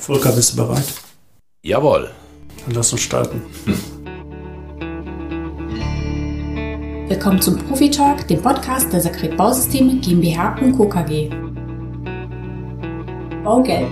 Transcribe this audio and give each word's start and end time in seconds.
Volker, 0.00 0.32
bist 0.32 0.54
du 0.54 0.56
bereit? 0.56 0.86
Jawohl. 1.62 2.10
Dann 2.64 2.74
lass 2.74 2.90
uns 2.90 3.02
starten. 3.02 3.42
Willkommen 7.06 7.42
zum 7.42 7.58
Profi 7.58 7.90
Talk, 7.90 8.26
dem 8.26 8.40
Podcast 8.40 8.90
der 8.94 9.02
Sakret 9.02 9.36
Bausysteme 9.36 10.00
GmbH 10.00 10.56
und 10.62 10.74
Co. 10.78 10.88
KG. 10.88 11.28
Baugelb. 13.44 13.90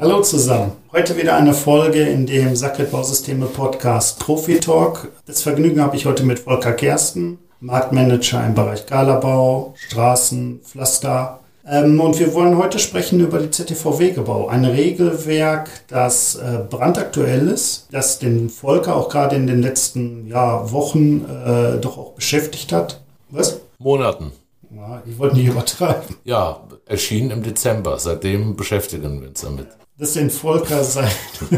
Hallo 0.00 0.22
zusammen. 0.22 0.72
Heute 0.92 1.14
wieder 1.18 1.36
eine 1.36 1.52
Folge 1.52 2.00
in 2.04 2.24
dem 2.24 2.56
Sakret 2.56 2.90
Bausysteme 2.90 3.44
Podcast 3.44 4.20
Profi 4.20 4.58
Talk. 4.58 5.08
Das 5.26 5.42
Vergnügen 5.42 5.82
habe 5.82 5.96
ich 5.96 6.06
heute 6.06 6.22
mit 6.24 6.38
Volker 6.38 6.72
Kersten, 6.72 7.38
Marktmanager 7.60 8.46
im 8.46 8.54
Bereich 8.54 8.86
Galabau, 8.86 9.74
Straßen, 9.76 10.60
Pflaster. 10.64 11.40
Ähm, 11.70 12.00
und 12.00 12.18
wir 12.18 12.32
wollen 12.34 12.56
heute 12.56 12.78
sprechen 12.78 13.20
über 13.20 13.38
die 13.38 13.50
ZTV-Wegebau, 13.50 14.48
ein 14.48 14.64
Regelwerk, 14.64 15.68
das 15.88 16.36
äh, 16.36 16.60
brandaktuell 16.68 17.48
ist, 17.48 17.88
das 17.90 18.18
den 18.18 18.48
Volker 18.48 18.96
auch 18.96 19.08
gerade 19.08 19.36
in 19.36 19.46
den 19.46 19.60
letzten 19.60 20.26
ja, 20.26 20.70
Wochen 20.72 21.24
äh, 21.24 21.78
doch 21.78 21.98
auch 21.98 22.12
beschäftigt 22.12 22.72
hat. 22.72 23.00
Was? 23.30 23.60
Monaten. 23.78 24.32
Ja, 24.74 25.02
ich 25.06 25.18
wollte 25.18 25.36
nicht 25.36 25.48
übertreiben. 25.48 26.16
Ja, 26.24 26.60
erschien 26.86 27.30
im 27.30 27.42
Dezember. 27.42 27.98
Seitdem 27.98 28.56
beschäftigen 28.56 29.20
wir 29.20 29.28
uns 29.28 29.40
damit. 29.40 29.68
Das 29.98 30.12
den 30.12 30.30
Volker 30.30 30.84
seit 30.84 31.10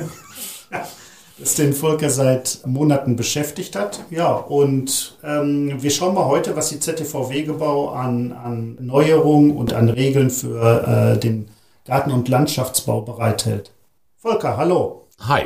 das 1.40 1.54
den 1.54 1.72
Volker 1.72 2.10
seit 2.10 2.60
Monaten 2.66 3.16
beschäftigt 3.16 3.74
hat. 3.74 4.04
Ja, 4.10 4.32
und 4.32 5.16
ähm, 5.24 5.82
wir 5.82 5.90
schauen 5.90 6.14
mal 6.14 6.26
heute, 6.26 6.54
was 6.54 6.68
die 6.68 6.78
ZTV 6.78 7.30
Wegebau 7.30 7.88
an, 7.88 8.32
an 8.32 8.76
Neuerungen 8.78 9.56
und 9.56 9.72
an 9.72 9.88
Regeln 9.88 10.30
für 10.30 11.14
äh, 11.14 11.18
den 11.18 11.48
Garten- 11.86 12.12
und 12.12 12.28
Landschaftsbau 12.28 13.00
bereithält. 13.00 13.72
Volker, 14.16 14.58
hallo. 14.58 15.08
Hi. 15.20 15.44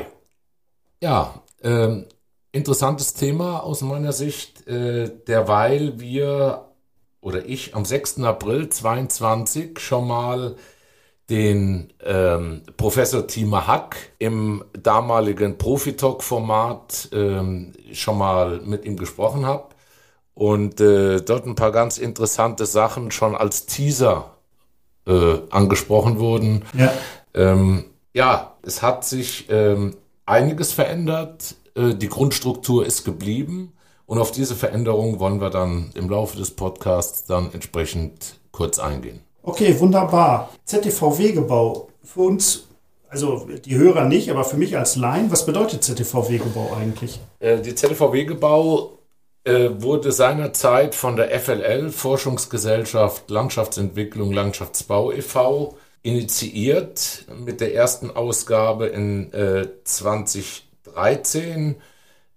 Ja, 1.00 1.34
ähm, 1.62 2.06
interessantes 2.50 3.14
Thema 3.14 3.60
aus 3.60 3.82
meiner 3.82 4.12
Sicht, 4.12 4.66
äh, 4.66 5.10
derweil 5.28 6.00
wir 6.00 6.68
oder 7.20 7.46
ich 7.46 7.74
am 7.74 7.84
6. 7.84 8.20
April 8.20 8.68
22 8.68 9.78
schon 9.78 10.08
mal 10.08 10.56
den 11.30 11.92
ähm, 12.04 12.62
Professor 12.76 13.26
Tima 13.26 13.66
Hack 13.66 13.96
im 14.18 14.64
damaligen 14.74 15.56
Profi-Talk-Format 15.56 17.08
ähm, 17.12 17.72
schon 17.92 18.18
mal 18.18 18.60
mit 18.60 18.84
ihm 18.84 18.96
gesprochen 18.96 19.46
habe 19.46 19.68
und 20.34 20.80
äh, 20.80 21.20
dort 21.22 21.46
ein 21.46 21.54
paar 21.54 21.72
ganz 21.72 21.96
interessante 21.98 22.66
Sachen 22.66 23.10
schon 23.10 23.34
als 23.34 23.66
Teaser 23.66 24.34
äh, 25.06 25.38
angesprochen 25.50 26.18
wurden. 26.18 26.64
Ja. 26.76 26.92
Ähm, 27.34 27.84
ja, 28.12 28.54
es 28.62 28.82
hat 28.82 29.04
sich 29.04 29.46
ähm, 29.48 29.96
einiges 30.26 30.72
verändert. 30.72 31.56
Äh, 31.74 31.94
die 31.94 32.08
Grundstruktur 32.08 32.84
ist 32.84 33.04
geblieben 33.04 33.72
und 34.06 34.18
auf 34.18 34.30
diese 34.30 34.54
Veränderung 34.54 35.20
wollen 35.20 35.40
wir 35.40 35.50
dann 35.50 35.90
im 35.94 36.10
Laufe 36.10 36.36
des 36.36 36.50
Podcasts 36.50 37.24
dann 37.24 37.52
entsprechend 37.52 38.36
kurz 38.52 38.78
eingehen. 38.78 39.23
Okay, 39.46 39.78
wunderbar. 39.78 40.48
ZTV-Wegebau. 40.64 41.88
Für 42.02 42.20
uns, 42.20 42.66
also 43.08 43.46
die 43.64 43.76
Hörer 43.76 44.06
nicht, 44.06 44.30
aber 44.30 44.44
für 44.44 44.56
mich 44.56 44.76
als 44.76 44.96
Laien, 44.96 45.30
was 45.30 45.44
bedeutet 45.44 45.84
ZTV-Wegebau 45.84 46.74
eigentlich? 46.74 47.20
Äh, 47.40 47.60
die 47.60 47.74
ZTV-Wegebau 47.74 48.98
äh, 49.44 49.68
wurde 49.76 50.12
seinerzeit 50.12 50.94
von 50.94 51.16
der 51.16 51.38
FLL, 51.38 51.90
Forschungsgesellschaft 51.90 53.28
Landschaftsentwicklung, 53.30 54.32
Landschaftsbau 54.32 55.12
e.V., 55.12 55.76
initiiert 56.02 57.26
mit 57.44 57.60
der 57.60 57.74
ersten 57.74 58.10
Ausgabe 58.10 58.86
in 58.86 59.32
äh, 59.32 59.68
2013 59.84 61.76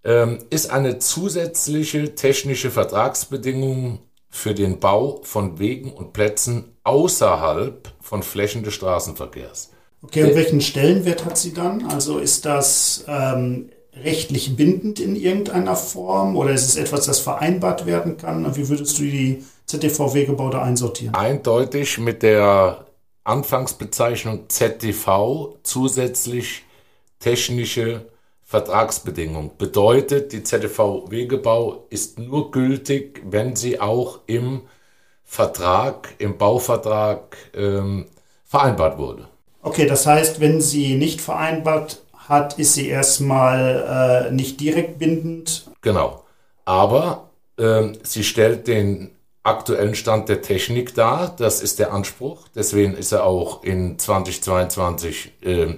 ähm, 0.04 0.40
ist 0.50 0.72
eine 0.72 1.00
zusätzliche 1.00 2.16
technische 2.16 2.72
Vertragsbedingung 2.72 4.00
für 4.30 4.54
den 4.54 4.80
Bau 4.80 5.20
von 5.24 5.60
Wegen 5.60 5.92
und 5.92 6.14
Plätzen 6.14 6.78
außerhalb 6.84 7.92
von 8.02 8.24
Flächen 8.24 8.64
des 8.64 8.74
Straßenverkehrs. 8.76 9.72
Okay, 10.04 10.24
und 10.24 10.36
welchen 10.36 10.62
Stellenwert 10.62 11.26
hat 11.26 11.38
sie 11.38 11.54
dann? 11.54 11.88
Also 11.88 12.20
ist 12.20 12.46
das 12.46 13.04
ähm, 13.08 13.70
rechtlich 14.04 14.56
bindend 14.56 15.00
in 15.00 15.16
irgendeiner 15.16 15.76
Form 15.76 16.36
oder 16.36 16.52
ist 16.52 16.68
es 16.68 16.76
etwas, 16.76 17.06
das 17.06 17.20
vereinbart 17.20 17.86
werden 17.86 18.18
kann? 18.18 18.46
Und 18.46 18.58
wie 18.58 18.70
würdest 18.70 18.98
du 19.00 19.04
die 19.04 19.44
ZTV-Wegebau 19.66 20.50
einsortieren? 20.52 21.16
Eindeutig 21.16 21.98
mit 21.98 22.24
der 22.24 22.86
Anfangsbezeichnung 23.24 24.50
ZTV 24.50 25.58
zusätzlich 25.64 26.64
technische 27.20 28.06
Vertragsbedingung. 28.48 29.58
Bedeutet, 29.58 30.32
die 30.32 30.42
ZTV-Wegebau 30.42 31.86
ist 31.90 32.18
nur 32.18 32.50
gültig, 32.52 33.22
wenn 33.26 33.58
sie 33.58 33.82
auch 33.82 34.22
im 34.26 34.62
Vertrag, 35.26 36.16
im 36.18 36.38
Bauvertrag 36.38 37.36
ähm, 37.54 38.06
vereinbart 38.46 38.98
wurde. 38.98 39.28
Okay, 39.62 39.86
das 39.86 40.08
heißt, 40.08 40.40
wenn 40.40 40.62
sie 40.62 40.96
nicht 40.96 41.20
vereinbart 41.20 42.02
hat, 42.14 42.58
ist 42.58 42.76
sie 42.76 42.88
erstmal 42.88 44.30
äh, 44.30 44.34
nicht 44.34 44.62
direkt 44.62 44.98
bindend. 44.98 45.70
Genau. 45.82 46.24
Aber 46.64 47.32
ähm, 47.58 47.98
sie 48.04 48.24
stellt 48.24 48.70
den 48.70 49.12
aktuellen 49.44 49.96
Stand 49.96 50.30
der 50.30 50.42
Technik 50.42 50.96
dar. 50.96 51.36
Das 51.38 51.62
ist 51.62 51.80
der 51.80 51.92
Anspruch. 51.92 52.48
Deswegen 52.56 52.94
ist 52.94 53.12
er 53.12 53.26
auch 53.26 53.64
in 53.64 54.00
2022 54.00 55.34
äh, 55.42 55.76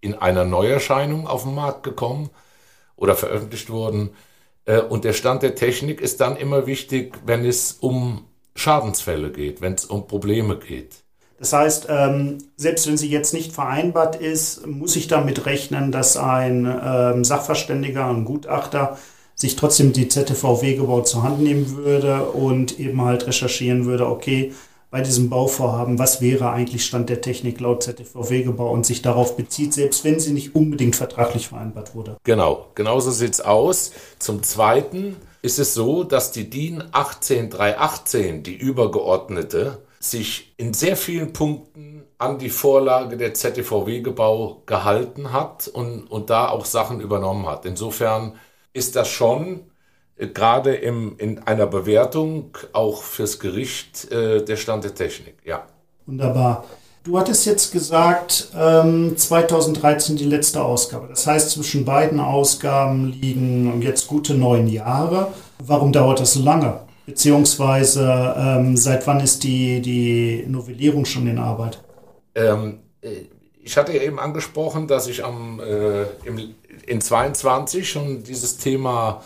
in 0.00 0.14
einer 0.14 0.44
Neuerscheinung 0.44 1.26
auf 1.26 1.44
den 1.44 1.54
Markt 1.54 1.82
gekommen 1.82 2.30
oder 2.96 3.16
veröffentlicht 3.16 3.70
worden. 3.70 4.10
Äh, 4.64 4.80
und 4.80 5.04
der 5.04 5.12
Stand 5.12 5.42
der 5.42 5.54
Technik 5.54 6.00
ist 6.00 6.20
dann 6.20 6.36
immer 6.36 6.66
wichtig, 6.66 7.18
wenn 7.26 7.44
es 7.44 7.72
um 7.72 8.26
Schadensfälle 8.54 9.30
geht, 9.30 9.60
wenn 9.60 9.74
es 9.74 9.84
um 9.84 10.06
Probleme 10.06 10.56
geht. 10.58 10.96
Das 11.38 11.54
heißt, 11.54 11.86
ähm, 11.88 12.36
selbst 12.56 12.86
wenn 12.86 12.98
sie 12.98 13.08
jetzt 13.08 13.32
nicht 13.32 13.52
vereinbart 13.52 14.16
ist, 14.16 14.66
muss 14.66 14.94
ich 14.96 15.08
damit 15.08 15.46
rechnen, 15.46 15.90
dass 15.90 16.18
ein 16.18 16.66
ähm, 16.84 17.24
Sachverständiger, 17.24 18.06
ein 18.06 18.26
Gutachter 18.26 18.98
sich 19.34 19.56
trotzdem 19.56 19.94
die 19.94 20.08
ZTV-Wegebau 20.08 21.00
zur 21.00 21.22
Hand 21.22 21.40
nehmen 21.40 21.76
würde 21.76 22.24
und 22.26 22.78
eben 22.78 23.02
halt 23.02 23.26
recherchieren 23.26 23.86
würde, 23.86 24.06
okay, 24.06 24.52
bei 24.90 25.00
diesem 25.00 25.30
Bauvorhaben, 25.30 25.98
was 25.98 26.20
wäre 26.20 26.50
eigentlich 26.50 26.84
Stand 26.84 27.08
der 27.08 27.20
Technik 27.20 27.60
laut 27.60 27.82
ZTV-Wegebau 27.82 28.70
und 28.70 28.84
sich 28.84 29.02
darauf 29.02 29.36
bezieht, 29.36 29.72
selbst 29.72 30.04
wenn 30.04 30.18
sie 30.18 30.32
nicht 30.32 30.54
unbedingt 30.54 30.96
vertraglich 30.96 31.48
vereinbart 31.48 31.94
wurde. 31.94 32.16
Genau, 32.24 32.66
genauso 32.74 33.10
sieht 33.10 33.34
es 33.34 33.40
aus. 33.40 33.92
Zum 34.18 34.42
Zweiten 34.42 35.16
ist 35.42 35.58
es 35.58 35.74
so, 35.74 36.02
dass 36.02 36.32
die 36.32 36.50
DIN 36.50 36.82
18318, 36.92 38.42
die 38.42 38.56
übergeordnete, 38.56 39.78
sich 40.00 40.54
in 40.56 40.74
sehr 40.74 40.96
vielen 40.96 41.32
Punkten 41.32 42.02
an 42.18 42.38
die 42.38 42.50
Vorlage 42.50 43.16
der 43.16 43.34
ZTV-Wegebau 43.34 44.62
gehalten 44.66 45.32
hat 45.32 45.68
und, 45.68 46.10
und 46.10 46.30
da 46.30 46.48
auch 46.48 46.64
Sachen 46.64 47.00
übernommen 47.00 47.46
hat. 47.46 47.64
Insofern 47.64 48.34
ist 48.72 48.96
das 48.96 49.08
schon 49.08 49.69
gerade 50.28 50.74
im, 50.74 51.14
in 51.18 51.38
einer 51.40 51.66
Bewertung 51.66 52.56
auch 52.72 53.02
fürs 53.02 53.38
Gericht 53.38 54.10
äh, 54.12 54.44
der 54.44 54.56
Stand 54.56 54.84
der 54.84 54.94
Technik, 54.94 55.34
ja. 55.44 55.66
Wunderbar. 56.06 56.64
Du 57.02 57.18
hattest 57.18 57.46
jetzt 57.46 57.72
gesagt, 57.72 58.48
ähm, 58.54 59.16
2013 59.16 60.16
die 60.16 60.26
letzte 60.26 60.62
Ausgabe. 60.62 61.06
Das 61.08 61.26
heißt, 61.26 61.50
zwischen 61.52 61.86
beiden 61.86 62.20
Ausgaben 62.20 63.06
liegen 63.08 63.80
jetzt 63.80 64.06
gute 64.06 64.34
neun 64.34 64.68
Jahre. 64.68 65.28
Warum 65.64 65.92
dauert 65.92 66.20
das 66.20 66.34
so 66.34 66.42
lange? 66.42 66.80
Beziehungsweise 67.06 68.34
ähm, 68.36 68.76
seit 68.76 69.06
wann 69.06 69.20
ist 69.20 69.44
die, 69.44 69.80
die 69.80 70.44
Novellierung 70.46 71.06
schon 71.06 71.26
in 71.26 71.38
Arbeit? 71.38 71.82
Ähm, 72.34 72.80
äh, 73.00 73.08
ich 73.62 73.76
hatte 73.76 73.92
ja 73.94 74.02
eben 74.02 74.18
angesprochen, 74.18 74.86
dass 74.86 75.06
ich 75.06 75.24
am, 75.24 75.58
äh, 75.60 76.02
im, 76.24 76.54
in 76.86 77.00
22 77.00 77.88
schon 77.88 78.22
dieses 78.24 78.58
Thema 78.58 79.22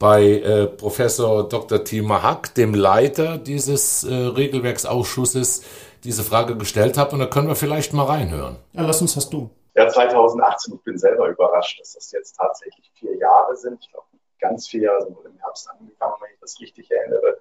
bei 0.00 0.22
äh, 0.22 0.66
Professor 0.66 1.46
Dr. 1.46 1.84
Thiemer 1.84 2.22
Hack, 2.22 2.54
dem 2.54 2.74
Leiter 2.74 3.36
dieses 3.36 4.02
äh, 4.02 4.12
Regelwerksausschusses, 4.12 5.62
diese 6.02 6.24
Frage 6.24 6.56
gestellt 6.56 6.96
habe. 6.96 7.12
Und 7.12 7.18
da 7.20 7.26
können 7.26 7.48
wir 7.48 7.54
vielleicht 7.54 7.92
mal 7.92 8.06
reinhören. 8.06 8.56
Ja, 8.72 8.82
lass 8.82 9.02
uns 9.02 9.14
das 9.14 9.28
tun. 9.28 9.50
Ja, 9.76 9.86
2018, 9.86 10.74
ich 10.74 10.82
bin 10.82 10.98
selber 10.98 11.28
überrascht, 11.28 11.78
dass 11.78 11.92
das 11.92 12.10
jetzt 12.12 12.32
tatsächlich 12.32 12.90
vier 12.98 13.14
Jahre 13.18 13.54
sind. 13.54 13.78
Ich 13.82 13.92
glaube, 13.92 14.06
ganz 14.40 14.66
vier 14.68 14.82
Jahre 14.84 15.02
sind 15.02 15.16
im 15.22 15.38
Herbst 15.38 15.68
angefangen, 15.70 16.14
wenn 16.20 16.30
ich 16.32 16.40
das 16.40 16.58
richtig 16.60 16.90
erinnere. 16.90 17.38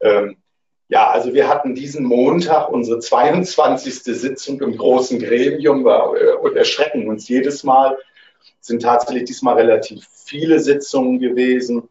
Ähm, 0.00 0.36
ja, 0.88 1.10
also 1.10 1.32
wir 1.32 1.48
hatten 1.48 1.76
diesen 1.76 2.04
Montag 2.04 2.70
unsere 2.70 2.98
22. 2.98 4.02
Sitzung 4.02 4.60
im 4.62 4.76
großen 4.76 5.20
Gremium 5.20 5.86
äh, 5.86 6.32
und 6.40 6.56
erschrecken 6.56 7.08
uns 7.08 7.28
jedes 7.28 7.62
Mal. 7.62 7.96
Sind 8.68 8.82
tatsächlich 8.82 9.24
diesmal 9.24 9.54
relativ 9.54 10.06
viele 10.12 10.60
Sitzungen 10.60 11.18
gewesen. 11.18 11.88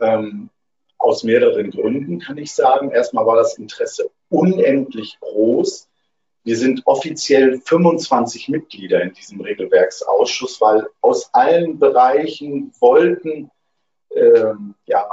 Ähm, 0.00 0.48
aus 0.96 1.22
mehreren 1.22 1.70
Gründen 1.70 2.18
kann 2.18 2.38
ich 2.38 2.54
sagen. 2.54 2.90
Erstmal 2.90 3.26
war 3.26 3.36
das 3.36 3.58
Interesse 3.58 4.10
unendlich 4.30 5.18
groß. 5.20 5.90
wir 6.44 6.56
sind 6.56 6.80
offiziell 6.86 7.60
25 7.60 8.48
Mitglieder 8.48 9.02
in 9.02 9.12
diesem 9.12 9.42
Regelwerksausschuss, 9.42 10.62
weil 10.62 10.88
aus 11.02 11.28
allen 11.34 11.78
Bereichen 11.78 12.72
wollten 12.80 13.50
ähm, 14.16 14.74
ja, 14.86 15.06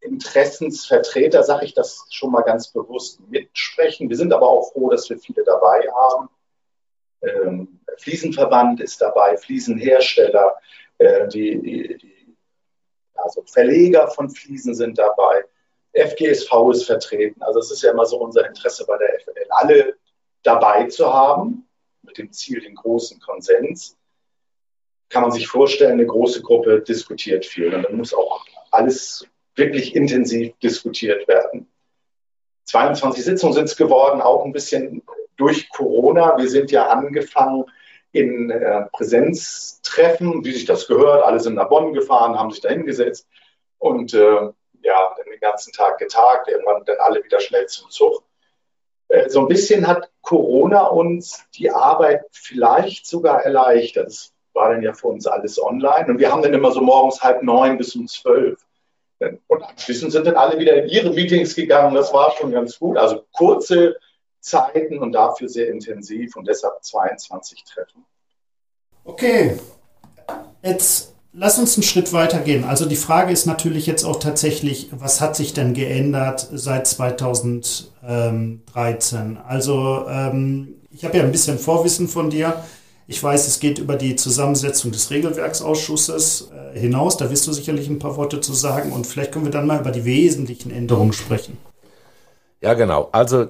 Interessensvertreter, 0.00 1.42
sage 1.42 1.66
ich 1.66 1.74
das 1.74 2.06
schon 2.08 2.32
mal 2.32 2.40
ganz 2.40 2.68
bewusst, 2.68 3.20
mitsprechen. 3.28 4.08
Wir 4.08 4.16
sind 4.16 4.32
aber 4.32 4.48
auch 4.48 4.72
froh, 4.72 4.88
dass 4.88 5.10
wir 5.10 5.18
viele 5.18 5.44
dabei 5.44 5.86
haben. 5.92 6.30
Ähm, 7.22 7.80
Fliesenverband 7.98 8.80
ist 8.80 9.00
dabei, 9.00 9.36
Fliesenhersteller, 9.36 10.56
äh, 10.98 11.28
die, 11.28 11.60
die, 11.60 12.36
also 13.14 13.42
Verleger 13.46 14.08
von 14.08 14.30
Fliesen 14.30 14.74
sind 14.74 14.98
dabei. 14.98 15.44
FGSV 15.94 16.52
ist 16.70 16.84
vertreten. 16.84 17.42
Also 17.42 17.58
es 17.58 17.70
ist 17.70 17.82
ja 17.82 17.90
immer 17.90 18.06
so 18.06 18.18
unser 18.18 18.46
Interesse 18.46 18.84
bei 18.86 18.96
der 18.98 19.20
FNL, 19.20 19.46
alle 19.50 19.96
dabei 20.42 20.86
zu 20.86 21.12
haben, 21.12 21.68
mit 22.02 22.18
dem 22.18 22.32
Ziel, 22.32 22.60
den 22.60 22.74
großen 22.74 23.20
Konsens. 23.20 23.96
Kann 25.08 25.22
man 25.22 25.32
sich 25.32 25.48
vorstellen, 25.48 25.92
eine 25.92 26.06
große 26.06 26.42
Gruppe 26.42 26.80
diskutiert 26.80 27.44
viel. 27.44 27.74
Und 27.74 27.82
dann 27.82 27.96
muss 27.96 28.14
auch 28.14 28.44
alles 28.70 29.26
wirklich 29.54 29.96
intensiv 29.96 30.56
diskutiert 30.62 31.26
werden. 31.26 31.66
22 32.66 33.24
Sitzungen 33.24 33.54
sind 33.54 33.64
es 33.64 33.76
geworden, 33.76 34.20
auch 34.20 34.44
ein 34.44 34.52
bisschen 34.52 35.02
durch 35.38 35.70
Corona. 35.70 36.36
Wir 36.36 36.48
sind 36.48 36.70
ja 36.70 36.88
angefangen 36.88 37.64
in 38.12 38.50
äh, 38.50 38.86
Präsenztreffen, 38.92 40.44
wie 40.44 40.52
sich 40.52 40.66
das 40.66 40.86
gehört. 40.86 41.24
Alle 41.24 41.40
sind 41.40 41.54
nach 41.54 41.68
Bonn 41.68 41.94
gefahren, 41.94 42.38
haben 42.38 42.50
sich 42.50 42.60
da 42.60 42.68
hingesetzt 42.68 43.26
und 43.78 44.12
äh, 44.14 44.50
ja, 44.82 45.14
den 45.24 45.40
ganzen 45.40 45.72
Tag 45.72 45.98
getagt, 45.98 46.48
irgendwann 46.48 46.84
dann 46.84 46.96
alle 47.00 47.24
wieder 47.24 47.40
schnell 47.40 47.66
zum 47.66 47.90
Zug. 47.90 48.22
Äh, 49.08 49.28
so 49.28 49.40
ein 49.40 49.48
bisschen 49.48 49.86
hat 49.86 50.10
Corona 50.22 50.86
uns 50.86 51.44
die 51.54 51.70
Arbeit 51.70 52.24
vielleicht 52.32 53.06
sogar 53.06 53.42
erleichtert. 53.42 54.08
Das 54.08 54.32
war 54.52 54.70
dann 54.70 54.82
ja 54.82 54.92
für 54.92 55.08
uns 55.08 55.26
alles 55.26 55.62
online 55.62 56.08
und 56.08 56.18
wir 56.18 56.32
haben 56.32 56.42
dann 56.42 56.54
immer 56.54 56.72
so 56.72 56.80
morgens 56.80 57.22
halb 57.22 57.42
neun 57.42 57.78
bis 57.78 57.94
um 57.94 58.08
zwölf. 58.08 58.58
Und 59.48 59.62
anschließend 59.62 60.12
sind 60.12 60.26
dann 60.26 60.36
alle 60.36 60.60
wieder 60.60 60.76
in 60.76 60.88
ihre 60.88 61.10
Meetings 61.10 61.56
gegangen. 61.56 61.94
Das 61.94 62.12
war 62.12 62.32
schon 62.32 62.52
ganz 62.52 62.78
gut. 62.78 62.96
Also 62.96 63.24
kurze 63.32 63.96
Zeiten 64.40 64.98
und 64.98 65.12
dafür 65.12 65.48
sehr 65.48 65.68
intensiv 65.68 66.36
und 66.36 66.46
deshalb 66.46 66.82
22 66.82 67.64
Treffen. 67.64 68.04
Okay, 69.04 69.56
jetzt 70.62 71.14
lass 71.32 71.58
uns 71.58 71.76
einen 71.76 71.82
Schritt 71.82 72.12
weiter 72.12 72.38
gehen. 72.40 72.64
Also 72.64 72.84
die 72.86 72.96
Frage 72.96 73.32
ist 73.32 73.46
natürlich 73.46 73.86
jetzt 73.86 74.04
auch 74.04 74.18
tatsächlich, 74.18 74.88
was 74.92 75.20
hat 75.20 75.36
sich 75.36 75.54
denn 75.54 75.74
geändert 75.74 76.48
seit 76.52 76.86
2013? 76.86 79.38
Also 79.46 80.06
ähm, 80.08 80.74
ich 80.90 81.04
habe 81.04 81.18
ja 81.18 81.24
ein 81.24 81.32
bisschen 81.32 81.58
Vorwissen 81.58 82.08
von 82.08 82.30
dir. 82.30 82.64
Ich 83.06 83.22
weiß, 83.22 83.46
es 83.46 83.60
geht 83.60 83.78
über 83.78 83.96
die 83.96 84.16
Zusammensetzung 84.16 84.92
des 84.92 85.10
Regelwerksausschusses 85.10 86.50
äh, 86.52 86.78
hinaus. 86.78 87.16
Da 87.16 87.30
wirst 87.30 87.46
du 87.46 87.52
sicherlich 87.52 87.88
ein 87.88 87.98
paar 87.98 88.16
Worte 88.16 88.42
zu 88.42 88.52
sagen. 88.52 88.92
Und 88.92 89.06
vielleicht 89.06 89.32
können 89.32 89.46
wir 89.46 89.52
dann 89.52 89.66
mal 89.66 89.80
über 89.80 89.92
die 89.92 90.04
wesentlichen 90.04 90.70
Änderungen 90.70 91.14
sprechen. 91.14 91.56
Ja, 92.60 92.74
genau. 92.74 93.08
Also, 93.12 93.48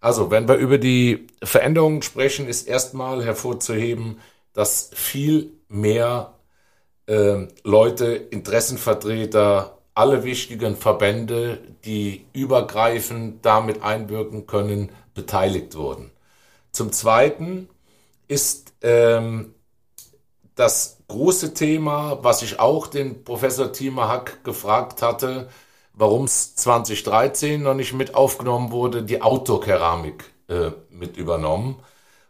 also 0.00 0.30
wenn 0.30 0.48
wir 0.48 0.56
über 0.56 0.78
die 0.78 1.26
Veränderungen 1.42 2.02
sprechen, 2.02 2.46
ist 2.46 2.68
erstmal 2.68 3.24
hervorzuheben, 3.24 4.20
dass 4.52 4.90
viel 4.94 5.52
mehr 5.68 6.34
äh, 7.06 7.46
Leute, 7.64 8.14
Interessenvertreter, 8.14 9.78
alle 9.94 10.22
wichtigen 10.22 10.76
Verbände, 10.76 11.58
die 11.84 12.26
übergreifend 12.32 13.44
damit 13.44 13.82
einwirken 13.82 14.46
können, 14.46 14.90
beteiligt 15.14 15.74
wurden. 15.74 16.12
Zum 16.70 16.92
Zweiten 16.92 17.68
ist 18.28 18.74
ähm, 18.82 19.54
das 20.54 20.98
große 21.08 21.54
Thema, 21.54 22.18
was 22.22 22.42
ich 22.42 22.60
auch 22.60 22.86
den 22.86 23.24
Professor 23.24 23.72
Thiemer 23.72 24.08
Hack 24.08 24.44
gefragt 24.44 25.02
hatte, 25.02 25.48
warum 25.98 26.24
es 26.24 26.54
2013 26.54 27.62
noch 27.62 27.74
nicht 27.74 27.92
mit 27.92 28.14
aufgenommen 28.14 28.70
wurde, 28.70 29.02
die 29.02 29.20
Autokeramik 29.20 30.24
äh, 30.48 30.70
mit 30.90 31.16
übernommen 31.16 31.76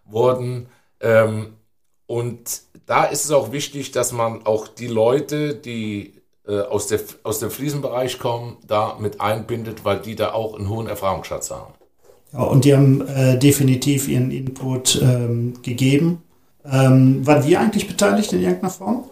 wurden. 0.04 0.68
Ähm, 1.00 1.54
und 2.06 2.62
da 2.86 3.04
ist 3.04 3.26
es 3.26 3.30
auch 3.30 3.52
wichtig, 3.52 3.92
dass 3.92 4.12
man 4.12 4.46
auch 4.46 4.66
die 4.66 4.86
Leute, 4.86 5.54
die 5.54 6.14
äh, 6.46 6.60
aus, 6.60 6.86
der, 6.86 7.00
aus 7.22 7.40
dem 7.40 7.50
Fliesenbereich 7.50 8.18
kommen, 8.18 8.56
da 8.66 8.96
mit 8.98 9.20
einbindet, 9.20 9.84
weil 9.84 9.98
die 9.98 10.16
da 10.16 10.32
auch 10.32 10.56
einen 10.56 10.70
hohen 10.70 10.86
Erfahrungsschatz 10.86 11.50
haben. 11.50 11.74
Ja, 12.32 12.40
und 12.40 12.64
die 12.64 12.74
haben 12.74 13.06
äh, 13.06 13.38
definitiv 13.38 14.08
ihren 14.08 14.30
Input 14.30 15.00
ähm, 15.02 15.54
gegeben. 15.62 16.22
Ähm, 16.64 17.26
waren 17.26 17.46
wir 17.46 17.60
eigentlich 17.60 17.86
beteiligt 17.86 18.32
in 18.32 18.40
irgendeiner 18.42 18.70
Form? 18.70 19.04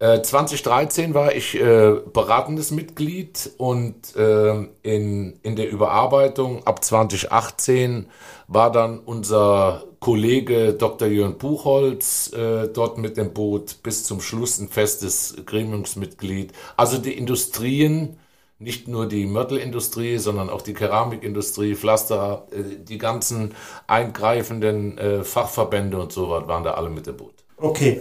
2013 0.00 1.10
äh, 1.10 1.14
war 1.14 1.34
ich 1.34 1.60
äh, 1.60 1.92
beratendes 2.12 2.70
Mitglied 2.70 3.50
und 3.58 4.16
äh, 4.16 4.66
in, 4.82 5.38
in 5.42 5.56
der 5.56 5.70
Überarbeitung 5.70 6.66
ab 6.66 6.82
2018 6.82 8.06
war 8.48 8.72
dann 8.72 8.98
unser 9.00 9.84
Kollege 10.00 10.72
Dr. 10.72 11.06
Jörn 11.06 11.36
Buchholz 11.36 12.32
äh, 12.32 12.68
dort 12.68 12.96
mit 12.96 13.18
dem 13.18 13.34
Boot 13.34 13.82
bis 13.82 14.04
zum 14.04 14.22
Schluss 14.22 14.58
ein 14.58 14.68
festes 14.68 15.36
Gremiumsmitglied. 15.44 16.54
Also 16.78 16.96
die 16.96 17.12
Industrien, 17.12 18.16
nicht 18.58 18.88
nur 18.88 19.06
die 19.06 19.26
Mörtelindustrie, 19.26 20.16
sondern 20.16 20.48
auch 20.48 20.62
die 20.62 20.72
Keramikindustrie, 20.72 21.74
Pflaster, 21.74 22.46
äh, 22.52 22.76
die 22.82 22.96
ganzen 22.96 23.54
eingreifenden 23.86 24.98
Fachverbände 25.24 25.98
und 26.00 26.10
so 26.10 26.30
was 26.30 26.48
waren 26.48 26.64
da 26.64 26.72
alle 26.72 26.88
mit 26.88 27.06
dem 27.06 27.18
Boot. 27.18 27.34
Okay. 27.58 28.00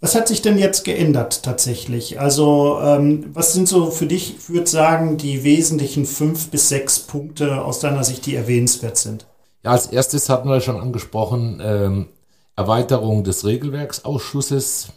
Was 0.00 0.14
hat 0.14 0.28
sich 0.28 0.40
denn 0.40 0.56
jetzt 0.56 0.84
geändert 0.84 1.42
tatsächlich? 1.42 2.18
Also 2.18 2.80
ähm, 2.82 3.26
was 3.34 3.52
sind 3.52 3.68
so 3.68 3.90
für 3.90 4.06
dich, 4.06 4.36
ich 4.36 4.48
würde 4.48 4.66
sagen, 4.66 5.18
die 5.18 5.44
wesentlichen 5.44 6.06
fünf 6.06 6.50
bis 6.50 6.70
sechs 6.70 7.00
Punkte 7.00 7.62
aus 7.62 7.80
deiner 7.80 8.02
Sicht, 8.02 8.24
die 8.24 8.34
erwähnenswert 8.34 8.96
sind? 8.96 9.26
Ja, 9.62 9.72
als 9.72 9.86
erstes 9.86 10.30
hatten 10.30 10.48
wir 10.48 10.62
schon 10.62 10.80
angesprochen, 10.80 11.60
ähm, 11.62 12.08
Erweiterung 12.56 13.24
des 13.24 13.44
Regelwerksausschusses, 13.44 14.88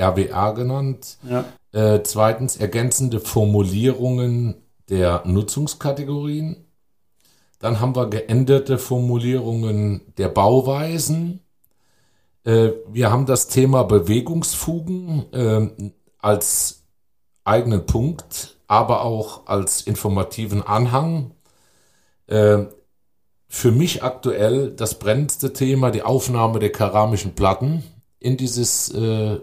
RWA 0.00 0.52
genannt. 0.52 1.18
Ja. 1.28 1.44
Äh, 1.72 2.02
zweitens 2.04 2.56
ergänzende 2.56 3.18
Formulierungen 3.18 4.54
der 4.88 5.22
Nutzungskategorien. 5.24 6.64
Dann 7.58 7.80
haben 7.80 7.96
wir 7.96 8.10
geänderte 8.10 8.78
Formulierungen 8.78 10.02
der 10.18 10.28
Bauweisen. 10.28 11.40
Äh, 12.44 12.70
wir 12.88 13.10
haben 13.10 13.26
das 13.26 13.48
Thema 13.48 13.84
Bewegungsfugen 13.84 15.32
äh, 15.32 15.92
als 16.18 16.84
eigenen 17.44 17.86
Punkt, 17.86 18.56
aber 18.66 19.02
auch 19.02 19.46
als 19.46 19.82
informativen 19.82 20.62
Anhang. 20.62 21.32
Äh, 22.26 22.64
für 23.48 23.70
mich 23.70 24.02
aktuell 24.02 24.70
das 24.70 24.98
brennendste 24.98 25.52
Thema, 25.52 25.90
die 25.90 26.02
Aufnahme 26.02 26.58
der 26.58 26.72
keramischen 26.72 27.34
Platten 27.34 27.82
in 28.18 28.38
dieses, 28.38 28.88
äh, 28.94 29.40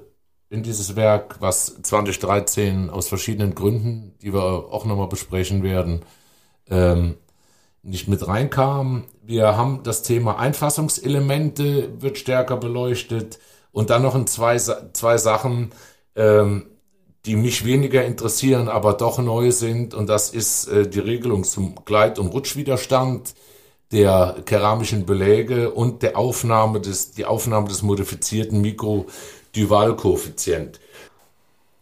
in 0.50 0.63
dieses 0.63 0.96
Werk, 0.96 1.36
was 1.41 1.79
2013 1.84 2.89
aus 2.89 3.08
verschiedenen 3.08 3.53
Gründen, 3.53 4.15
die 4.24 4.34
wir 4.34 4.41
auch 4.41 4.86
nochmal 4.86 5.10
besprechen 5.10 5.62
werden, 5.62 6.01
ähm, 6.70 7.18
nicht 7.84 8.08
mit 8.08 8.27
reinkam. 8.27 9.03
Wir 9.30 9.56
haben 9.56 9.82
das 9.84 10.02
Thema 10.02 10.40
Einfassungselemente 10.40 12.02
wird 12.02 12.18
stärker 12.18 12.58
beleuchtet 12.58 13.38
und 13.72 13.92
dann 13.92 14.02
noch 14.02 14.16
in 14.16 14.26
zwei, 14.26 14.58
zwei 14.58 15.20
Sachen, 15.20 15.70
ähm, 16.16 16.66
die 17.28 17.36
mich 17.36 17.64
weniger 17.64 18.04
interessieren, 18.04 18.70
aber 18.70 18.94
doch 18.94 19.20
neu 19.20 19.52
sind 19.52 19.94
und 19.94 20.10
das 20.10 20.32
ist 20.32 20.68
äh, 20.70 20.88
die 20.88 20.98
Regelung 20.98 21.44
zum 21.44 21.76
Gleit- 21.86 22.18
und 22.18 22.30
Rutschwiderstand 22.30 23.36
der 23.92 24.38
keramischen 24.46 25.06
Beläge 25.06 25.70
und 25.70 26.02
der 26.02 26.18
Aufnahme 26.18 26.82
des, 26.82 27.12
die 27.12 27.26
Aufnahme 27.26 27.68
des 27.68 27.84
modifizierten 27.84 28.62
Mikro-Duval-Koeffizient. 28.62 30.80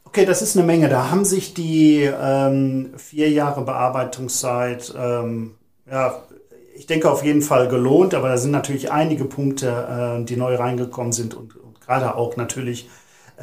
Okay, 0.04 0.26
das 0.26 0.42
ist 0.42 0.58
eine 0.58 0.66
Menge. 0.66 0.90
Da 0.90 1.12
haben 1.12 1.24
sich 1.24 1.54
die 1.54 2.02
ähm, 2.02 2.90
vier 2.98 3.30
Jahre 3.30 3.64
Bearbeitungszeit, 3.64 4.94
ähm, 4.98 5.56
ja, 5.90 6.24
ich 6.78 6.86
denke 6.86 7.10
auf 7.12 7.24
jeden 7.24 7.42
Fall 7.42 7.68
gelohnt, 7.68 8.14
aber 8.14 8.30
da 8.30 8.38
sind 8.38 8.52
natürlich 8.52 8.92
einige 8.92 9.26
Punkte, 9.26 10.20
äh, 10.20 10.24
die 10.24 10.38
neu 10.38 10.56
reingekommen 10.56 11.12
sind 11.12 11.34
und, 11.34 11.56
und 11.56 11.82
gerade 11.82 12.16
auch 12.16 12.38
natürlich 12.38 12.88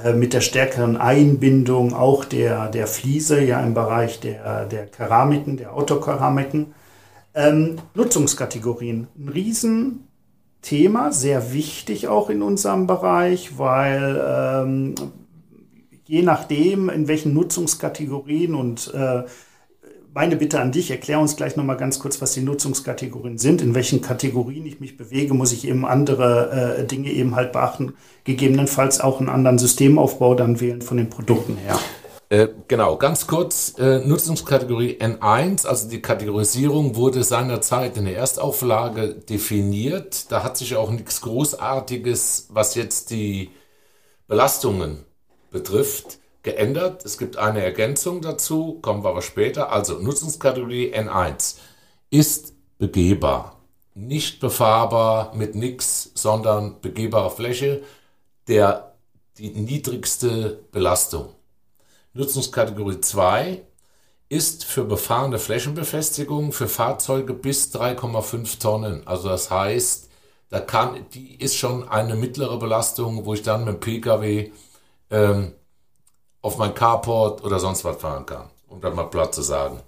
äh, 0.03 0.12
mit 0.12 0.33
der 0.33 0.41
stärkeren 0.41 0.97
Einbindung 0.97 1.95
auch 1.95 2.25
der, 2.25 2.69
der 2.69 2.87
Fliese 2.87 3.43
ja 3.43 3.61
im 3.61 3.75
Bereich 3.75 4.21
der, 4.21 4.67
der 4.67 4.87
Keramiken, 4.87 5.57
der 5.57 5.75
Autokeramiken. 5.75 6.75
Ähm, 7.35 7.79
Nutzungskategorien. 7.95 9.09
Ein 9.19 9.29
Riesenthema, 9.29 11.11
sehr 11.11 11.53
wichtig 11.53 12.07
auch 12.07 12.31
in 12.31 12.43
unserem 12.43 12.87
Bereich, 12.87 13.59
weil 13.59 14.25
ähm, 14.25 14.95
je 16.07 16.23
nachdem, 16.23 16.88
in 16.88 17.09
welchen 17.09 17.35
Nutzungskategorien 17.35 18.55
und 18.55 18.95
äh, 18.95 19.25
meine 20.14 20.37
Bitte 20.37 20.61
an 20.61 20.71
dich, 20.71 20.90
erklär 20.90 21.18
uns 21.18 21.35
gleich 21.35 21.56
nochmal 21.56 21.76
ganz 21.76 21.99
kurz, 21.99 22.23
was 22.23 22.33
die 22.33 22.40
Nutzungskategorien 22.40 23.37
sind, 23.37 23.61
in 23.61 23.75
welchen 23.75 24.00
Kategorien 24.00 24.64
ich 24.64 24.78
mich 24.78 24.97
bewege, 24.97 25.35
muss 25.35 25.52
ich 25.52 25.66
eben 25.66 25.85
andere 25.85 26.78
äh, 26.78 26.87
Dinge 26.87 27.11
eben 27.11 27.35
halt 27.35 27.52
beachten, 27.52 27.94
gegebenenfalls 28.23 29.00
auch 29.00 29.18
einen 29.18 29.28
anderen 29.28 29.59
Systemaufbau 29.59 30.37
dann 30.37 30.61
wählen 30.61 30.83
von 30.83 30.99
den 30.99 31.11
Produkten 31.11 31.56
her. 31.56 31.78
Äh, 32.28 32.49
genau, 32.68 32.97
ganz 32.97 33.26
kurz, 33.26 33.75
äh, 33.78 33.99
Nutzungskategorie 34.06 34.99
N1, 35.00 35.66
also 35.66 35.88
die 35.88 36.00
Kategorisierung 36.00 36.94
wurde 36.94 37.25
seinerzeit 37.25 37.97
in 37.97 38.04
der 38.04 38.16
Erstauflage 38.16 39.14
definiert. 39.14 40.30
Da 40.30 40.44
hat 40.44 40.56
sich 40.56 40.76
auch 40.76 40.90
nichts 40.90 41.21
Großartiges, 41.23 42.49
was 42.50 42.76
jetzt 42.76 43.11
die 43.11 43.50
Belastungen 44.28 45.04
betrifft, 45.50 46.18
geändert. 46.45 47.05
Es 47.05 47.19
gibt 47.19 47.37
eine 47.37 47.65
Ergänzung 47.65 48.23
dazu, 48.23 48.79
kommen 48.81 49.03
wir 49.03 49.11
aber 49.11 49.23
später. 49.23 49.73
Also 49.73 49.99
Nutzungskategorie 49.99 50.95
N1 50.95 51.57
ist 52.11 52.55
begehbar, 52.79 53.61
nicht 53.95 54.39
befahrbar 54.39 55.35
mit 55.35 55.57
nichts, 55.57 56.13
sondern 56.15 56.81
begehbare 56.81 57.31
Fläche, 57.31 57.83
der 58.47 58.95
die 59.39 59.51
niedrigste 59.51 60.61
Belastung. 60.71 61.35
Nutzungskategorie 62.13 63.01
2 63.01 63.63
ist 64.29 64.65
für 64.65 64.85
befahrene 64.85 65.39
Flächenbefestigung 65.39 66.53
für 66.53 66.69
Fahrzeuge 66.69 67.35
bis 67.35 67.75
3,5 67.75 68.61
Tonnen. 68.61 69.07
Also 69.07 69.29
das 69.29 69.51
heißt, 69.51 70.11
da 70.51 70.61
kann, 70.61 71.07
die 71.13 71.35
ist 71.41 71.57
schon 71.57 71.89
eine 71.89 72.15
mittlere 72.15 72.59
Belastung, 72.59 73.25
wo 73.25 73.35
ich 73.35 73.43
dann 73.43 73.65
mit 73.65 73.75
dem 73.75 73.81
Pkw 73.81 74.53
ähm, 75.11 75.53
auf 76.45 76.59
mein 76.59 76.75
Carport 76.75 77.43
oder 77.43 77.59
sonst 77.59 77.85
was 77.85 77.97
fahren 77.97 78.27
kann, 78.27 78.51
um 78.69 78.83
das 78.83 78.95
mal 78.95 79.05
platt 79.05 79.35
zu 79.35 79.41
sagen. 79.41 79.81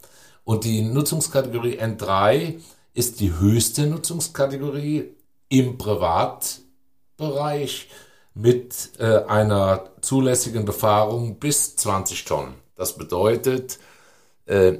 Und 0.43 0.65
die 0.65 0.81
Nutzungskategorie 0.81 1.79
N3 1.79 2.63
ist 2.95 3.21
die 3.21 3.39
höchste 3.39 3.87
Nutzungskategorie 3.87 5.15
im 5.51 5.77
Privatbereich 5.77 7.91
mit 8.33 8.93
äh, 8.99 9.25
einer 9.25 9.91
zulässigen 10.01 10.65
Befahrung 10.65 11.39
bis 11.39 11.77
20 11.77 12.25
Tonnen. 12.25 12.55
Das 12.75 12.97
bedeutet, 12.97 13.79
äh, 14.47 14.79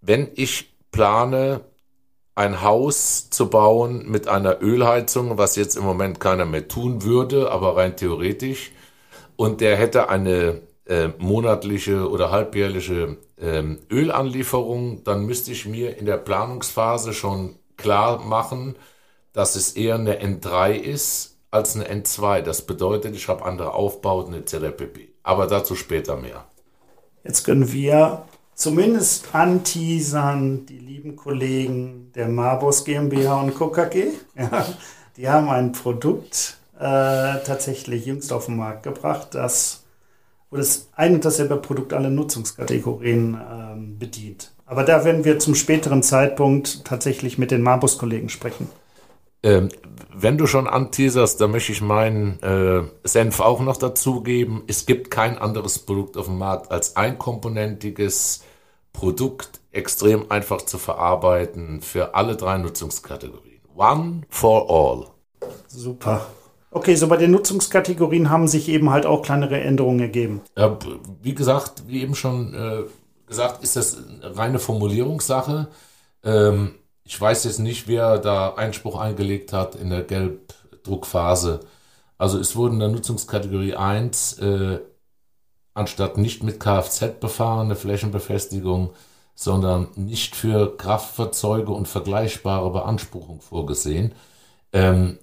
wenn 0.00 0.28
ich 0.36 0.72
plane, 0.92 1.62
ein 2.36 2.62
Haus 2.62 3.28
zu 3.30 3.50
bauen 3.50 4.08
mit 4.08 4.28
einer 4.28 4.62
Ölheizung, 4.62 5.36
was 5.36 5.56
jetzt 5.56 5.74
im 5.74 5.82
Moment 5.82 6.20
keiner 6.20 6.44
mehr 6.44 6.68
tun 6.68 7.02
würde, 7.02 7.50
aber 7.50 7.76
rein 7.76 7.96
theoretisch, 7.96 8.70
und 9.34 9.60
der 9.60 9.76
hätte 9.76 10.08
eine 10.08 10.62
äh, 10.88 11.08
monatliche 11.18 12.08
oder 12.08 12.30
halbjährliche 12.30 13.18
äh, 13.36 13.62
Ölanlieferung, 13.90 15.04
dann 15.04 15.26
müsste 15.26 15.52
ich 15.52 15.66
mir 15.66 15.98
in 15.98 16.06
der 16.06 16.16
Planungsphase 16.16 17.12
schon 17.12 17.56
klar 17.76 18.24
machen, 18.24 18.74
dass 19.32 19.54
es 19.54 19.72
eher 19.72 19.96
eine 19.96 20.20
N3 20.20 20.72
ist 20.72 21.36
als 21.50 21.76
eine 21.76 21.86
N2. 21.88 22.42
Das 22.42 22.62
bedeutet, 22.62 23.14
ich 23.14 23.28
habe 23.28 23.44
andere 23.44 23.74
Aufbauten 23.74 24.34
etc. 24.34 24.76
pp. 24.76 25.08
Aber 25.22 25.46
dazu 25.46 25.74
später 25.74 26.16
mehr. 26.16 26.44
Jetzt 27.22 27.44
können 27.44 27.70
wir 27.72 28.24
zumindest 28.54 29.34
anteasern, 29.34 30.66
die 30.66 30.78
lieben 30.78 31.16
Kollegen 31.16 32.10
der 32.14 32.28
Marbos 32.28 32.84
GmbH 32.84 33.40
und 33.42 33.54
Co. 33.54 33.68
KG. 33.68 34.08
Ja, 34.34 34.66
die 35.16 35.28
haben 35.28 35.48
ein 35.48 35.72
Produkt 35.72 36.56
äh, 36.78 36.80
tatsächlich 37.44 38.06
jüngst 38.06 38.32
auf 38.32 38.46
den 38.46 38.56
Markt 38.56 38.84
gebracht, 38.84 39.34
das 39.34 39.84
wo 40.50 40.56
das 40.56 40.88
ein 40.94 41.14
und 41.14 41.24
dasselbe 41.24 41.56
Produkt 41.56 41.92
alle 41.92 42.10
Nutzungskategorien 42.10 43.38
ähm, 43.50 43.98
bedient. 43.98 44.52
Aber 44.66 44.84
da 44.84 45.04
werden 45.04 45.24
wir 45.24 45.38
zum 45.38 45.54
späteren 45.54 46.02
Zeitpunkt 46.02 46.84
tatsächlich 46.84 47.38
mit 47.38 47.50
den 47.50 47.62
Marbus-Kollegen 47.62 48.28
sprechen. 48.28 48.68
Ähm, 49.42 49.68
wenn 50.14 50.36
du 50.36 50.46
schon 50.46 50.66
anteaserst, 50.66 51.40
dann 51.40 51.52
möchte 51.52 51.72
ich 51.72 51.80
meinen 51.80 52.42
äh, 52.42 52.82
Senf 53.04 53.40
auch 53.40 53.60
noch 53.60 53.76
dazugeben. 53.76 54.62
Es 54.66 54.84
gibt 54.84 55.10
kein 55.10 55.38
anderes 55.38 55.78
Produkt 55.78 56.16
auf 56.16 56.26
dem 56.26 56.38
Markt 56.38 56.72
als 56.72 56.96
einkomponentiges 56.96 58.42
Produkt, 58.92 59.60
extrem 59.70 60.30
einfach 60.30 60.62
zu 60.62 60.76
verarbeiten 60.76 61.80
für 61.82 62.14
alle 62.14 62.36
drei 62.36 62.58
Nutzungskategorien. 62.58 63.60
One 63.76 64.22
for 64.28 64.68
all. 64.68 65.06
Super. 65.68 66.26
Okay, 66.70 66.94
so 66.96 67.08
bei 67.08 67.16
den 67.16 67.30
Nutzungskategorien 67.30 68.28
haben 68.30 68.46
sich 68.46 68.68
eben 68.68 68.90
halt 68.90 69.06
auch 69.06 69.22
kleinere 69.22 69.60
Änderungen 69.60 70.00
ergeben. 70.00 70.42
Ja, 70.56 70.76
wie 71.22 71.34
gesagt, 71.34 71.84
wie 71.86 72.02
eben 72.02 72.14
schon 72.14 72.54
äh, 72.54 72.82
gesagt, 73.26 73.62
ist 73.62 73.76
das 73.76 73.96
eine 73.96 74.36
reine 74.36 74.58
Formulierungssache. 74.58 75.68
Ähm, 76.24 76.74
ich 77.04 77.18
weiß 77.18 77.44
jetzt 77.44 77.58
nicht, 77.58 77.88
wer 77.88 78.18
da 78.18 78.54
Einspruch 78.54 78.98
eingelegt 78.98 79.52
hat 79.52 79.76
in 79.76 79.88
der 79.88 80.02
Gelbdruckphase. 80.02 81.60
Also 82.18 82.38
es 82.38 82.54
wurde 82.54 82.74
in 82.74 82.80
der 82.80 82.88
Nutzungskategorie 82.88 83.74
1 83.74 84.38
äh, 84.40 84.80
anstatt 85.72 86.18
nicht 86.18 86.42
mit 86.42 86.60
Kfz 86.60 87.20
befahrene 87.20 87.76
Flächenbefestigung, 87.76 88.90
sondern 89.34 89.88
nicht 89.94 90.34
für 90.34 90.76
Kraftfahrzeuge 90.76 91.72
und 91.72 91.86
vergleichbare 91.86 92.70
Beanspruchung 92.72 93.40
vorgesehen. 93.40 94.12
Ähm, 94.72 95.18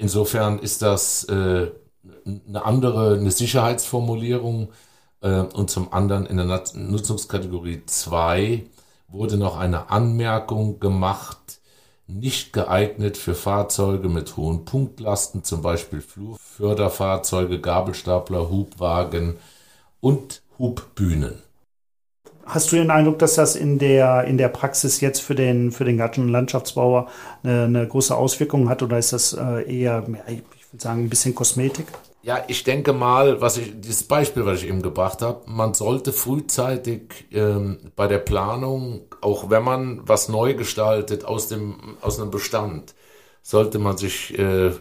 insofern 0.00 0.58
ist 0.58 0.82
das 0.82 1.24
äh, 1.24 1.70
eine 2.26 2.64
andere, 2.64 3.14
eine 3.14 3.30
Sicherheitsformulierung 3.30 4.72
äh, 5.20 5.40
und 5.40 5.70
zum 5.70 5.92
anderen 5.92 6.26
in 6.26 6.38
der 6.38 6.64
Nutzungskategorie 6.74 7.82
2 7.86 8.64
wurde 9.08 9.36
noch 9.36 9.58
eine 9.58 9.90
Anmerkung 9.90 10.80
gemacht, 10.80 11.38
nicht 12.06 12.52
geeignet 12.52 13.16
für 13.16 13.34
Fahrzeuge 13.34 14.08
mit 14.08 14.36
hohen 14.36 14.64
Punktlasten, 14.64 15.44
zum 15.44 15.62
Beispiel 15.62 16.00
Flurförderfahrzeuge, 16.00 17.60
Gabelstapler, 17.60 18.50
Hubwagen 18.50 19.36
und 20.00 20.42
Hubbühnen. 20.58 21.42
Hast 22.44 22.72
du 22.72 22.76
den 22.76 22.90
Eindruck, 22.90 23.18
dass 23.18 23.34
das 23.34 23.54
in 23.54 23.78
der, 23.78 24.24
in 24.24 24.38
der 24.38 24.48
Praxis 24.48 25.00
jetzt 25.00 25.20
für 25.20 25.34
den, 25.34 25.70
für 25.72 25.84
den 25.84 25.98
Garten- 25.98 26.22
und 26.22 26.28
Landschaftsbauer 26.28 27.08
eine, 27.42 27.64
eine, 27.64 27.86
große 27.86 28.16
Auswirkung 28.16 28.68
hat 28.68 28.82
oder 28.82 28.98
ist 28.98 29.12
das 29.12 29.32
äh, 29.32 29.80
eher, 29.80 30.04
ich 30.26 30.42
würde 30.72 30.82
sagen, 30.82 31.04
ein 31.04 31.08
bisschen 31.08 31.34
Kosmetik? 31.34 31.86
Ja, 32.22 32.44
ich 32.48 32.64
denke 32.64 32.92
mal, 32.92 33.40
was 33.40 33.56
ich, 33.56 33.80
dieses 33.80 34.02
Beispiel, 34.02 34.44
was 34.44 34.62
ich 34.62 34.68
eben 34.68 34.82
gebracht 34.82 35.22
habe, 35.22 35.42
man 35.46 35.72
sollte 35.72 36.12
frühzeitig 36.12 37.26
ähm, 37.32 37.78
bei 37.96 38.08
der 38.08 38.18
Planung, 38.18 39.02
auch 39.22 39.48
wenn 39.48 39.62
man 39.62 40.02
was 40.04 40.28
neu 40.28 40.54
gestaltet 40.54 41.24
aus 41.24 41.48
dem, 41.48 41.96
aus 42.02 42.20
einem 42.20 42.30
Bestand, 42.30 42.94
sollte 43.42 43.78
man 43.78 43.96
sich 43.96 44.38
äh, 44.38 44.72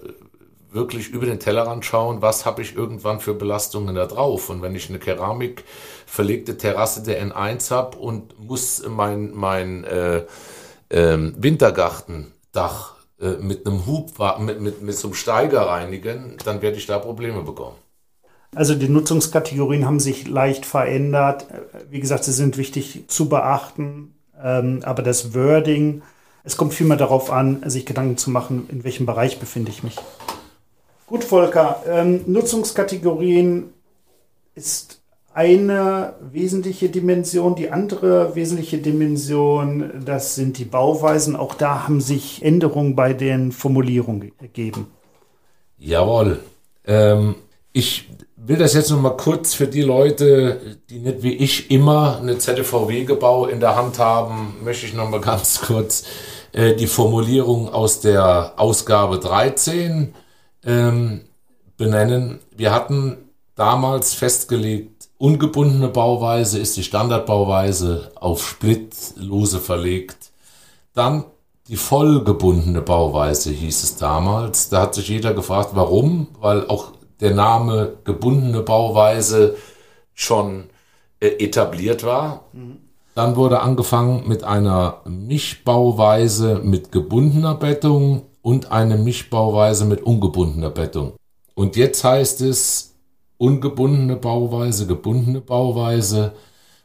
wirklich 0.71 1.09
über 1.09 1.25
den 1.25 1.39
Tellerrand 1.39 1.85
schauen, 1.85 2.21
was 2.21 2.45
habe 2.45 2.61
ich 2.61 2.75
irgendwann 2.75 3.19
für 3.19 3.33
Belastungen 3.33 3.95
da 3.95 4.05
drauf. 4.05 4.49
Und 4.49 4.61
wenn 4.61 4.75
ich 4.75 4.89
eine 4.89 4.99
Keramik 4.99 5.63
verlegte 6.05 6.57
Terrasse 6.57 7.03
der 7.03 7.23
N1 7.23 7.71
habe 7.71 7.97
und 7.97 8.39
muss 8.39 8.83
mein, 8.87 9.31
mein 9.33 9.83
äh, 9.83 10.23
äh, 10.89 11.17
Wintergartendach 11.37 12.95
äh, 13.19 13.31
mit 13.39 13.65
einem 13.65 13.85
Hub, 13.85 14.11
mit, 14.39 14.61
mit, 14.61 14.81
mit 14.81 14.95
so 14.95 15.07
einem 15.07 15.15
Steiger 15.15 15.61
reinigen, 15.61 16.37
dann 16.45 16.61
werde 16.61 16.77
ich 16.77 16.85
da 16.85 16.99
Probleme 16.99 17.41
bekommen. 17.43 17.75
Also 18.55 18.73
die 18.73 18.89
Nutzungskategorien 18.89 19.85
haben 19.85 19.99
sich 19.99 20.27
leicht 20.27 20.65
verändert. 20.65 21.45
Wie 21.89 21.99
gesagt, 21.99 22.23
sie 22.23 22.31
sind 22.31 22.57
wichtig 22.57 23.05
zu 23.07 23.29
beachten, 23.29 24.15
ähm, 24.41 24.81
aber 24.83 25.03
das 25.03 25.35
Wording, 25.35 26.01
es 26.43 26.57
kommt 26.57 26.73
vielmehr 26.73 26.97
darauf 26.97 27.31
an, 27.31 27.61
sich 27.69 27.85
Gedanken 27.85 28.17
zu 28.17 28.31
machen, 28.31 28.67
in 28.71 28.83
welchem 28.83 29.05
Bereich 29.05 29.39
befinde 29.39 29.69
ich 29.69 29.83
mich. 29.83 29.97
Gut, 31.09 31.23
Volker, 31.23 31.81
ähm, 31.87 32.21
Nutzungskategorien 32.27 33.73
ist 34.53 35.01
eine 35.33 36.13
wesentliche 36.21 36.89
Dimension. 36.89 37.55
Die 37.55 37.71
andere 37.71 38.35
wesentliche 38.35 38.77
Dimension, 38.77 40.03
das 40.05 40.35
sind 40.35 40.59
die 40.59 40.65
Bauweisen. 40.65 41.35
Auch 41.35 41.55
da 41.55 41.87
haben 41.87 41.99
sich 41.99 42.45
Änderungen 42.45 42.95
bei 42.95 43.13
den 43.13 43.51
Formulierungen 43.51 44.33
ergeben. 44.37 44.85
Jawohl. 45.79 46.41
Ähm, 46.85 47.33
ich 47.73 48.07
will 48.35 48.57
das 48.57 48.75
jetzt 48.75 48.91
noch 48.91 49.01
mal 49.01 49.17
kurz 49.17 49.55
für 49.55 49.67
die 49.67 49.81
Leute, 49.81 50.77
die 50.91 50.99
nicht 50.99 51.23
wie 51.23 51.33
ich 51.33 51.71
immer 51.71 52.19
eine 52.21 52.37
ZVW-Gebau 52.37 53.47
in 53.47 53.59
der 53.59 53.75
Hand 53.75 53.97
haben, 53.97 54.57
möchte 54.63 54.85
ich 54.85 54.93
noch 54.93 55.09
mal 55.09 55.21
ganz 55.21 55.61
kurz 55.61 56.03
äh, 56.51 56.75
die 56.75 56.85
Formulierung 56.85 57.67
aus 57.67 57.99
der 57.99 58.53
Ausgabe 58.57 59.17
13 59.17 60.13
ähm, 60.65 61.21
benennen. 61.77 62.39
Wir 62.55 62.73
hatten 62.73 63.29
damals 63.55 64.13
festgelegt, 64.13 64.99
Ungebundene 65.19 65.89
Bauweise 65.89 66.59
ist 66.59 66.77
die 66.77 66.83
Standardbauweise 66.83 68.13
auf 68.15 68.47
Splitlose 68.47 69.59
verlegt. 69.59 70.31
Dann 70.93 71.25
die 71.67 71.75
vollgebundene 71.75 72.81
Bauweise 72.81 73.51
hieß 73.51 73.83
es 73.83 73.97
damals. 73.97 74.69
Da 74.69 74.83
hat 74.83 74.95
sich 74.95 75.09
jeder 75.09 75.33
gefragt, 75.33 75.71
warum, 75.73 76.27
weil 76.39 76.65
auch 76.67 76.93
der 77.19 77.35
Name 77.35 77.97
gebundene 78.05 78.61
Bauweise 78.61 79.57
schon 80.13 80.69
äh, 81.19 81.27
etabliert 81.27 82.05
war. 82.05 82.45
Mhm. 82.53 82.77
Dann 83.13 83.35
wurde 83.35 83.59
angefangen 83.59 84.25
mit 84.25 84.45
einer 84.45 85.01
Mischbauweise 85.03 86.61
mit 86.63 86.93
gebundener 86.93 87.55
Bettung 87.55 88.21
und 88.41 88.71
eine 88.71 88.97
Mischbauweise 88.97 89.85
mit 89.85 90.01
ungebundener 90.01 90.69
Bettung. 90.69 91.13
Und 91.55 91.75
jetzt 91.75 92.03
heißt 92.03 92.41
es 92.41 92.95
ungebundene 93.37 94.15
Bauweise, 94.15 94.87
gebundene 94.87 95.41
Bauweise 95.41 96.33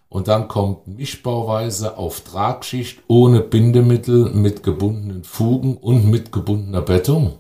und 0.09 0.29
dann 0.29 0.47
kommt 0.47 0.87
Mischbauweise 0.87 1.99
auf 1.99 2.21
Tragschicht 2.21 3.01
ohne 3.09 3.41
Bindemittel 3.41 4.31
mit 4.31 4.63
gebundenen 4.63 5.25
Fugen 5.25 5.77
und 5.77 6.09
mit 6.09 6.31
gebundener 6.31 6.83
Bettung. 6.83 7.39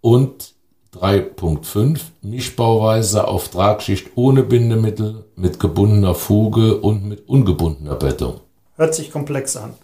Und 0.00 0.54
3.5 0.94 2.00
Mischbauweise 2.22 3.28
auf 3.28 3.48
Tragschicht 3.48 4.12
ohne 4.14 4.42
Bindemittel 4.42 5.24
mit 5.36 5.60
gebundener 5.60 6.14
Fuge 6.14 6.78
und 6.80 7.04
mit 7.04 7.28
ungebundener 7.28 7.96
Bettung. 7.96 8.40
Hört 8.76 8.94
sich 8.94 9.10
komplex 9.10 9.56
an. 9.56 9.74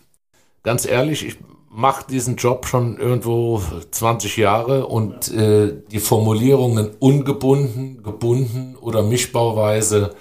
Ganz 0.62 0.86
ehrlich, 0.86 1.26
ich 1.26 1.36
mache 1.70 2.06
diesen 2.08 2.36
Job 2.36 2.66
schon 2.66 2.98
irgendwo 2.98 3.62
20 3.90 4.36
Jahre 4.36 4.86
und 4.86 5.32
äh, 5.32 5.72
die 5.90 6.00
Formulierungen 6.00 6.90
ungebunden, 6.98 8.02
gebunden 8.02 8.76
oder 8.76 9.02
Mischbauweise 9.02 10.14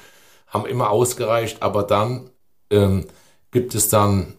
haben 0.48 0.68
immer 0.68 0.92
ausgereicht, 0.92 1.62
aber 1.64 1.84
dann 1.84 2.30
ähm, 2.70 3.06
gibt 3.52 3.74
es 3.74 3.90
dann 3.90 4.36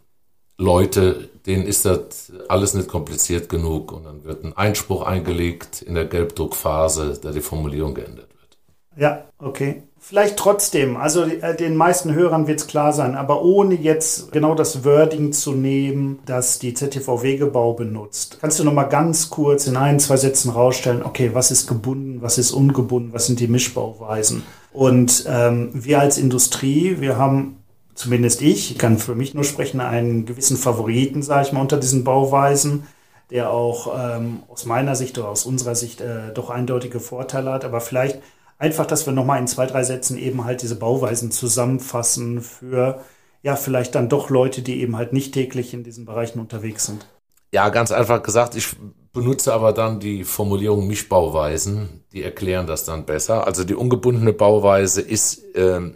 Leute, 0.57 1.29
denen 1.47 1.67
ist 1.67 1.85
das 1.85 2.33
alles 2.49 2.75
nicht 2.75 2.89
kompliziert 2.89 3.49
genug 3.49 3.93
und 3.93 4.05
dann 4.05 4.25
wird 4.25 4.45
ein 4.45 4.57
Einspruch 4.57 5.03
eingelegt 5.03 5.83
in 5.83 5.95
der 5.95 6.05
Gelbdruckphase, 6.05 7.19
da 7.21 7.33
die 7.33 7.41
Formulierung 7.41 7.95
geändert 7.95 8.29
wird. 8.41 8.59
Ja, 8.97 9.25
okay. 9.39 9.83
Vielleicht 10.03 10.39
trotzdem, 10.39 10.97
also 10.97 11.23
äh, 11.25 11.55
den 11.55 11.77
meisten 11.77 12.15
Hörern 12.15 12.47
wird 12.47 12.59
es 12.59 12.67
klar 12.67 12.93
sein, 12.93 13.15
aber 13.15 13.43
ohne 13.43 13.75
jetzt 13.75 14.33
genau 14.33 14.55
das 14.55 14.85
Wording 14.85 15.33
zu 15.33 15.53
nehmen, 15.53 16.19
das 16.25 16.59
die 16.59 16.75
ZTV-Wegebau 16.75 17.75
benutzt. 17.75 18.39
Kannst 18.41 18.59
du 18.59 18.65
noch 18.65 18.73
mal 18.73 18.85
ganz 18.85 19.31
kurz 19.31 19.67
in 19.67 19.77
ein, 19.77 20.01
zwei 20.01 20.17
Sätzen 20.17 20.51
rausstellen, 20.51 21.05
okay, 21.05 21.31
was 21.35 21.51
ist 21.51 21.69
gebunden, 21.69 22.23
was 22.23 22.39
ist 22.39 22.51
ungebunden, 22.51 23.13
was 23.13 23.27
sind 23.27 23.41
die 23.41 23.47
Mischbauweisen? 23.47 24.43
Und 24.73 25.27
ähm, 25.29 25.71
wir 25.75 26.01
als 26.01 26.19
Industrie, 26.19 26.97
wir 27.01 27.19
haben 27.19 27.57
zumindest 27.95 28.41
ich, 28.41 28.71
ich 28.71 28.79
kann 28.79 28.99
für 28.99 29.15
mich 29.15 29.35
nur 29.35 29.45
sprechen, 29.45 29.81
einen 29.81 30.25
gewissen 30.25 30.57
Favoriten, 30.57 31.23
sage 31.23 31.47
ich 31.47 31.53
mal, 31.53 31.61
unter 31.61 31.77
diesen 31.77 32.03
Bauweisen, 32.03 32.87
der 33.31 33.51
auch 33.51 33.95
ähm, 33.97 34.43
aus 34.49 34.65
meiner 34.65 34.97
Sicht 34.97 35.19
oder 35.19 35.29
aus 35.29 35.45
unserer 35.45 35.75
Sicht 35.75 36.01
äh, 36.01 36.33
doch 36.35 36.49
eindeutige 36.49 36.99
Vorteile 36.99 37.53
hat. 37.53 37.65
Aber 37.65 37.81
vielleicht 37.81 38.21
einfach, 38.61 38.87
dass 38.87 39.07
wir 39.07 39.13
nochmal 39.13 39.41
in 39.41 39.49
zwei, 39.49 39.67
drei 39.67 39.83
Sätzen 39.83 40.17
eben 40.17 40.45
halt 40.45 40.63
diese 40.63 40.77
Bauweisen 40.77 41.33
zusammenfassen 41.33 42.43
für 42.43 43.01
ja, 43.43 43.57
vielleicht 43.57 43.95
dann 43.95 44.11
doch 44.11 44.29
Leute, 44.31 44.63
die 44.63 44.81
eben 44.83 44.97
halt 44.97 45.13
nicht 45.13 45.33
täglich 45.33 45.73
in 45.73 45.83
diesen 45.83 46.05
Bereichen 46.05 46.39
unterwegs 46.39 46.87
sind. 46.87 47.07
Ja, 47.53 47.71
ganz 47.71 47.91
einfach 47.91 48.23
gesagt, 48.23 48.55
ich 48.55 48.77
benutze 49.13 49.53
aber 49.53 49.73
dann 49.73 49.99
die 49.99 50.25
Formulierung 50.25 50.87
Mischbauweisen, 50.87 52.05
die 52.13 52.23
erklären 52.23 52.67
das 52.67 52.85
dann 52.85 53.07
besser. 53.07 53.47
Also 53.47 53.65
die 53.65 53.75
ungebundene 53.75 54.35
Bauweise 54.35 55.01
ist 55.01 55.43
ähm, 55.55 55.95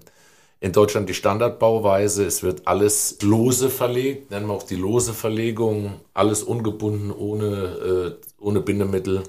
in 0.59 0.73
Deutschland 0.73 1.09
die 1.09 1.15
Standardbauweise. 1.15 2.25
Es 2.25 2.43
wird 2.43 2.67
alles 2.67 3.19
lose 3.21 3.69
verlegt, 3.69 4.31
nennen 4.31 4.47
wir 4.47 4.55
auch 4.55 4.63
die 4.65 4.77
lose 4.77 5.13
Verlegung, 5.13 6.01
alles 6.15 6.43
ungebunden, 6.43 7.13
ohne, 7.13 8.17
äh, 8.17 8.27
ohne 8.41 8.61
Bindemittel, 8.63 9.23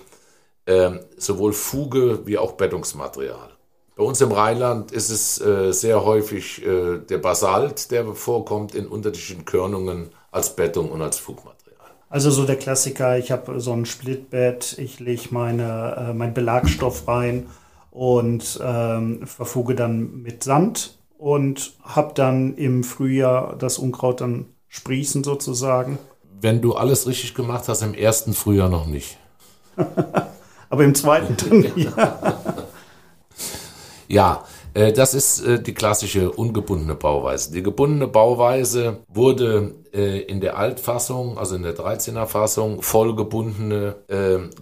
äh, 0.65 0.91
sowohl 1.17 1.53
Fuge 1.53 2.25
wie 2.25 2.37
auch 2.37 2.53
Bettungsmaterial. 2.53 3.55
Bei 3.95 4.03
uns 4.03 4.19
im 4.19 4.33
Rheinland 4.33 4.91
ist 4.91 5.09
es 5.09 5.39
äh, 5.39 5.71
sehr 5.71 6.03
häufig 6.03 6.65
äh, 6.65 6.97
der 6.97 7.17
Basalt, 7.17 7.91
der 7.91 8.05
vorkommt 8.13 8.75
in 8.75 8.87
unterschiedlichen 8.87 9.45
Körnungen 9.45 10.09
als 10.31 10.53
Bettung 10.55 10.91
und 10.91 11.01
als 11.01 11.17
Fugmaterial. 11.17 11.55
Also 12.09 12.29
so 12.29 12.45
der 12.45 12.57
Klassiker, 12.57 13.17
ich 13.17 13.31
habe 13.31 13.59
so 13.61 13.71
ein 13.71 13.85
Splitbett, 13.85 14.77
ich 14.79 14.99
lege 14.99 15.29
meine, 15.31 16.09
äh, 16.09 16.13
mein 16.13 16.33
Belagstoff 16.33 17.07
rein 17.07 17.47
und 17.89 18.59
ähm, 18.61 19.25
verfuge 19.25 19.75
dann 19.75 20.21
mit 20.21 20.43
Sand 20.43 20.97
und 21.17 21.73
habe 21.81 22.13
dann 22.13 22.55
im 22.55 22.83
Frühjahr 22.83 23.55
das 23.55 23.77
Unkraut 23.77 24.19
dann 24.19 24.47
sprießen 24.67 25.23
sozusagen. 25.23 25.97
Wenn 26.41 26.61
du 26.61 26.73
alles 26.73 27.07
richtig 27.07 27.33
gemacht 27.33 27.69
hast, 27.69 27.81
im 27.81 27.93
ersten 27.93 28.33
Frühjahr 28.33 28.67
noch 28.67 28.87
nicht. 28.87 29.17
Aber 30.69 30.83
im 30.83 30.95
zweiten 30.95 31.37
dann 31.49 31.71
ja. 31.75 32.37
ja, 34.07 34.43
äh, 34.75 34.91
das 34.91 35.13
ist 35.13 35.39
äh, 35.41 35.61
die 35.61 35.73
klassische 35.73 36.31
ungebundene 36.31 36.95
Bauweise. 36.95 37.51
Die 37.51 37.63
gebundene 37.63 38.07
Bauweise 38.07 38.97
wurde 39.07 39.73
äh, 39.93 40.19
in 40.19 40.41
der 40.41 40.57
Altfassung, 40.57 41.37
also 41.37 41.55
in 41.55 41.63
der 41.63 41.75
13er 41.75 42.25
Fassung, 42.27 42.81
vollgebundene 42.81 43.95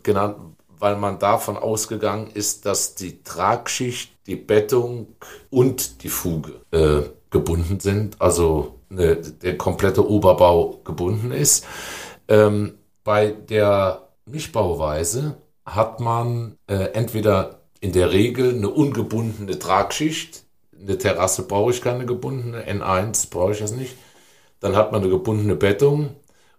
genannt, 0.04 0.36
weil 0.78 0.96
man 0.98 1.18
davon 1.18 1.58
ausgegangen 1.58 2.30
ist, 2.34 2.66
dass 2.66 2.96
die 2.96 3.24
Tragschicht, 3.24 4.12
die 4.28 4.36
Bettung 4.36 5.08
und 5.50 6.04
die 6.04 6.10
Fuge 6.10 6.62
gebunden 7.30 7.80
sind, 7.80 8.22
also 8.22 8.76
ne, 8.90 9.16
der 9.16 9.58
komplette 9.58 10.08
Oberbau 10.08 10.82
gebunden 10.84 11.32
ist. 11.32 11.66
Ähm, 12.28 12.76
bei 13.04 13.32
der 13.32 14.08
Mischbauweise 14.26 15.38
hat 15.66 16.00
man 16.00 16.58
entweder 16.68 17.62
in 17.84 17.92
der 17.92 18.12
Regel 18.12 18.56
eine 18.56 18.70
ungebundene 18.70 19.60
Tragschicht. 19.60 20.44
Eine 20.80 20.98
Terrasse 20.98 21.44
brauche 21.44 21.72
ich 21.72 21.82
keine 21.82 22.06
gebundene, 22.06 22.64
N1 22.66 23.30
brauche 23.30 23.52
ich 23.52 23.60
das 23.60 23.74
nicht. 23.74 23.96
Dann 24.62 24.76
hat 24.76 24.94
man 24.94 25.02
eine 25.02 25.10
gebundene 25.10 25.56
Bettung 25.56 26.12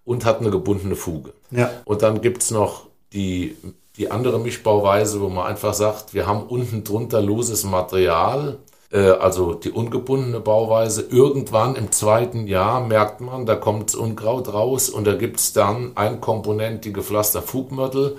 und 0.05 0.27
hat 0.27 0.41
eine 0.41 0.51
gebundene 0.51 0.97
Fuge. 0.97 1.33
Ja. 1.51 1.71
Und 1.87 2.03
dann 2.03 2.21
gibt 2.21 2.43
es 2.43 2.51
noch 2.51 2.89
die, 3.15 3.57
die 3.97 4.11
andere 4.11 4.39
Mischbauweise, 4.39 5.23
wo 5.23 5.31
man 5.31 5.47
einfach 5.47 5.73
sagt, 5.73 6.13
wir 6.13 6.27
haben 6.27 6.43
unten 6.43 6.85
drunter 6.85 7.23
loses 7.23 7.65
Material, 7.65 8.59
äh, 8.93 8.99
also 8.99 9.55
die 9.55 9.71
ungebundene 9.71 10.41
Bauweise. 10.41 11.07
Irgendwann 11.09 11.77
im 11.77 11.91
zweiten 11.91 12.47
Jahr 12.47 12.81
merkt 12.81 13.23
man, 13.23 13.47
da 13.47 13.57
kommt 13.57 13.95
Unkraut 13.95 14.53
raus 14.53 14.91
und 14.91 15.07
da 15.07 15.15
gibt 15.15 15.41
es 15.41 15.55
dann 15.55 15.93
ein 15.95 16.21
Komponent, 16.21 16.85
die 16.85 16.93
Gepflaster 16.93 17.41
Fugmörtel 17.41 18.19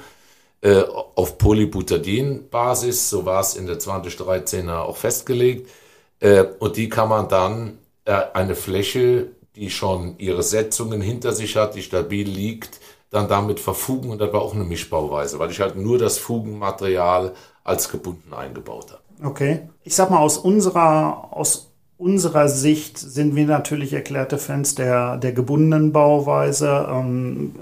äh, 0.66 0.84
auf 1.14 1.38
Polybutadin-Basis, 1.38 3.12
so 3.12 3.24
war 3.24 3.40
es 3.40 3.56
in 3.56 3.68
der 3.68 3.78
2013er 3.78 4.80
auch 4.80 4.98
festgelegt. 4.98 5.70
Äh, 6.20 6.46
und 6.58 6.76
die 6.76 6.90
kann 6.90 7.08
man 7.08 7.30
dann 7.30 7.78
äh, 8.06 8.20
eine 8.34 8.56
Fläche, 8.56 9.28
die 9.56 9.70
schon 9.70 10.16
ihre 10.18 10.42
Setzungen 10.42 11.02
hinter 11.02 11.34
sich 11.34 11.56
hat, 11.56 11.76
die 11.76 11.84
stabil 11.84 12.28
liegt, 12.28 12.80
dann 13.12 13.28
damit 13.28 13.60
verfugen 13.60 14.10
und 14.10 14.20
das 14.20 14.34
war 14.34 14.42
auch 14.42 14.56
eine 14.56 14.64
Mischbauweise, 14.64 15.38
weil 15.38 15.52
ich 15.52 15.60
halt 15.60 15.76
nur 15.76 16.00
das 16.00 16.18
Fugenmaterial 16.18 17.34
als 17.64 17.90
gebunden 17.92 18.34
eingebaut 18.34 18.88
habe. 18.92 19.02
Okay. 19.24 19.70
Ich 19.84 19.94
sag 19.94 20.10
mal, 20.10 20.18
aus 20.18 20.40
unserer, 20.40 21.30
aus 21.30 21.74
unserer 22.00 22.50
Sicht 22.50 22.98
sind 22.98 23.36
wir 23.36 23.46
natürlich 23.46 23.94
erklärte 23.94 24.40
Fans 24.40 24.74
der, 24.74 25.18
der 25.18 25.32
gebundenen 25.32 25.92
Bauweise. 25.92 26.88
Ähm, 26.90 27.54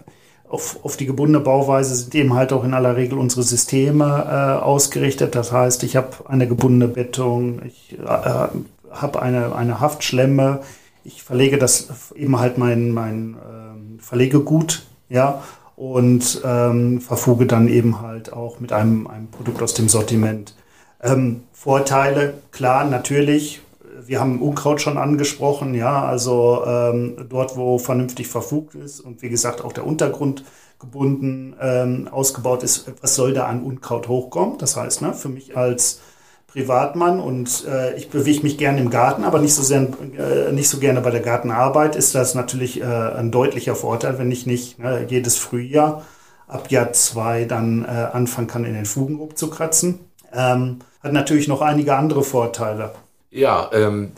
auf, 0.54 0.78
auf 0.84 0.98
die 0.98 1.08
gebundene 1.08 1.40
Bauweise 1.40 1.96
sind 1.96 2.14
eben 2.14 2.36
halt 2.36 2.54
auch 2.54 2.64
in 2.64 2.76
aller 2.76 2.96
Regel 2.96 3.18
unsere 3.18 3.42
Systeme 3.42 4.06
äh, 4.06 4.64
ausgerichtet. 4.64 5.34
Das 5.34 5.52
heißt, 5.52 5.82
ich 5.82 5.96
habe 5.96 6.10
eine 6.28 6.48
gebundene 6.48 6.88
Bettung, 6.88 7.64
ich 7.66 7.98
äh, 8.00 8.48
habe 8.92 9.22
eine, 9.22 9.56
eine 9.56 9.80
Haftschlemme, 9.80 10.60
ich 11.04 11.24
verlege 11.24 11.58
das 11.58 12.14
eben 12.16 12.40
halt 12.40 12.60
mein, 12.60 12.92
mein 12.92 13.36
ähm, 13.52 14.00
Verlegegut, 14.00 14.86
ja, 15.10 15.42
und 15.76 16.42
ähm, 16.46 17.02
verfuge 17.02 17.48
dann 17.48 17.68
eben 17.68 18.02
halt 18.02 18.32
auch 18.32 18.60
mit 18.60 18.72
einem, 18.72 19.08
einem 19.08 19.28
Produkt 19.30 19.64
aus 19.64 19.74
dem 19.74 19.90
Sortiment. 19.90 20.56
Ähm, 21.02 21.42
Vorteile, 21.52 22.36
klar, 22.52 22.86
natürlich, 22.86 23.63
wir 24.06 24.20
haben 24.20 24.42
Unkraut 24.42 24.82
schon 24.82 24.98
angesprochen, 24.98 25.74
ja, 25.74 26.06
also 26.06 26.64
ähm, 26.66 27.28
dort, 27.30 27.56
wo 27.58 27.78
vernünftig 27.78 28.28
verfugt 28.28 28.76
ist 28.76 29.00
und 29.00 29.22
wie 29.22 29.30
gesagt 29.30 29.64
auch 29.64 29.74
der 29.74 29.86
Untergrund 29.86 30.44
gebunden 30.80 31.56
ähm, 31.62 32.08
ausgebaut 32.12 32.64
ist, 32.64 32.92
was 33.02 33.16
soll 33.16 33.34
da 33.34 33.46
an 33.46 33.64
Unkraut 33.64 34.08
hochkommen? 34.08 34.58
Das 34.58 34.76
heißt, 34.76 35.02
ne, 35.02 35.14
für 35.14 35.30
mich 35.30 35.56
als 35.56 36.02
Privatmann 36.48 37.20
und 37.20 37.66
äh, 37.68 37.96
ich 37.96 38.10
bewege 38.10 38.44
mich 38.44 38.58
gerne 38.58 38.80
im 38.80 38.90
Garten, 38.90 39.24
aber 39.24 39.40
nicht 39.40 39.56
so, 39.56 39.64
sehr, 39.64 39.88
äh, 40.18 40.52
nicht 40.52 40.70
so 40.70 40.78
gerne 40.78 41.02
bei 41.02 41.10
der 41.10 41.22
Gartenarbeit, 41.22 41.96
ist 41.96 42.14
das 42.14 42.36
natürlich 42.36 42.82
äh, 42.82 42.84
ein 42.84 43.32
deutlicher 43.32 43.76
Vorteil, 43.76 44.20
wenn 44.20 44.30
ich 44.30 44.46
nicht 44.46 44.78
ne, 44.78 45.06
jedes 45.10 45.38
Frühjahr 45.38 46.04
ab 46.48 46.70
Jahr 46.70 46.94
zwei 46.94 47.46
dann 47.46 47.86
äh, 47.86 47.88
anfangen 47.88 48.48
kann, 48.48 48.66
in 48.66 48.76
den 48.76 48.86
Fugen 48.86 49.16
rumzukratzen. 49.16 50.00
Ähm, 50.32 50.80
hat 51.02 51.14
natürlich 51.14 51.48
noch 51.48 51.62
einige 51.62 51.96
andere 51.96 52.24
Vorteile. 52.24 52.94
Ja, 53.34 53.70
ähm, 53.74 54.12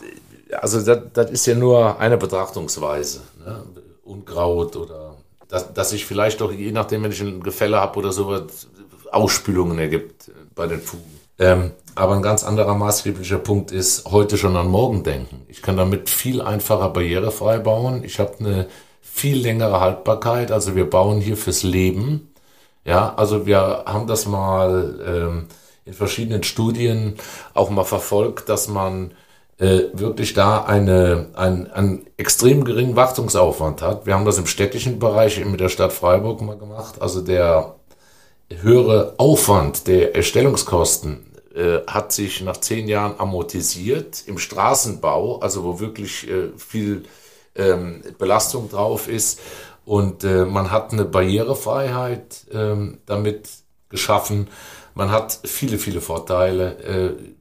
also 0.60 0.80
das, 0.80 1.30
ist 1.30 1.46
ja 1.46 1.54
nur 1.54 1.98
eine 1.98 2.16
Betrachtungsweise. 2.16 3.20
Ne? 3.44 3.62
Unkraut 4.04 4.76
oder 4.76 5.16
dass, 5.48 5.72
dass 5.72 5.90
sich 5.90 6.06
vielleicht 6.06 6.40
doch, 6.40 6.52
je 6.52 6.72
nachdem, 6.72 7.02
wenn 7.02 7.12
ich 7.12 7.20
ein 7.20 7.42
Gefälle 7.42 7.80
habe 7.80 7.98
oder 7.98 8.12
so, 8.12 8.46
Ausspülungen 9.10 9.78
ergibt 9.78 10.30
bei 10.54 10.66
den 10.66 10.80
Fugen. 10.80 11.20
Ähm, 11.38 11.72
aber 11.94 12.14
ein 12.14 12.22
ganz 12.22 12.44
anderer 12.44 12.74
maßgeblicher 12.74 13.38
Punkt 13.38 13.70
ist, 13.72 14.06
heute 14.06 14.36
schon 14.36 14.56
an 14.56 14.68
morgen 14.68 15.02
denken. 15.02 15.42
Ich 15.48 15.62
kann 15.62 15.76
damit 15.76 16.10
viel 16.10 16.42
einfacher 16.42 16.90
barrierefrei 16.90 17.58
bauen. 17.58 18.04
Ich 18.04 18.18
habe 18.18 18.34
eine 18.38 18.66
viel 19.00 19.38
längere 19.38 19.80
Haltbarkeit. 19.80 20.52
Also 20.52 20.76
wir 20.76 20.88
bauen 20.88 21.20
hier 21.20 21.36
fürs 21.36 21.62
Leben. 21.62 22.32
Ja, 22.84 23.14
also 23.16 23.46
wir 23.46 23.84
haben 23.86 24.06
das 24.06 24.26
mal 24.26 25.00
ähm, 25.06 25.46
in 25.86 25.94
verschiedenen 25.94 26.42
Studien 26.42 27.16
auch 27.54 27.70
mal 27.70 27.84
verfolgt, 27.84 28.48
dass 28.48 28.68
man 28.68 29.12
äh, 29.58 29.84
wirklich 29.94 30.34
da 30.34 30.64
eine, 30.64 31.28
ein, 31.34 31.70
einen 31.72 32.06
extrem 32.18 32.64
geringen 32.64 32.96
Wartungsaufwand 32.96 33.80
hat. 33.80 34.04
Wir 34.04 34.14
haben 34.14 34.26
das 34.26 34.38
im 34.38 34.46
städtischen 34.46 34.98
Bereich 34.98 35.42
mit 35.44 35.60
der 35.60 35.70
Stadt 35.70 35.92
Freiburg 35.92 36.42
mal 36.42 36.58
gemacht. 36.58 37.00
Also 37.00 37.22
der 37.22 37.76
höhere 38.50 39.14
Aufwand 39.16 39.86
der 39.86 40.14
Erstellungskosten 40.14 41.32
äh, 41.54 41.78
hat 41.86 42.12
sich 42.12 42.42
nach 42.42 42.58
zehn 42.58 42.88
Jahren 42.88 43.18
amortisiert. 43.18 44.24
Im 44.26 44.38
Straßenbau, 44.38 45.38
also 45.38 45.64
wo 45.64 45.80
wirklich 45.80 46.28
äh, 46.28 46.50
viel 46.58 47.04
ähm, 47.54 48.02
Belastung 48.18 48.68
drauf 48.68 49.08
ist. 49.08 49.40
Und 49.86 50.24
äh, 50.24 50.44
man 50.44 50.70
hat 50.70 50.92
eine 50.92 51.04
Barrierefreiheit 51.04 52.46
ähm, 52.52 52.98
damit 53.06 53.48
geschaffen. 53.88 54.48
Man 54.96 55.12
hat 55.12 55.38
viele, 55.44 55.78
viele 55.78 56.00
Vorteile. 56.00 56.78
Äh, 56.82 57.36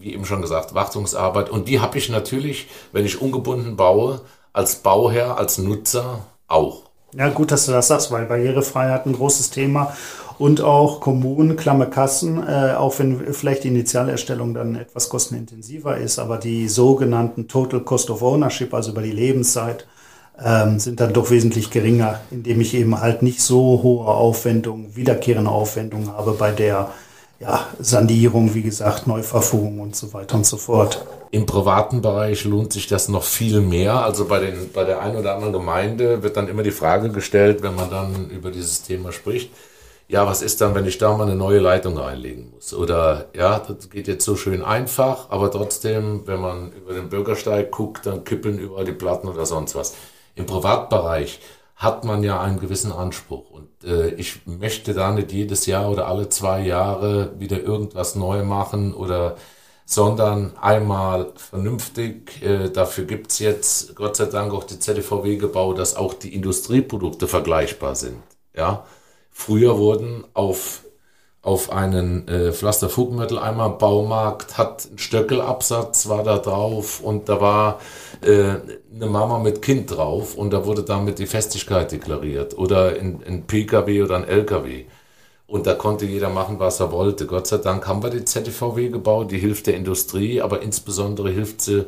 wie 0.00 0.14
eben 0.14 0.24
schon 0.24 0.42
gesagt, 0.42 0.74
Wartungsarbeit. 0.74 1.50
Und 1.50 1.68
die 1.68 1.80
habe 1.80 1.98
ich 1.98 2.08
natürlich, 2.08 2.68
wenn 2.92 3.04
ich 3.04 3.20
ungebunden 3.20 3.76
baue, 3.76 4.22
als 4.52 4.76
Bauherr, 4.76 5.36
als 5.36 5.58
Nutzer 5.58 6.24
auch. 6.48 6.84
Ja, 7.14 7.28
gut, 7.28 7.50
dass 7.50 7.66
du 7.66 7.72
das 7.72 7.88
sagst, 7.88 8.10
weil 8.10 8.26
Barrierefreiheit 8.26 9.06
ein 9.06 9.12
großes 9.12 9.50
Thema 9.50 9.94
und 10.38 10.60
auch 10.60 11.00
Kommunen, 11.00 11.56
Klamme 11.56 11.90
Kassen, 11.90 12.42
äh, 12.46 12.74
auch 12.76 12.98
wenn 12.98 13.34
vielleicht 13.34 13.64
die 13.64 13.68
Initialerstellung 13.68 14.54
dann 14.54 14.76
etwas 14.76 15.08
kostenintensiver 15.08 15.98
ist, 15.98 16.18
aber 16.18 16.38
die 16.38 16.68
sogenannten 16.68 17.46
Total 17.46 17.80
Cost 17.80 18.10
of 18.10 18.22
Ownership, 18.22 18.72
also 18.72 18.92
über 18.92 19.02
die 19.02 19.12
Lebenszeit, 19.12 19.86
ähm, 20.44 20.78
sind 20.78 21.00
dann 21.00 21.12
doch 21.12 21.30
wesentlich 21.30 21.70
geringer, 21.70 22.20
indem 22.30 22.60
ich 22.60 22.74
eben 22.74 23.00
halt 23.00 23.22
nicht 23.22 23.40
so 23.40 23.80
hohe 23.82 24.06
Aufwendungen, 24.06 24.96
wiederkehrende 24.96 25.50
Aufwendungen 25.50 26.12
habe 26.12 26.32
bei 26.32 26.50
der 26.50 26.90
ja, 27.40 27.66
Sanierung, 27.78 28.54
wie 28.54 28.62
gesagt, 28.62 29.06
Neuverfugung 29.06 29.80
und 29.80 29.96
so 29.96 30.12
weiter 30.12 30.36
und 30.36 30.46
so 30.46 30.58
fort. 30.58 31.06
Im 31.30 31.46
privaten 31.46 32.02
Bereich 32.02 32.44
lohnt 32.44 32.72
sich 32.72 32.86
das 32.86 33.08
noch 33.08 33.22
viel 33.22 33.60
mehr. 33.60 34.04
Also 34.04 34.26
bei, 34.26 34.40
den, 34.40 34.70
bei 34.72 34.84
der 34.84 35.00
einen 35.00 35.16
oder 35.16 35.34
anderen 35.34 35.52
Gemeinde 35.52 36.22
wird 36.22 36.36
dann 36.36 36.48
immer 36.48 36.62
die 36.62 36.70
Frage 36.70 37.08
gestellt, 37.10 37.62
wenn 37.62 37.74
man 37.74 37.88
dann 37.90 38.30
über 38.30 38.50
dieses 38.50 38.82
Thema 38.82 39.12
spricht, 39.12 39.50
ja, 40.10 40.26
was 40.26 40.42
ist 40.42 40.60
dann, 40.60 40.74
wenn 40.74 40.86
ich 40.86 40.98
da 40.98 41.16
mal 41.16 41.22
eine 41.22 41.36
neue 41.36 41.60
Leitung 41.60 41.98
einlegen 41.98 42.50
muss? 42.52 42.74
Oder 42.74 43.26
ja, 43.32 43.60
das 43.60 43.90
geht 43.90 44.08
jetzt 44.08 44.24
so 44.24 44.34
schön 44.34 44.62
einfach, 44.62 45.30
aber 45.30 45.52
trotzdem, 45.52 46.22
wenn 46.26 46.40
man 46.40 46.72
über 46.72 46.94
den 46.94 47.08
Bürgersteig 47.08 47.70
guckt, 47.70 48.06
dann 48.06 48.24
kippeln 48.24 48.58
überall 48.58 48.84
die 48.84 48.92
Platten 48.92 49.28
oder 49.28 49.46
sonst 49.46 49.76
was. 49.76 49.94
Im 50.34 50.46
Privatbereich 50.46 51.40
hat 51.76 52.04
man 52.04 52.22
ja 52.22 52.40
einen 52.40 52.60
gewissen 52.60 52.92
Anspruch. 52.92 53.50
Und 53.50 53.68
äh, 53.84 54.10
ich 54.10 54.46
möchte 54.46 54.92
da 54.92 55.12
nicht 55.12 55.32
jedes 55.32 55.66
Jahr 55.66 55.90
oder 55.90 56.08
alle 56.08 56.28
zwei 56.28 56.60
Jahre 56.60 57.32
wieder 57.38 57.60
irgendwas 57.60 58.14
neu 58.14 58.44
machen 58.44 58.92
oder 58.94 59.36
sondern 59.86 60.56
einmal 60.60 61.32
vernünftig. 61.34 62.42
Äh, 62.42 62.68
dafür 62.70 63.06
gibt's 63.06 63.40
jetzt 63.40 63.96
Gott 63.96 64.14
sei 64.14 64.26
Dank 64.26 64.52
auch 64.52 64.62
die 64.62 64.78
ZDVW 64.78 65.36
gebaut, 65.36 65.78
dass 65.78 65.96
auch 65.96 66.14
die 66.14 66.32
Industrieprodukte 66.32 67.26
vergleichbar 67.26 67.96
sind. 67.96 68.22
Ja, 68.54 68.84
früher 69.32 69.78
wurden 69.78 70.24
auf 70.32 70.84
auf 71.42 71.72
einen 71.72 72.28
äh, 72.28 72.52
Pflaster-Fugenmitteleimer 72.52 73.70
Baumarkt, 73.70 74.58
hat 74.58 74.88
ein 74.92 74.98
Stöckelabsatz, 74.98 76.08
war 76.08 76.22
da 76.22 76.38
drauf 76.38 77.00
und 77.00 77.28
da 77.30 77.40
war 77.40 77.80
äh, 78.20 78.56
eine 78.94 79.06
Mama 79.06 79.38
mit 79.38 79.62
Kind 79.62 79.90
drauf 79.90 80.34
und 80.34 80.50
da 80.52 80.66
wurde 80.66 80.82
damit 80.82 81.18
die 81.18 81.26
Festigkeit 81.26 81.92
deklariert 81.92 82.58
oder 82.58 82.90
ein, 82.90 83.22
ein 83.26 83.46
PKW 83.46 84.02
oder 84.02 84.16
ein 84.16 84.28
LKW. 84.28 84.84
Und 85.46 85.66
da 85.66 85.74
konnte 85.74 86.06
jeder 86.06 86.28
machen, 86.28 86.60
was 86.60 86.78
er 86.78 86.92
wollte. 86.92 87.26
Gott 87.26 87.48
sei 87.48 87.58
Dank 87.58 87.88
haben 87.88 88.04
wir 88.04 88.10
die 88.10 88.24
ZTVW 88.24 88.88
gebaut, 88.88 89.32
die 89.32 89.38
hilft 89.38 89.66
der 89.66 89.74
Industrie, 89.74 90.40
aber 90.40 90.62
insbesondere 90.62 91.30
hilft 91.30 91.62
sie 91.62 91.86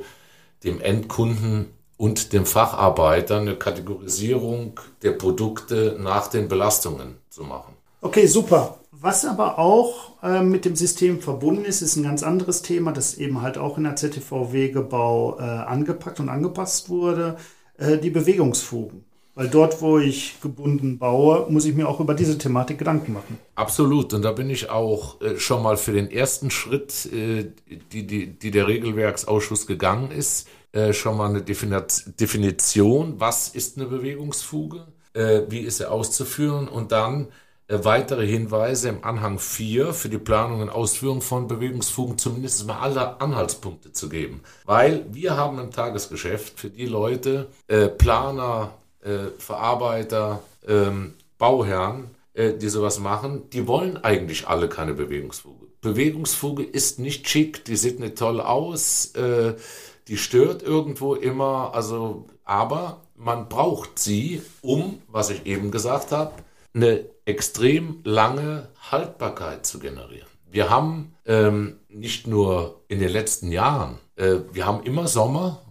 dem 0.64 0.80
Endkunden 0.80 1.66
und 1.96 2.32
dem 2.32 2.46
Facharbeiter 2.46 3.36
eine 3.36 3.54
Kategorisierung 3.54 4.80
der 5.02 5.12
Produkte 5.12 5.96
nach 6.00 6.26
den 6.26 6.48
Belastungen 6.48 7.18
zu 7.30 7.44
machen. 7.44 7.74
Okay, 8.00 8.26
super. 8.26 8.80
Was 9.02 9.24
aber 9.24 9.58
auch 9.58 10.22
äh, 10.22 10.42
mit 10.42 10.64
dem 10.64 10.76
System 10.76 11.20
verbunden 11.20 11.64
ist, 11.64 11.82
ist 11.82 11.96
ein 11.96 12.04
ganz 12.04 12.22
anderes 12.22 12.62
Thema, 12.62 12.92
das 12.92 13.18
eben 13.18 13.42
halt 13.42 13.58
auch 13.58 13.76
in 13.76 13.82
der 13.82 13.96
ZTV-Wegebau 13.96 15.40
äh, 15.40 15.42
angepackt 15.42 16.20
und 16.20 16.28
angepasst 16.28 16.88
wurde, 16.88 17.36
äh, 17.78 17.98
die 17.98 18.10
Bewegungsfugen. 18.10 19.04
Weil 19.34 19.48
dort, 19.48 19.82
wo 19.82 19.98
ich 19.98 20.40
gebunden 20.40 20.98
baue, 20.98 21.50
muss 21.50 21.64
ich 21.64 21.74
mir 21.74 21.88
auch 21.88 21.98
über 21.98 22.14
diese 22.14 22.38
Thematik 22.38 22.78
Gedanken 22.78 23.14
machen. 23.14 23.38
Absolut. 23.56 24.14
Und 24.14 24.22
da 24.22 24.30
bin 24.30 24.48
ich 24.50 24.70
auch 24.70 25.20
äh, 25.20 25.36
schon 25.36 25.64
mal 25.64 25.76
für 25.76 25.92
den 25.92 26.08
ersten 26.08 26.52
Schritt, 26.52 27.06
äh, 27.06 27.50
die, 27.90 28.06
die, 28.06 28.38
die 28.38 28.50
der 28.52 28.68
Regelwerksausschuss 28.68 29.66
gegangen 29.66 30.12
ist, 30.12 30.46
äh, 30.70 30.92
schon 30.92 31.16
mal 31.16 31.28
eine 31.28 31.42
Definition, 31.42 33.14
was 33.18 33.48
ist 33.48 33.78
eine 33.78 33.86
Bewegungsfuge, 33.88 34.86
wie 35.48 35.58
ist 35.58 35.76
sie 35.76 35.90
auszuführen 35.90 36.68
und 36.68 36.90
dann 36.90 37.24
äh, 37.24 37.30
weitere 37.68 38.27
Hinweise 38.27 38.88
im 38.90 39.05
Anhang 39.05 39.38
4 39.38 39.94
für 39.94 40.09
die 40.09 40.18
Planung 40.18 40.61
und 40.61 40.68
Ausführung 40.68 41.22
von 41.22 41.48
Bewegungsfugen 41.48 42.18
zumindest 42.18 42.66
mal 42.66 42.79
alle 42.79 43.20
Anhaltspunkte 43.20 43.92
zu 43.92 44.09
geben. 44.09 44.42
Weil 44.64 45.07
wir 45.11 45.37
haben 45.37 45.59
im 45.59 45.70
Tagesgeschäft 45.70 46.59
für 46.59 46.70
die 46.70 46.87
Leute, 46.87 47.48
äh, 47.68 47.88
Planer, 47.88 48.75
äh, 49.03 49.29
Verarbeiter, 49.38 50.42
ähm, 50.66 51.14
Bauherren, 51.38 52.11
äh, 52.35 52.53
die 52.55 52.68
sowas 52.68 52.98
machen, 52.98 53.48
die 53.51 53.66
wollen 53.66 53.96
eigentlich 53.96 54.48
alle 54.48 54.68
keine 54.68 54.94
Bewegungsfuge. 54.94 55.66
Bewegungsfuge 55.81 56.62
ist 56.62 56.98
nicht 56.98 57.29
schick, 57.29 57.64
die 57.64 57.77
sieht 57.77 57.98
nicht 57.98 58.16
toll 58.16 58.40
aus, 58.40 59.14
äh, 59.16 59.55
die 60.09 60.16
stört 60.16 60.62
irgendwo 60.62 61.14
immer, 61.14 61.72
also, 61.75 62.27
aber 62.44 63.03
man 63.16 63.48
braucht 63.48 63.98
sie, 63.98 64.42
um, 64.62 65.01
was 65.09 65.31
ich 65.31 65.46
eben 65.46 65.70
gesagt 65.70 66.12
habe, 66.12 66.33
eine 66.75 67.05
extrem 67.24 68.00
lange 68.04 68.68
Haltbarkeit 68.90 69.66
zu 69.66 69.78
generieren. 69.78 70.28
Wir 70.50 70.68
haben 70.68 71.14
ähm, 71.24 71.78
nicht 71.88 72.26
nur 72.26 72.82
in 72.88 72.98
den 72.98 73.08
letzten 73.08 73.50
Jahren, 73.50 73.98
äh, 74.16 74.37
wir 74.52 74.66
haben 74.66 74.82
immer 74.82 75.06
Sommer, 75.06 75.62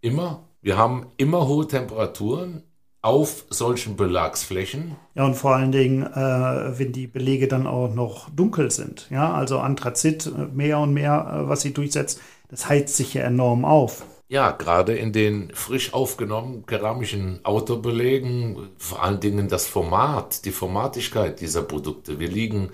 immer, 0.00 0.44
wir 0.60 0.76
haben 0.76 1.06
immer 1.16 1.46
hohe 1.46 1.66
Temperaturen 1.66 2.62
auf 3.00 3.44
solchen 3.48 3.96
Belagsflächen. 3.96 4.96
Ja, 5.14 5.24
und 5.24 5.34
vor 5.34 5.54
allen 5.54 5.72
Dingen, 5.72 6.02
äh, 6.02 6.78
wenn 6.78 6.92
die 6.92 7.06
Belege 7.06 7.48
dann 7.48 7.66
auch 7.66 7.94
noch 7.94 8.28
dunkel 8.30 8.70
sind. 8.70 9.06
Ja, 9.10 9.32
also 9.32 9.60
Anthrazit 9.60 10.26
äh, 10.26 10.46
mehr 10.52 10.78
und 10.80 10.92
mehr, 10.92 11.44
äh, 11.44 11.48
was 11.48 11.62
sie 11.62 11.72
durchsetzt, 11.72 12.20
das 12.48 12.68
heizt 12.68 12.96
sich 12.96 13.14
ja 13.14 13.22
enorm 13.22 13.64
auf. 13.64 14.04
Ja, 14.30 14.50
gerade 14.50 14.94
in 14.94 15.14
den 15.14 15.50
frisch 15.54 15.94
aufgenommenen 15.94 16.66
keramischen 16.66 17.42
Autobelegen, 17.46 18.68
vor 18.76 19.02
allen 19.02 19.20
Dingen 19.20 19.48
das 19.48 19.66
Format, 19.66 20.44
die 20.44 20.50
Formatigkeit 20.50 21.40
dieser 21.40 21.62
Produkte. 21.62 22.20
Wir 22.20 22.28
liegen 22.28 22.70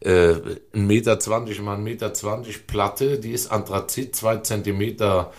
äh, 0.00 0.34
1,20 0.74 0.74
Meter 0.74 1.14
mal 1.62 1.78
1,20 1.78 1.78
Meter 1.78 2.12
Platte, 2.66 3.18
die 3.18 3.32
ist 3.32 3.50
Anthrazit, 3.50 4.14
zwei 4.14 4.36
Zentimeter 4.38 5.32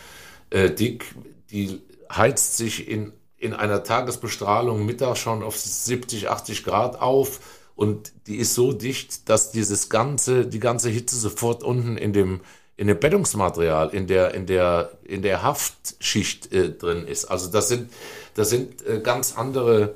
äh, 0.50 0.72
dick, 0.72 1.14
die 1.52 1.82
heizt 2.12 2.58
sich 2.58 2.88
in, 2.88 3.14
in 3.38 3.54
einer 3.54 3.84
Tagesbestrahlung 3.84 4.84
Mittag 4.88 5.18
schon 5.18 5.44
auf 5.44 5.56
70, 5.56 6.32
80 6.32 6.64
Grad 6.64 7.00
auf 7.00 7.62
und 7.76 8.12
die 8.26 8.38
ist 8.38 8.56
so 8.56 8.74
dicht, 8.74 9.30
dass 9.30 9.52
dieses 9.52 9.90
ganze, 9.90 10.48
die 10.48 10.60
ganze 10.60 10.90
Hitze 10.90 11.16
sofort 11.16 11.62
unten 11.62 11.96
in 11.98 12.12
dem 12.12 12.42
in 12.76 12.88
dem 12.88 13.00
Bettungsmaterial, 13.00 13.90
in 13.90 14.08
der, 14.08 14.34
in 14.34 14.46
der, 14.46 14.92
in 15.04 15.22
der 15.22 15.44
Haftschicht 15.44 16.52
äh, 16.52 16.72
drin 16.72 17.06
ist. 17.06 17.26
Also 17.26 17.52
das 17.52 17.68
sind, 17.68 17.92
das 18.34 18.50
sind 18.50 18.86
äh, 18.86 19.00
ganz 19.00 19.38
andere 19.38 19.96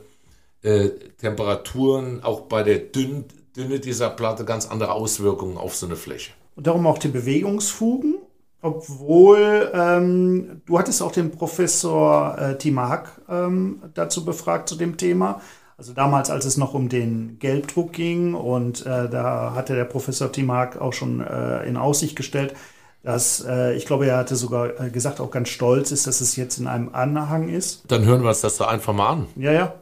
äh, 0.61 0.89
Temperaturen, 1.19 2.23
auch 2.23 2.41
bei 2.41 2.63
der 2.63 2.77
Dünn, 2.79 3.25
Dünne 3.55 3.79
dieser 3.79 4.09
Platte 4.09 4.45
ganz 4.45 4.67
andere 4.67 4.91
Auswirkungen 4.91 5.57
auf 5.57 5.75
so 5.75 5.87
eine 5.87 5.95
Fläche. 5.95 6.31
Und 6.55 6.67
darum 6.67 6.85
auch 6.85 6.99
die 6.99 7.07
Bewegungsfugen, 7.07 8.15
obwohl 8.61 9.71
ähm, 9.73 10.61
du 10.65 10.77
hattest 10.77 11.01
auch 11.01 11.11
den 11.11 11.31
Professor 11.31 12.37
äh, 12.37 12.57
Timak 12.57 13.21
ähm, 13.29 13.81
dazu 13.93 14.25
befragt 14.25 14.69
zu 14.69 14.75
dem 14.75 14.97
Thema. 14.97 15.41
Also 15.79 15.93
damals, 15.93 16.31
als 16.31 16.45
es 16.45 16.57
noch 16.57 16.73
um 16.73 16.89
den 16.89 17.37
Gelbdruck 17.37 17.93
ging 17.93 18.33
und 18.33 18.81
äh, 18.87 19.07
da 19.09 19.53
hatte 19.53 19.75
der 19.75 19.85
Professor 19.85 20.31
Timark 20.31 20.81
auch 20.81 20.91
schon 20.91 21.21
äh, 21.21 21.67
in 21.67 21.77
Aussicht 21.77 22.15
gestellt, 22.15 22.55
dass 23.03 23.45
äh, 23.47 23.75
ich 23.75 23.85
glaube, 23.85 24.07
er 24.07 24.17
hatte 24.17 24.35
sogar 24.35 24.81
äh, 24.81 24.89
gesagt, 24.89 25.19
auch 25.19 25.29
ganz 25.29 25.49
stolz 25.49 25.91
ist, 25.91 26.07
dass 26.07 26.19
es 26.19 26.35
jetzt 26.35 26.57
in 26.57 26.65
einem 26.65 26.95
Anhang 26.95 27.49
ist. 27.49 27.83
Dann 27.91 28.05
hören 28.05 28.23
wir 28.23 28.29
uns 28.29 28.41
das 28.41 28.57
da 28.57 28.67
einfach 28.67 28.91
mal 28.91 29.09
an. 29.09 29.27
Ja, 29.35 29.51
ja. 29.51 29.75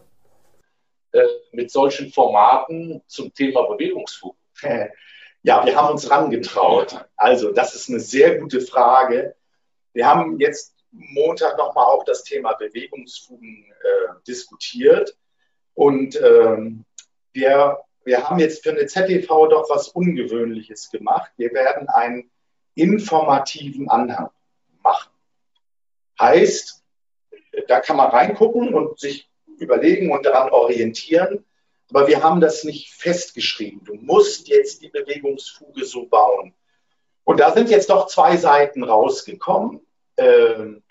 Äh, 1.13 1.23
mit 1.53 1.71
solchen 1.71 2.11
Formaten 2.11 3.01
zum 3.07 3.33
Thema 3.33 3.63
Bewegungsfug. 3.63 4.35
Ja, 5.47 5.63
wir 5.63 5.75
haben 5.75 5.91
uns 5.91 6.09
rangetraut. 6.09 7.05
Also, 7.17 7.51
das 7.51 7.75
ist 7.75 7.87
eine 7.87 7.99
sehr 7.99 8.39
gute 8.39 8.61
Frage. 8.61 9.35
Wir 9.93 10.07
haben 10.07 10.39
jetzt 10.39 10.73
Montag 10.89 11.55
nochmal 11.59 11.85
auch 11.85 12.03
das 12.03 12.23
Thema 12.23 12.53
Bewegungsfugen 12.53 13.63
äh, 13.69 14.23
diskutiert. 14.27 15.15
Und 15.75 16.19
ähm, 16.21 16.85
wir, 17.33 17.79
wir 18.03 18.27
haben 18.27 18.39
jetzt 18.39 18.63
für 18.63 18.71
eine 18.71 18.87
ZTV 18.87 19.47
doch 19.47 19.69
was 19.69 19.89
Ungewöhnliches 19.89 20.89
gemacht. 20.89 21.31
Wir 21.37 21.53
werden 21.53 21.87
einen 21.89 22.31
informativen 22.73 23.89
Anhang 23.89 24.29
machen. 24.81 25.11
Heißt, 26.19 26.83
da 27.67 27.79
kann 27.81 27.97
man 27.97 28.09
reingucken 28.09 28.73
und 28.73 28.99
sich 28.99 29.29
überlegen 29.57 30.11
und 30.11 30.25
daran 30.25 30.49
orientieren. 30.49 31.45
Aber 31.89 32.07
wir 32.07 32.23
haben 32.23 32.41
das 32.41 32.63
nicht 32.63 32.93
festgeschrieben. 32.93 33.83
Du 33.83 33.95
musst 33.95 34.47
jetzt 34.47 34.81
die 34.81 34.89
Bewegungsfuge 34.89 35.85
so 35.85 36.07
bauen. 36.07 36.53
Und 37.23 37.39
da 37.39 37.51
sind 37.51 37.69
jetzt 37.69 37.89
doch 37.89 38.07
zwei 38.07 38.37
Seiten 38.37 38.83
rausgekommen. 38.83 39.85
Ähm, 40.17 40.83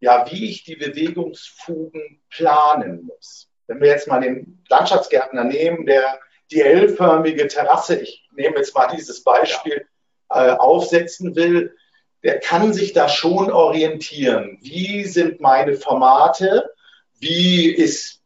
ja, 0.00 0.30
wie 0.30 0.50
ich 0.50 0.64
die 0.64 0.76
Bewegungsfugen 0.76 2.22
planen 2.30 3.04
muss. 3.04 3.48
Wenn 3.66 3.80
wir 3.80 3.88
jetzt 3.88 4.08
mal 4.08 4.20
den 4.20 4.62
Landschaftsgärtner 4.68 5.44
nehmen, 5.44 5.86
der 5.86 6.20
die 6.50 6.60
L-förmige 6.60 7.48
Terrasse, 7.48 7.96
ich 7.96 8.28
nehme 8.34 8.56
jetzt 8.56 8.74
mal 8.74 8.86
dieses 8.86 9.24
Beispiel, 9.24 9.86
äh, 10.30 10.50
aufsetzen 10.50 11.36
will, 11.36 11.76
der 12.22 12.40
kann 12.40 12.72
sich 12.72 12.92
da 12.92 13.08
schon 13.08 13.50
orientieren. 13.50 14.58
Wie 14.60 15.04
sind 15.04 15.40
meine 15.40 15.74
Formate? 15.74 16.70
Wie 17.18 17.70
ist 17.70 18.20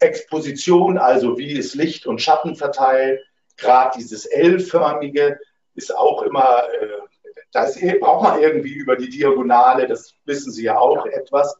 Exposition, 0.00 0.98
also 0.98 1.38
wie 1.38 1.52
ist 1.52 1.74
Licht 1.74 2.06
und 2.06 2.20
Schatten 2.20 2.56
verteilt? 2.56 3.20
Gerade 3.56 3.96
dieses 3.96 4.26
L-förmige 4.26 5.38
ist 5.74 5.96
auch 5.96 6.22
immer, 6.22 6.64
äh, 6.80 6.88
das 7.52 7.78
braucht 8.00 8.22
man 8.22 8.40
irgendwie 8.40 8.72
über 8.72 8.96
die 8.96 9.08
Diagonale, 9.08 9.86
das 9.86 10.14
wissen 10.24 10.50
Sie 10.52 10.64
ja 10.64 10.78
auch 10.78 11.06
ja. 11.06 11.12
etwas. 11.12 11.56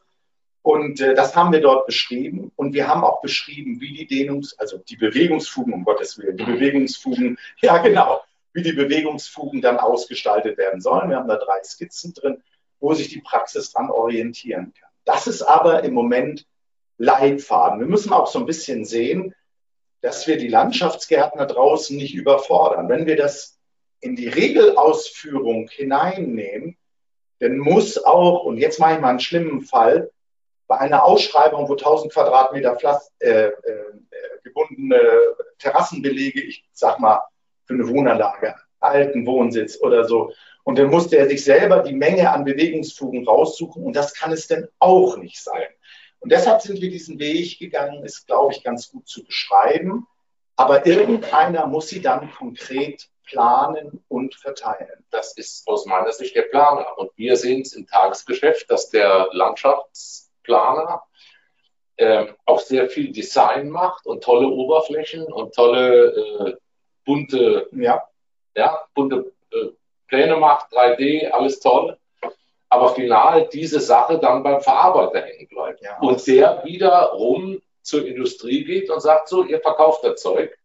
Und 0.63 1.01
äh, 1.01 1.15
das 1.15 1.35
haben 1.35 1.53
wir 1.53 1.61
dort 1.61 1.87
beschrieben. 1.87 2.53
Und 2.57 2.73
wir 2.73 2.87
haben 2.87 3.05
auch 3.05 3.21
beschrieben, 3.21 3.81
wie 3.81 3.93
die 3.93 4.07
Dehnungs-, 4.07 4.57
also 4.59 4.79
die 4.79 4.97
Bewegungsfugen, 4.97 5.75
um 5.75 5.85
Gottes 5.85 6.19
Willen, 6.19 6.37
die 6.37 6.45
Bewegungsfugen, 6.45 7.39
ja 7.61 7.79
genau, 7.79 8.23
wie 8.53 8.63
die 8.63 8.73
Bewegungsfugen 8.73 9.61
dann 9.61 9.79
ausgestaltet 9.79 10.59
werden 10.59 10.81
sollen. 10.81 11.11
Wir 11.11 11.17
haben 11.17 11.29
da 11.29 11.37
drei 11.37 11.63
Skizzen 11.65 12.15
drin, 12.15 12.43
wo 12.81 12.95
sich 12.95 13.09
die 13.09 13.21
Praxis 13.21 13.73
dran 13.73 13.91
orientieren 13.91 14.73
kann. 14.79 14.91
Das 15.05 15.27
ist 15.27 15.43
aber 15.43 15.83
im 15.83 15.95
Moment 15.95 16.47
Leitfaden. 16.99 17.81
Wir 17.81 17.87
müssen 17.89 18.13
auch 18.13 18.29
so 18.29 18.39
ein 18.39 18.47
bisschen 18.47 18.85
sehen, 18.85 19.35
dass 20.01 20.27
wir 20.27 20.37
die 20.37 20.49
Landschaftsgärtner 20.49 21.47
draußen 21.47 21.97
nicht 21.97 22.15
überfordern. 22.15 22.89
Wenn 22.89 23.07
wir 23.07 23.17
das 23.17 23.59
in 24.01 24.15
die 24.17 24.29
Regelausführung 24.29 25.69
hineinnehmen, 25.69 26.77
dann 27.39 27.59
muss 27.59 28.03
auch, 28.05 28.45
und 28.45 28.59
jetzt 28.59 28.79
mache 28.79 28.95
ich 28.95 29.01
mal 29.01 29.11
einen 29.11 29.21
schlimmen 29.21 29.63
Fall, 29.63 30.11
bei 30.73 30.79
einer 30.79 31.05
Ausschreibung, 31.05 31.69
wo 31.69 31.75
1000 31.75 32.11
Quadratmeter 32.11 32.77
Pflaster, 32.77 33.13
äh, 33.19 33.49
äh, 33.49 33.53
gebundene 34.43 34.99
Terrassenbelege, 35.59 36.41
ich 36.41 36.65
sag 36.73 36.99
mal, 36.99 37.21
für 37.67 37.75
eine 37.75 37.87
Wohnanlage, 37.89 38.55
alten 38.81 39.27
Wohnsitz 39.27 39.79
oder 39.83 40.07
so. 40.07 40.33
Und 40.65 40.79
dann 40.79 40.89
muss 40.89 41.09
der 41.09 41.29
sich 41.29 41.45
selber 41.45 41.81
die 41.81 41.93
Menge 41.93 42.31
an 42.31 42.47
Bewegungsfugen 42.47 43.27
raussuchen 43.27 43.83
und 43.83 43.95
das 43.95 44.15
kann 44.15 44.33
es 44.33 44.47
denn 44.47 44.67
auch 44.79 45.19
nicht 45.19 45.43
sein. 45.43 45.69
Und 46.21 46.33
deshalb 46.33 46.63
sind 46.63 46.81
wir 46.81 46.89
diesen 46.89 47.19
Weg 47.19 47.59
gegangen, 47.59 48.03
ist, 48.03 48.27
glaube 48.27 48.55
ich, 48.55 48.65
ganz 48.65 48.91
gut 48.91 49.07
zu 49.07 49.25
beschreiben. 49.25 50.07
Aber 50.57 50.87
irgendeiner 50.87 51.67
muss 51.67 51.89
sie 51.89 52.01
dann 52.01 52.33
konkret 52.33 53.11
planen 53.27 54.03
und 54.09 54.37
verteilen. 54.37 55.05
Das 55.11 55.37
ist 55.37 55.69
aus 55.69 55.85
meiner 55.85 56.13
Sicht 56.13 56.35
der 56.35 56.43
Planer. 56.43 56.87
Und 56.97 57.11
wir 57.17 57.37
sehen 57.37 57.61
es 57.61 57.75
im 57.75 57.87
Tagesgeschäft, 57.87 58.71
dass 58.71 58.89
der 58.89 59.29
Landschafts 59.33 60.22
Planer 60.43 61.03
äh, 61.97 62.27
auch 62.47 62.61
sehr 62.61 62.89
viel 62.89 63.13
Design 63.13 63.71
macht 63.71 64.07
und 64.07 64.25
tolle 64.25 64.49
Oberflächen 64.49 65.25
und 65.25 65.55
tolle 65.55 66.07
äh, 66.07 66.57
bunte, 67.05 67.69
ja. 67.73 68.03
Ja, 68.55 68.81
bunte 68.95 69.33
äh, 69.51 69.69
Pläne 70.09 70.37
macht, 70.37 70.73
3D, 70.73 71.31
alles 71.31 71.61
toll. 71.61 71.97
Aber 72.69 72.95
final 72.95 73.49
diese 73.53 73.81
Sache 73.81 74.19
dann 74.19 74.43
beim 74.43 74.61
Verarbeiter 74.61 75.27
hängen 75.27 75.49
bleibt. 75.49 75.83
Ja. 75.83 75.99
Und 76.01 76.27
der 76.27 76.63
wiederum 76.65 77.61
zur 77.83 78.07
Industrie 78.07 78.65
geht 78.65 78.91
und 78.91 79.01
sagt 79.01 79.29
so, 79.29 79.45
ihr 79.45 79.61
verkauft 79.61 80.05
das 80.05 80.21
Zeug 80.23 80.57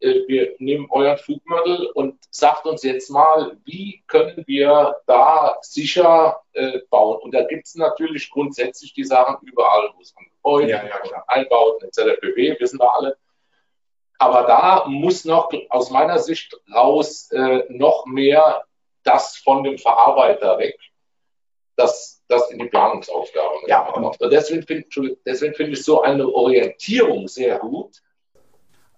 wir 0.00 0.54
nehmen 0.58 0.86
euren 0.90 1.18
Flugmodell 1.18 1.86
und 1.94 2.18
sagt 2.30 2.66
uns 2.66 2.82
jetzt 2.82 3.10
mal, 3.10 3.56
wie 3.64 4.02
können 4.06 4.44
wir 4.46 4.96
da 5.06 5.58
sicher 5.60 6.42
äh, 6.52 6.80
bauen? 6.88 7.20
Und 7.20 7.34
da 7.34 7.42
gibt 7.42 7.66
es 7.66 7.74
natürlich 7.74 8.30
grundsätzlich 8.30 8.94
die 8.94 9.04
Sachen 9.04 9.46
überall, 9.46 9.90
wo 9.94 10.00
es 10.00 10.14
an 10.16 10.24
Gebäude, 10.36 10.70
ja, 10.70 10.84
ja, 10.84 11.24
Einbauten 11.26 11.88
etc. 11.88 12.18
pp. 12.20 12.56
wissen 12.60 12.80
wir 12.80 12.94
alle. 12.94 13.16
Aber 14.18 14.42
da 14.46 14.86
muss 14.86 15.24
noch 15.24 15.50
aus 15.68 15.90
meiner 15.90 16.18
Sicht 16.18 16.58
raus 16.72 17.30
äh, 17.32 17.64
noch 17.68 18.06
mehr 18.06 18.64
das 19.02 19.36
von 19.36 19.64
dem 19.64 19.78
Verarbeiter 19.78 20.58
weg, 20.58 20.78
das, 21.76 22.22
das 22.28 22.50
in 22.50 22.58
die 22.58 22.68
Planungsaufgaben 22.68 23.66
ja. 23.66 23.88
Und 23.88 24.18
deswegen 24.20 24.66
finde 24.66 25.54
find 25.54 25.72
ich 25.72 25.84
so 25.84 26.02
eine 26.02 26.28
Orientierung 26.28 27.28
sehr 27.28 27.58
gut 27.58 28.02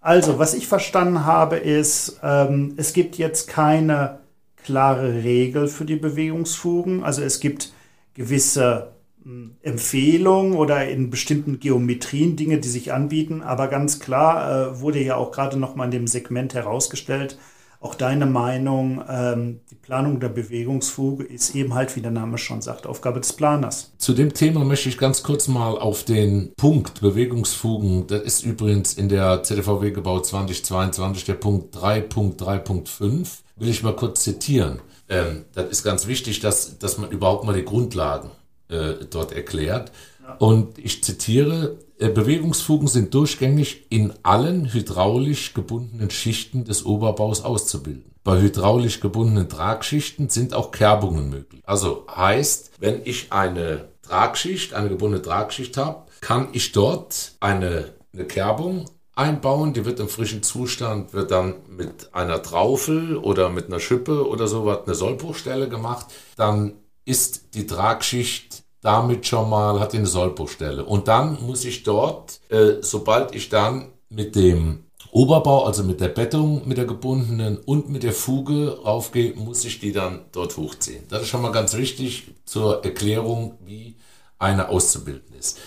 also, 0.02 0.40
was 0.40 0.54
ich 0.54 0.66
verstanden 0.66 1.24
habe, 1.24 1.56
ist, 1.56 2.18
ähm, 2.24 2.74
es 2.76 2.92
gibt 2.92 3.16
jetzt 3.18 3.48
keine 3.48 4.18
klare 4.64 5.22
Regel 5.22 5.68
für 5.68 5.84
die 5.84 5.96
Bewegungsfugen. 5.96 7.04
Also 7.04 7.22
es 7.22 7.38
gibt 7.38 7.72
gewisse 8.14 8.92
hm, 9.22 9.56
Empfehlungen 9.62 10.54
oder 10.54 10.88
in 10.88 11.08
bestimmten 11.10 11.60
Geometrien 11.60 12.34
Dinge, 12.34 12.58
die 12.58 12.68
sich 12.68 12.92
anbieten. 12.92 13.42
Aber 13.42 13.68
ganz 13.68 14.00
klar 14.00 14.72
äh, 14.72 14.80
wurde 14.80 15.00
ja 15.00 15.14
auch 15.14 15.30
gerade 15.30 15.56
noch 15.56 15.76
mal 15.76 15.84
in 15.84 15.92
dem 15.92 16.06
Segment 16.08 16.54
herausgestellt, 16.54 17.38
auch 17.82 17.94
deine 17.96 18.26
Meinung, 18.26 19.02
ähm, 19.08 19.60
die 19.70 19.74
Planung 19.74 20.20
der 20.20 20.28
Bewegungsfuge 20.28 21.24
ist 21.24 21.54
eben 21.54 21.74
halt, 21.74 21.96
wie 21.96 22.00
der 22.00 22.12
Name 22.12 22.38
schon 22.38 22.62
sagt, 22.62 22.86
Aufgabe 22.86 23.20
des 23.20 23.32
Planers. 23.32 23.92
Zu 23.98 24.12
dem 24.14 24.32
Thema 24.32 24.64
möchte 24.64 24.88
ich 24.88 24.98
ganz 24.98 25.22
kurz 25.22 25.48
mal 25.48 25.76
auf 25.76 26.04
den 26.04 26.52
Punkt 26.56 27.00
Bewegungsfugen, 27.00 28.06
das 28.06 28.22
ist 28.22 28.44
übrigens 28.44 28.94
in 28.94 29.08
der 29.08 29.42
ZDVW 29.42 29.90
gebaut 29.90 30.26
2022 30.26 31.24
der 31.24 31.34
Punkt 31.34 31.76
3.3.5, 31.76 33.28
will 33.56 33.68
ich 33.68 33.82
mal 33.82 33.96
kurz 33.96 34.22
zitieren. 34.22 34.80
Ähm, 35.08 35.44
das 35.52 35.68
ist 35.70 35.82
ganz 35.82 36.06
wichtig, 36.06 36.40
dass, 36.40 36.78
dass 36.78 36.98
man 36.98 37.10
überhaupt 37.10 37.44
mal 37.44 37.54
die 37.54 37.64
Grundlagen 37.64 38.30
äh, 38.68 39.04
dort 39.10 39.32
erklärt. 39.32 39.90
Und 40.38 40.78
ich 40.78 41.02
zitiere, 41.02 41.78
äh, 41.98 42.08
Bewegungsfugen 42.08 42.88
sind 42.88 43.14
durchgängig 43.14 43.86
in 43.90 44.12
allen 44.22 44.72
hydraulisch 44.72 45.54
gebundenen 45.54 46.10
Schichten 46.10 46.64
des 46.64 46.84
Oberbaus 46.84 47.44
auszubilden. 47.44 48.12
Bei 48.24 48.40
hydraulisch 48.40 49.00
gebundenen 49.00 49.48
Tragschichten 49.48 50.28
sind 50.28 50.54
auch 50.54 50.70
Kerbungen 50.70 51.30
möglich. 51.30 51.62
Also 51.64 52.06
heißt, 52.14 52.72
wenn 52.78 53.02
ich 53.04 53.32
eine 53.32 53.88
Tragschicht, 54.02 54.74
eine 54.74 54.88
gebundene 54.88 55.22
Tragschicht 55.22 55.76
habe, 55.76 56.06
kann 56.20 56.48
ich 56.52 56.72
dort 56.72 57.32
eine, 57.40 57.92
eine 58.12 58.24
Kerbung 58.24 58.86
einbauen. 59.14 59.72
Die 59.72 59.84
wird 59.84 60.00
im 60.00 60.08
frischen 60.08 60.42
Zustand, 60.42 61.12
wird 61.12 61.30
dann 61.30 61.54
mit 61.68 62.14
einer 62.14 62.42
Traufel 62.42 63.16
oder 63.16 63.48
mit 63.48 63.66
einer 63.66 63.80
Schippe 63.80 64.28
oder 64.28 64.46
sowas 64.46 64.80
eine 64.86 64.94
Sollbruchstelle 64.94 65.68
gemacht. 65.68 66.06
Dann 66.36 66.74
ist 67.04 67.54
die 67.54 67.66
Tragschicht 67.66 68.61
damit 68.82 69.26
schon 69.26 69.48
mal, 69.48 69.80
hat 69.80 69.94
eine 69.94 70.06
Sollbruchstelle. 70.06 70.84
Und 70.84 71.08
dann 71.08 71.38
muss 71.46 71.64
ich 71.64 71.84
dort, 71.84 72.40
äh, 72.50 72.74
sobald 72.82 73.34
ich 73.34 73.48
dann 73.48 73.92
mit 74.10 74.36
dem 74.36 74.84
Oberbau, 75.12 75.64
also 75.64 75.84
mit 75.84 76.00
der 76.00 76.08
Bettung, 76.08 76.66
mit 76.66 76.78
der 76.78 76.84
gebundenen 76.86 77.58
und 77.58 77.90
mit 77.90 78.02
der 78.02 78.12
Fuge 78.12 78.78
raufgehe, 78.84 79.34
muss 79.34 79.64
ich 79.64 79.78
die 79.78 79.92
dann 79.92 80.24
dort 80.32 80.56
hochziehen. 80.56 81.04
Das 81.08 81.22
ist 81.22 81.28
schon 81.28 81.42
mal 81.42 81.52
ganz 81.52 81.76
wichtig 81.76 82.34
zur 82.44 82.84
Erklärung, 82.84 83.58
wie 83.64 83.96
eine 84.38 84.68
auszubilden 84.68 85.36
ist. 85.36 85.58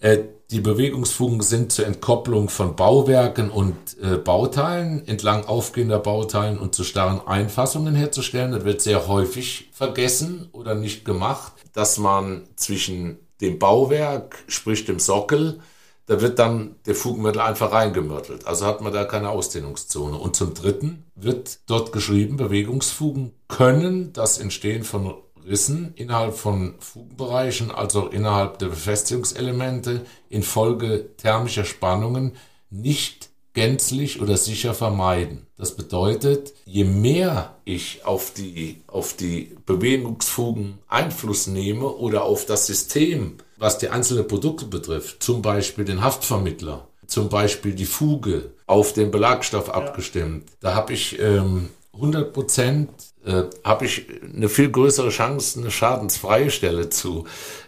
Äh, 0.00 0.18
die 0.50 0.60
Bewegungsfugen 0.60 1.40
sind 1.40 1.72
zur 1.72 1.86
Entkopplung 1.86 2.48
von 2.48 2.76
Bauwerken 2.76 3.50
und 3.50 3.76
äh, 4.00 4.16
Bauteilen 4.16 5.06
entlang 5.08 5.44
aufgehender 5.44 5.98
Bauteilen 5.98 6.58
und 6.58 6.74
zu 6.74 6.84
starren 6.84 7.20
Einfassungen 7.26 7.94
herzustellen. 7.94 8.52
Das 8.52 8.64
wird 8.64 8.80
sehr 8.80 9.08
häufig 9.08 9.70
vergessen 9.72 10.48
oder 10.52 10.74
nicht 10.74 11.04
gemacht 11.04 11.52
dass 11.76 11.98
man 11.98 12.48
zwischen 12.56 13.18
dem 13.42 13.58
Bauwerk, 13.58 14.42
sprich 14.48 14.86
dem 14.86 14.98
Sockel, 14.98 15.60
da 16.06 16.22
wird 16.22 16.38
dann 16.38 16.76
der 16.86 16.94
Fugenmittel 16.94 17.42
einfach 17.42 17.70
reingemörtelt. 17.70 18.46
Also 18.46 18.64
hat 18.64 18.80
man 18.80 18.94
da 18.94 19.04
keine 19.04 19.28
Ausdehnungszone. 19.28 20.16
Und 20.16 20.36
zum 20.36 20.54
Dritten 20.54 21.04
wird 21.16 21.58
dort 21.66 21.92
geschrieben, 21.92 22.38
Bewegungsfugen 22.38 23.32
können 23.46 24.14
das 24.14 24.38
Entstehen 24.38 24.84
von 24.84 25.12
Rissen 25.46 25.92
innerhalb 25.96 26.36
von 26.36 26.74
Fugenbereichen, 26.80 27.70
also 27.70 28.06
innerhalb 28.06 28.58
der 28.58 28.68
Befestigungselemente 28.68 30.04
infolge 30.28 31.16
thermischer 31.16 31.64
Spannungen 31.64 32.32
nicht 32.70 33.30
gänzlich 33.56 34.20
oder 34.20 34.36
sicher 34.36 34.74
vermeiden. 34.74 35.46
Das 35.56 35.74
bedeutet, 35.74 36.52
je 36.66 36.84
mehr 36.84 37.56
ich 37.64 38.04
auf 38.04 38.32
die, 38.34 38.82
auf 38.86 39.14
die 39.14 39.56
Bewegungsfugen 39.64 40.78
Einfluss 40.88 41.46
nehme 41.46 41.86
oder 41.86 42.24
auf 42.24 42.44
das 42.44 42.66
System, 42.66 43.38
was 43.56 43.78
die 43.78 43.88
einzelnen 43.88 44.28
Produkte 44.28 44.66
betrifft, 44.66 45.22
zum 45.22 45.40
Beispiel 45.40 45.86
den 45.86 46.04
Haftvermittler, 46.04 46.86
zum 47.06 47.30
Beispiel 47.30 47.74
die 47.74 47.86
Fuge 47.86 48.50
auf 48.66 48.92
den 48.92 49.10
Belagstoff 49.10 49.70
abgestimmt, 49.70 50.44
da 50.60 50.74
habe 50.74 50.92
ich 50.92 51.18
ähm, 51.18 51.70
100 51.94 52.34
Prozent 52.34 52.90
äh, 53.26 53.44
habe 53.64 53.84
ich 53.84 54.06
eine 54.34 54.48
viel 54.48 54.70
größere 54.70 55.10
Chance, 55.10 55.60
eine 55.60 55.70
schadensfreie 55.70 56.50
Stelle 56.50 56.88
zu 56.88 57.26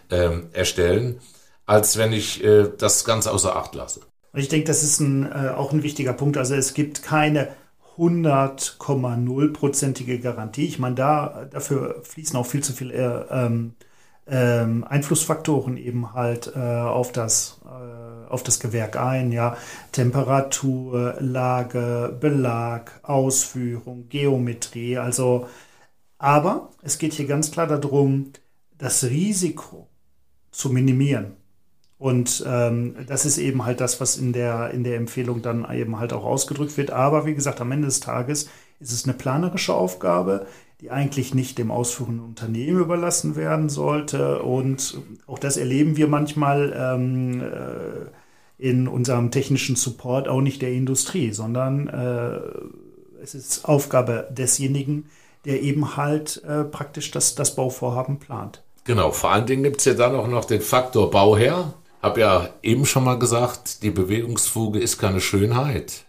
ähm, 0.09 0.47
erstellen, 0.53 1.19
als 1.65 1.97
wenn 1.97 2.13
ich 2.13 2.43
äh, 2.43 2.69
das 2.77 3.05
Ganze 3.05 3.31
außer 3.31 3.55
Acht 3.55 3.75
lasse. 3.75 4.01
Ich 4.33 4.47
denke, 4.47 4.67
das 4.67 4.83
ist 4.83 4.99
ein, 4.99 5.25
äh, 5.25 5.53
auch 5.55 5.73
ein 5.73 5.83
wichtiger 5.83 6.13
Punkt. 6.13 6.37
Also 6.37 6.55
es 6.55 6.73
gibt 6.73 7.03
keine 7.03 7.49
100,0-prozentige 7.97 10.19
Garantie. 10.19 10.65
Ich 10.65 10.79
meine, 10.79 10.95
da, 10.95 11.47
dafür 11.51 12.01
fließen 12.03 12.37
auch 12.37 12.45
viel 12.45 12.63
zu 12.63 12.71
viele 12.73 12.93
äh, 12.93 13.25
ähm, 13.45 13.73
ähm, 14.29 14.83
Einflussfaktoren 14.83 15.77
eben 15.77 16.13
halt 16.13 16.51
äh, 16.55 16.59
auf, 16.59 17.11
das, 17.11 17.61
äh, 17.65 18.29
auf 18.29 18.43
das 18.43 18.59
Gewerk 18.59 18.97
ein. 18.97 19.31
Ja, 19.31 19.57
Temperatur, 19.91 21.15
Lage, 21.19 22.15
Belag, 22.19 22.99
Ausführung, 23.03 24.09
Geometrie. 24.09 24.97
Also, 24.97 25.47
aber 26.17 26.69
es 26.81 26.97
geht 26.97 27.13
hier 27.13 27.27
ganz 27.27 27.51
klar 27.51 27.67
darum, 27.67 28.33
das 28.77 29.03
Risiko 29.03 29.87
zu 30.51 30.69
minimieren. 30.69 31.37
Und 31.97 32.45
ähm, 32.47 32.95
das 33.07 33.25
ist 33.25 33.37
eben 33.37 33.65
halt 33.65 33.81
das, 33.81 33.99
was 33.99 34.17
in 34.17 34.31
der, 34.31 34.71
in 34.71 34.85
der 34.85 34.95
Empfehlung 34.95 35.41
dann 35.41 35.69
eben 35.69 35.99
halt 35.99 36.13
auch 36.13 36.23
ausgedrückt 36.23 36.77
wird. 36.77 36.91
Aber 36.91 37.25
wie 37.25 37.35
gesagt, 37.35 37.59
am 37.59 37.73
Ende 37.73 37.87
des 37.87 37.99
Tages 37.99 38.49
ist 38.79 38.93
es 38.93 39.03
eine 39.03 39.13
planerische 39.13 39.73
Aufgabe, 39.73 40.47
die 40.81 40.91
eigentlich 40.91 41.33
nicht 41.33 41.57
dem 41.57 41.71
ausführenden 41.71 42.25
Unternehmen 42.25 42.79
überlassen 42.79 43.35
werden 43.35 43.69
sollte. 43.69 44.41
Und 44.41 44.97
auch 45.27 45.39
das 45.39 45.57
erleben 45.57 45.97
wir 45.97 46.07
manchmal 46.07 46.73
ähm, 46.75 47.41
äh, 47.41 48.65
in 48.65 48.87
unserem 48.87 49.31
technischen 49.31 49.75
Support 49.75 50.27
auch 50.27 50.41
nicht 50.41 50.61
der 50.61 50.71
Industrie, 50.71 51.31
sondern 51.31 51.87
äh, 51.87 53.21
es 53.21 53.35
ist 53.35 53.65
Aufgabe 53.65 54.27
desjenigen, 54.31 55.09
der 55.45 55.61
eben 55.61 55.97
halt 55.97 56.43
äh, 56.43 56.63
praktisch 56.63 57.11
das, 57.11 57.35
das 57.35 57.55
Bauvorhaben 57.55 58.19
plant. 58.19 58.63
Genau, 58.85 59.11
vor 59.11 59.31
allen 59.31 59.45
Dingen 59.45 59.63
gibt 59.63 59.77
es 59.77 59.85
ja 59.85 59.93
dann 59.93 60.15
auch 60.15 60.27
noch 60.27 60.45
den 60.45 60.61
Faktor 60.61 61.11
Bauherr. 61.11 61.73
Hab 62.01 62.17
ja 62.17 62.49
eben 62.63 62.85
schon 62.85 63.03
mal 63.03 63.19
gesagt, 63.19 63.83
die 63.83 63.91
Bewegungsfuge 63.91 64.79
ist 64.79 64.97
keine 64.97 65.19
Schönheit. 65.19 66.05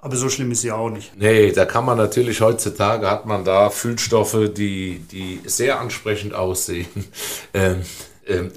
Aber 0.00 0.14
so 0.14 0.28
schlimm 0.28 0.52
ist 0.52 0.60
sie 0.60 0.70
auch 0.70 0.90
nicht. 0.90 1.16
Nee, 1.16 1.50
da 1.50 1.64
kann 1.64 1.84
man 1.84 1.98
natürlich 1.98 2.40
heutzutage 2.40 3.10
hat 3.10 3.26
man 3.26 3.44
da 3.44 3.68
Fühlstoffe, 3.68 4.50
die, 4.56 5.00
die 5.10 5.40
sehr 5.44 5.80
ansprechend 5.80 6.34
aussehen. 6.34 6.86
Ähm, 7.54 7.82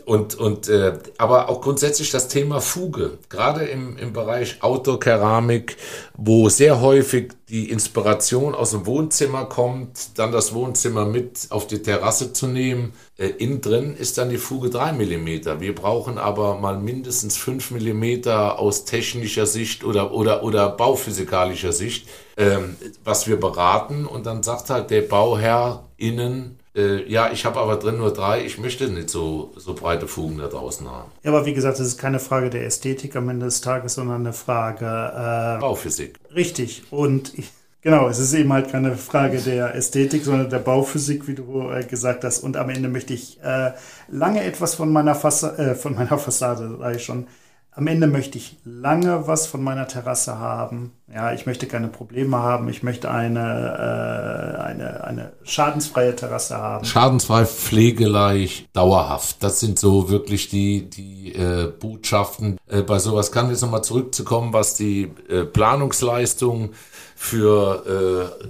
und, 0.05 0.35
und, 0.35 0.67
äh, 0.67 0.99
aber 1.17 1.47
auch 1.47 1.61
grundsätzlich 1.61 2.11
das 2.11 2.27
Thema 2.27 2.59
Fuge, 2.59 3.19
gerade 3.29 3.63
im, 3.63 3.97
im 3.97 4.11
Bereich 4.11 4.61
Outdoor-Keramik, 4.61 5.77
wo 6.17 6.49
sehr 6.49 6.81
häufig 6.81 7.31
die 7.47 7.69
Inspiration 7.69 8.53
aus 8.53 8.71
dem 8.71 8.85
Wohnzimmer 8.85 9.45
kommt, 9.45 10.17
dann 10.19 10.33
das 10.33 10.53
Wohnzimmer 10.53 11.05
mit 11.05 11.47
auf 11.51 11.67
die 11.67 11.81
Terrasse 11.81 12.33
zu 12.33 12.47
nehmen. 12.47 12.93
Äh, 13.17 13.27
innen 13.27 13.61
drin 13.61 13.95
ist 13.95 14.17
dann 14.17 14.29
die 14.29 14.37
Fuge 14.37 14.69
3 14.69 14.91
mm. 14.91 15.61
Wir 15.61 15.73
brauchen 15.73 16.17
aber 16.17 16.55
mal 16.57 16.77
mindestens 16.77 17.37
5 17.37 17.71
mm 17.71 18.27
aus 18.29 18.83
technischer 18.83 19.45
Sicht 19.45 19.85
oder, 19.85 20.13
oder, 20.13 20.43
oder 20.43 20.69
bauphysikalischer 20.69 21.71
Sicht, 21.71 22.09
ähm, 22.35 22.75
was 23.05 23.25
wir 23.27 23.39
beraten. 23.39 24.05
Und 24.05 24.25
dann 24.25 24.43
sagt 24.43 24.69
halt 24.69 24.89
der 24.89 25.03
Bauherr 25.03 25.85
innen, 25.95 26.57
äh, 26.75 27.09
ja, 27.09 27.31
ich 27.31 27.45
habe 27.45 27.59
aber 27.59 27.75
drin 27.75 27.97
nur 27.97 28.13
drei, 28.13 28.45
ich 28.45 28.57
möchte 28.57 28.87
nicht 28.89 29.09
so, 29.09 29.51
so 29.57 29.73
breite 29.73 30.07
Fugen 30.07 30.37
da 30.37 30.47
draußen 30.47 30.89
haben. 30.89 31.11
Ja, 31.23 31.31
aber 31.31 31.45
wie 31.45 31.53
gesagt, 31.53 31.79
das 31.79 31.87
ist 31.87 31.97
keine 31.97 32.19
Frage 32.19 32.49
der 32.49 32.65
Ästhetik 32.65 33.15
am 33.15 33.27
Ende 33.27 33.45
des 33.45 33.61
Tages, 33.61 33.95
sondern 33.95 34.21
eine 34.21 34.33
Frage. 34.33 34.85
Äh, 34.85 35.59
Bauphysik. 35.59 36.17
Richtig. 36.33 36.83
Und 36.89 37.37
ich, 37.37 37.51
genau, 37.81 38.07
es 38.07 38.19
ist 38.19 38.33
eben 38.33 38.53
halt 38.53 38.71
keine 38.71 38.95
Frage 38.95 39.39
der 39.39 39.75
Ästhetik, 39.75 40.23
sondern 40.23 40.49
der 40.49 40.59
Bauphysik, 40.59 41.27
wie 41.27 41.35
du 41.35 41.69
äh, 41.71 41.83
gesagt 41.83 42.23
hast. 42.23 42.39
Und 42.39 42.55
am 42.55 42.69
Ende 42.69 42.87
möchte 42.87 43.13
ich 43.13 43.41
äh, 43.43 43.71
lange 44.09 44.41
etwas 44.43 44.75
von 44.75 44.93
meiner, 44.93 45.15
Fassa 45.15 45.55
äh, 45.57 45.75
von 45.75 45.95
meiner 45.95 46.17
Fassade, 46.17 46.77
sage 46.79 46.95
ich 46.95 47.03
schon, 47.03 47.27
am 47.73 47.87
Ende 47.87 48.07
möchte 48.07 48.37
ich 48.37 48.57
lange 48.65 49.27
was 49.27 49.47
von 49.47 49.63
meiner 49.63 49.87
Terrasse 49.87 50.37
haben. 50.37 50.91
Ja, 51.13 51.33
ich 51.33 51.45
möchte 51.45 51.67
keine 51.67 51.87
Probleme 51.87 52.37
haben. 52.37 52.67
Ich 52.67 52.83
möchte 52.83 53.09
eine, 53.09 53.39
äh, 53.39 54.61
eine, 54.61 55.03
eine 55.05 55.31
schadensfreie 55.43 56.13
Terrasse 56.13 56.57
haben. 56.57 56.83
Schadensfrei, 56.83 57.45
pflegeleicht, 57.45 58.67
dauerhaft. 58.73 59.41
Das 59.41 59.61
sind 59.61 59.79
so 59.79 60.09
wirklich 60.09 60.49
die, 60.49 60.89
die 60.89 61.33
äh, 61.33 61.71
Botschaften. 61.79 62.57
Äh, 62.67 62.81
bei 62.81 62.99
sowas 62.99 63.31
kann 63.31 63.49
jetzt 63.49 63.61
nochmal 63.61 63.85
zurückzukommen, 63.85 64.51
was 64.51 64.73
die 64.73 65.09
äh, 65.29 65.45
Planungsleistung 65.45 66.71
für 67.15 67.85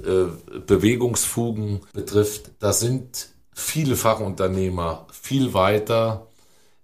äh, 0.06 0.10
äh, 0.10 0.60
Bewegungsfugen 0.66 1.82
betrifft. 1.94 2.52
Da 2.60 2.74
sind 2.74 3.30
viele 3.54 3.96
Fachunternehmer 3.96 5.06
viel 5.12 5.54
weiter 5.54 6.28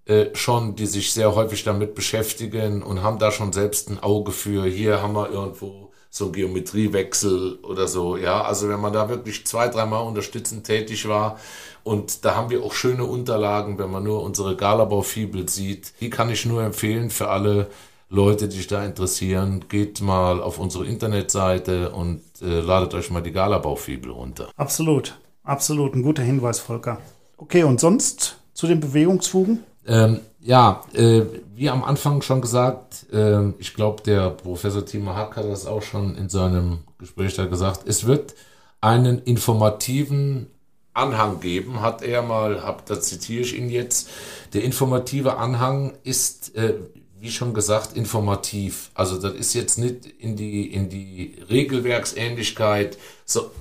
äh, 0.07 0.33
schon, 0.33 0.75
die 0.75 0.85
sich 0.85 1.11
sehr 1.11 1.35
häufig 1.35 1.63
damit 1.63 1.95
beschäftigen 1.95 2.81
und 2.81 3.03
haben 3.03 3.19
da 3.19 3.31
schon 3.31 3.51
selbst 3.51 3.89
ein 3.89 3.99
Auge 3.99 4.31
für. 4.31 4.65
Hier 4.65 5.01
haben 5.01 5.13
wir 5.13 5.29
irgendwo 5.29 5.91
so 6.09 6.25
einen 6.25 6.33
Geometriewechsel 6.33 7.59
oder 7.63 7.87
so. 7.87 8.17
Ja, 8.17 8.41
also 8.41 8.69
wenn 8.69 8.79
man 8.79 8.93
da 8.93 9.09
wirklich 9.09 9.45
zwei, 9.45 9.67
dreimal 9.67 10.07
unterstützend 10.07 10.65
tätig 10.65 11.07
war 11.07 11.37
und 11.83 12.25
da 12.25 12.35
haben 12.35 12.49
wir 12.49 12.63
auch 12.63 12.73
schöne 12.73 13.03
Unterlagen, 13.03 13.77
wenn 13.77 13.91
man 13.91 14.03
nur 14.03 14.23
unsere 14.23 14.55
Galabau-Fibel 14.55 15.49
sieht. 15.49 15.93
Die 15.99 16.09
kann 16.09 16.29
ich 16.29 16.45
nur 16.45 16.63
empfehlen 16.63 17.09
für 17.09 17.29
alle 17.29 17.67
Leute, 18.09 18.47
die 18.47 18.57
sich 18.57 18.67
da 18.67 18.85
interessieren. 18.85 19.65
Geht 19.67 20.01
mal 20.01 20.41
auf 20.41 20.59
unsere 20.59 20.85
Internetseite 20.85 21.91
und 21.91 22.21
äh, 22.41 22.61
ladet 22.61 22.93
euch 22.93 23.11
mal 23.11 23.21
die 23.21 23.31
Galabau-Fibel 23.31 24.11
runter. 24.11 24.49
Absolut, 24.55 25.19
absolut. 25.43 25.95
Ein 25.95 26.03
guter 26.03 26.23
Hinweis, 26.23 26.59
Volker. 26.59 26.99
Okay, 27.37 27.63
und 27.63 27.79
sonst 27.79 28.37
zu 28.53 28.67
den 28.67 28.79
Bewegungsfugen? 28.79 29.63
Ähm, 29.87 30.19
ja, 30.41 30.81
äh, 30.93 31.23
wie 31.55 31.69
am 31.69 31.83
Anfang 31.83 32.21
schon 32.21 32.41
gesagt, 32.41 33.07
äh, 33.11 33.49
ich 33.57 33.73
glaube, 33.73 34.03
der 34.03 34.29
Professor 34.29 34.85
Timo 34.85 35.15
Hack 35.15 35.35
hat 35.35 35.45
das 35.45 35.65
auch 35.65 35.81
schon 35.81 36.15
in 36.15 36.29
seinem 36.29 36.79
Gespräch 36.99 37.35
da 37.35 37.45
gesagt, 37.45 37.81
es 37.85 38.05
wird 38.05 38.35
einen 38.81 39.19
informativen 39.19 40.47
Anhang 40.93 41.39
geben, 41.39 41.81
hat 41.81 42.01
er 42.01 42.21
mal, 42.21 42.63
hab, 42.63 42.85
da 42.85 42.99
zitiere 42.99 43.41
ich 43.41 43.57
ihn 43.57 43.69
jetzt, 43.69 44.09
der 44.53 44.63
informative 44.63 45.37
Anhang 45.37 45.93
ist, 46.03 46.55
äh, 46.55 46.75
wie 47.19 47.31
schon 47.31 47.53
gesagt, 47.53 47.95
informativ. 47.95 48.91
Also 48.93 49.19
das 49.19 49.33
ist 49.33 49.53
jetzt 49.53 49.77
nicht 49.77 50.05
in 50.05 50.35
die, 50.35 50.71
in 50.71 50.89
die 50.89 51.35
Regelwerksähnlichkeit 51.49 52.97
so, 53.25 53.51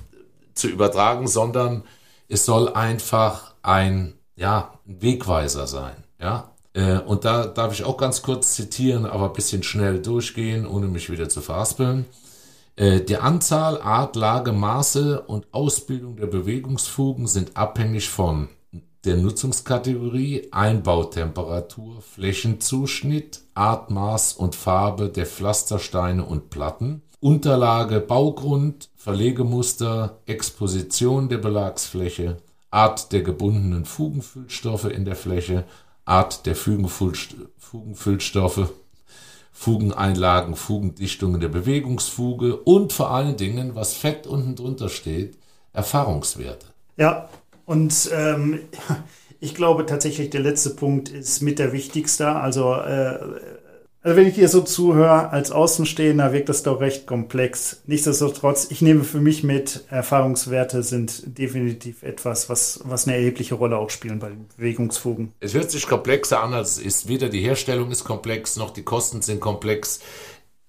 zu 0.53 0.67
übertragen, 0.67 1.27
sondern 1.27 1.83
es 2.27 2.45
soll 2.45 2.69
einfach 2.69 3.55
ein, 3.61 4.13
ja, 4.35 4.73
ein 4.87 5.01
Wegweiser 5.01 5.67
sein. 5.67 6.06
Ja, 6.19 6.51
äh, 6.73 6.99
und 6.99 7.25
da 7.25 7.47
darf 7.47 7.73
ich 7.73 7.83
auch 7.83 7.97
ganz 7.97 8.21
kurz 8.21 8.53
zitieren, 8.53 9.05
aber 9.05 9.27
ein 9.27 9.33
bisschen 9.33 9.63
schnell 9.63 10.01
durchgehen, 10.01 10.65
ohne 10.65 10.87
mich 10.87 11.09
wieder 11.09 11.29
zu 11.29 11.41
verhaspeln. 11.41 12.05
Äh, 12.75 13.01
die 13.01 13.17
Anzahl, 13.17 13.81
Art, 13.81 14.15
Lage, 14.15 14.51
Maße 14.51 15.21
und 15.21 15.47
Ausbildung 15.51 16.15
der 16.15 16.27
Bewegungsfugen 16.27 17.27
sind 17.27 17.57
abhängig 17.57 18.09
von 18.09 18.49
der 19.03 19.17
Nutzungskategorie, 19.17 20.49
Einbautemperatur, 20.51 22.01
Flächenzuschnitt, 22.01 23.41
Art, 23.55 23.89
Maß 23.89 24.33
und 24.33 24.55
Farbe 24.55 25.09
der 25.09 25.25
Pflastersteine 25.25 26.25
und 26.25 26.49
Platten, 26.49 27.01
Unterlage, 27.19 27.99
Baugrund, 27.99 28.89
Verlegemuster, 28.95 30.19
Exposition 30.25 31.29
der 31.29 31.37
Belagsfläche, 31.37 32.37
Art 32.69 33.11
der 33.11 33.23
gebundenen 33.23 33.85
Fugenfüllstoffe 33.85 34.85
in 34.85 35.05
der 35.05 35.15
Fläche 35.15 35.63
Art 36.07 36.45
der 36.45 36.55
Fugenfüllstoffe, 36.55 38.69
Fugeneinlagen, 39.51 40.55
Fugendichtungen 40.55 41.41
der 41.41 41.49
Bewegungsfuge 41.49 42.57
und 42.57 42.93
vor 42.93 43.11
allen 43.11 43.37
Dingen, 43.37 43.75
was 43.75 43.93
fett 43.93 44.27
unten 44.27 44.55
drunter 44.55 44.89
steht, 44.89 45.37
Erfahrungswerte. 45.73 46.67
Ja, 46.95 47.29
und 47.65 48.09
ähm, 48.13 48.59
ich 49.39 49.53
glaube 49.53 49.85
tatsächlich, 49.85 50.29
der 50.29 50.41
letzte 50.41 50.71
Punkt 50.71 51.09
ist 51.09 51.41
mit 51.41 51.59
der 51.59 51.73
wichtigste. 51.73 52.29
Also 52.29 52.75
äh, 52.75 53.19
also 54.07 54.17
wenn 54.17 54.27
ich 54.27 54.35
dir 54.35 54.47
so 54.47 54.61
zuhöre, 54.61 55.31
als 55.31 55.51
Außenstehender 55.51 56.31
wirkt 56.31 56.47
das 56.47 56.63
doch 56.63 56.79
recht 56.79 57.07
komplex. 57.07 57.81
Nichtsdestotrotz, 57.87 58.67
ich 58.69 58.81
nehme 58.81 59.03
für 59.03 59.19
mich 59.19 59.43
mit, 59.43 59.83
Erfahrungswerte 59.89 60.81
sind 60.81 61.37
definitiv 61.37 62.03
etwas, 62.03 62.47
was, 62.49 62.79
was 62.85 63.05
eine 63.05 63.17
erhebliche 63.17 63.55
Rolle 63.55 63.77
auch 63.77 63.89
spielen 63.89 64.19
bei 64.19 64.29
den 64.29 64.47
Bewegungsfugen. 64.55 65.33
Es 65.41 65.53
hört 65.53 65.71
sich 65.71 65.87
komplexer 65.87 66.41
an, 66.41 66.53
als 66.53 66.77
es 66.77 66.85
ist. 66.85 67.07
Weder 67.09 67.27
die 67.27 67.41
Herstellung 67.41 67.91
ist 67.91 68.05
komplex, 68.05 68.55
noch 68.55 68.71
die 68.71 68.83
Kosten 68.83 69.21
sind 69.21 69.41
komplex. 69.41 69.99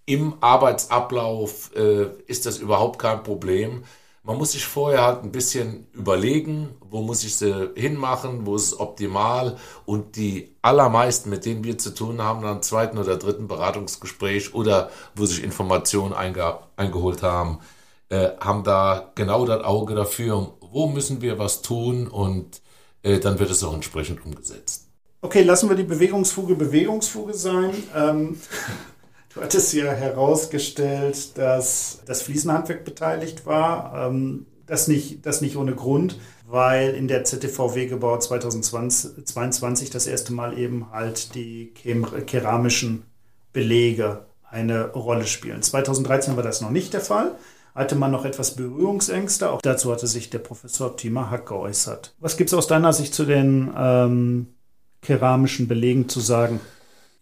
im 0.05 0.35
Arbeitsablauf 0.41 1.71
äh, 1.77 2.07
ist 2.27 2.45
das 2.45 2.59
überhaupt 2.59 2.99
kein 2.99 3.23
Problem. 3.23 3.85
Man 4.29 4.37
muss 4.37 4.53
sich 4.53 4.67
vorher 4.67 5.05
halt 5.05 5.25
ein 5.25 5.33
bisschen 5.33 5.87
überlegen, 5.95 6.69
wo 6.91 7.01
muss 7.01 7.25
ich 7.25 7.35
sie 7.37 7.71
hinmachen, 7.75 8.45
wo 8.45 8.57
ist 8.57 8.67
es 8.67 8.79
optimal. 8.79 9.57
Und 9.87 10.17
die 10.17 10.55
allermeisten, 10.61 11.31
mit 11.31 11.47
denen 11.47 11.65
wir 11.65 11.79
zu 11.79 11.95
tun 11.95 12.21
haben, 12.21 12.43
dann 12.43 12.61
zweiten 12.61 12.99
oder 12.99 13.17
dritten 13.17 13.49
Beratungsgespräch 13.49 14.53
oder 14.53 14.91
wo 15.15 15.25
sich 15.25 15.43
Informationen 15.43 16.13
einge 16.13 16.59
eingeholt 16.77 17.23
haben, 17.23 17.61
äh, 18.11 18.29
haben 18.39 18.65
da 18.65 19.13
genau 19.15 19.47
das 19.47 19.65
Auge 19.65 19.95
dafür, 19.95 20.53
wo 20.61 20.89
müssen 20.89 21.23
wir 21.23 21.39
was 21.39 21.63
tun 21.63 22.07
und 22.07 22.61
äh, 23.03 23.21
dann 23.21 23.39
wird 23.39 23.51
es 23.51 23.65
auch 23.65 23.73
entsprechend 23.73 24.23
umgesetzt. 24.27 24.89
Okay, 25.23 25.43
lassen 25.43 25.71
wir 25.71 25.77
die 25.77 25.85
Bewegungsfuge 25.85 26.55
Bewegungsfuge 26.55 27.33
sein. 27.33 27.73
Ähm, 27.97 28.39
Du 29.39 29.45
hattest 29.45 29.73
ja 29.73 29.93
herausgestellt, 29.93 31.39
dass 31.39 32.01
das 32.05 32.23
Fliesenhandwerk 32.23 32.85
beteiligt 32.85 33.47
war. 33.47 34.09
Ähm, 34.09 34.47
das 34.67 34.89
nicht, 34.89 35.25
das 35.25 35.41
nicht 35.41 35.57
ohne 35.57 35.77
Grund, 35.77 36.19
weil 36.49 36.93
in 36.95 37.07
der 37.07 37.23
ZTVW-Gebau 37.23 38.19
2022 38.19 39.91
das 39.91 40.09
erste 40.09 40.33
Mal 40.33 40.59
eben 40.59 40.91
halt 40.91 41.37
die 41.37 41.73
keramischen 42.27 43.05
Belege 43.53 44.27
eine 44.51 44.91
Rolle 44.91 45.29
spielen. 45.29 45.63
2013 45.63 46.35
war 46.35 46.43
das 46.43 46.61
noch 46.61 46.71
nicht 46.71 46.93
der 46.93 47.01
Fall. 47.01 47.37
Hatte 47.77 47.95
man 47.95 48.11
noch 48.11 48.25
etwas 48.25 48.57
Berührungsängste. 48.57 49.51
Auch 49.51 49.63
dazu 49.63 49.93
hatte 49.93 50.09
sich 50.09 50.31
der 50.31 50.41
Professor 50.41 50.97
Tima 50.97 51.31
Hack 51.31 51.47
geäußert. 51.47 52.13
Was 52.19 52.37
gibt 52.37 52.51
es 52.51 52.55
aus 52.55 52.67
deiner 52.67 52.93
Sicht 52.93 53.15
zu 53.15 53.25
den 53.25 53.73
ähm, 53.79 54.49
keramischen 55.01 55.69
Belegen 55.69 56.09
zu 56.09 56.19
sagen? 56.19 56.59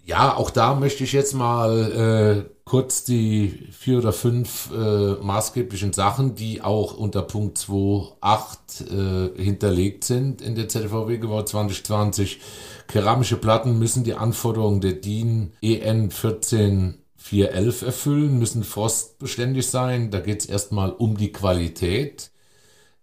Ja, 0.07 0.37
auch 0.37 0.51
da 0.51 0.77
möchte 0.77 1.03
ich 1.03 1.13
jetzt 1.13 1.35
mal 1.35 2.45
äh, 2.47 2.49
kurz 2.65 3.03
die 3.03 3.67
vier 3.73 3.99
oder 3.99 4.13
fünf 4.13 4.71
äh, 4.73 5.15
maßgeblichen 5.15 5.93
Sachen, 5.93 6.37
die 6.37 6.63
auch 6.63 6.97
unter 6.97 7.23
Punkt 7.23 7.59
2.8 7.59 9.35
äh, 9.37 9.43
hinterlegt 9.43 10.05
sind 10.05 10.43
in 10.43 10.55
der 10.55 10.69
ZVW 10.69 11.19
Gebot 11.19 11.49
2020. 11.49 12.41
Keramische 12.87 13.37
Platten 13.37 13.81
müssen 13.81 14.05
die 14.05 14.15
Anforderungen 14.15 14.81
der 14.81 14.93
DIN 14.93 15.55
EN 15.61 16.13
14411 16.13 17.83
erfüllen, 17.83 18.39
müssen 18.39 18.63
frostbeständig 18.63 19.67
sein. 19.67 20.13
Da 20.13 20.21
geht 20.21 20.43
es 20.43 20.47
erstmal 20.47 20.93
um 20.93 21.17
die 21.17 21.33
Qualität. 21.33 22.31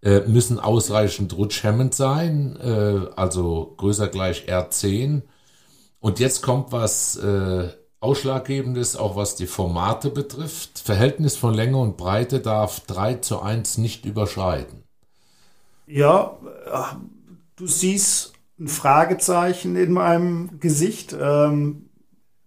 Äh, 0.01 0.22
müssen 0.22 0.58
ausreichend 0.58 1.36
rutschhemmend 1.36 1.93
sein, 1.93 2.58
äh, 2.62 3.08
also 3.18 3.74
größer 3.76 4.08
gleich 4.08 4.47
R10 4.47 5.24
und 6.04 6.20
jetzt 6.20 6.41
kommt 6.41 6.74
was 6.74 7.16
äh, 7.16 7.70
Ausschlaggebendes, 8.01 8.97
auch 8.97 9.16
was 9.16 9.38
die 9.38 9.47
Formate 9.47 10.10
betrifft. 10.10 10.80
Verhältnis 10.80 11.38
von 11.38 11.54
Länge 11.54 11.78
und 11.78 11.95
Breite 11.95 12.41
darf 12.41 12.82
3 12.82 13.16
zu 13.16 13.39
1 13.39 13.78
nicht 13.78 14.04
überschreiten. 14.04 14.84
Ja, 15.88 16.38
äh, 16.66 16.95
du 17.56 17.68
siehst 17.68 18.34
ein 18.60 18.68
Fragezeichen 18.68 19.78
in 19.78 19.93
meinem 19.93 20.60
Gesicht. 20.60 21.16
Ähm, 21.18 21.88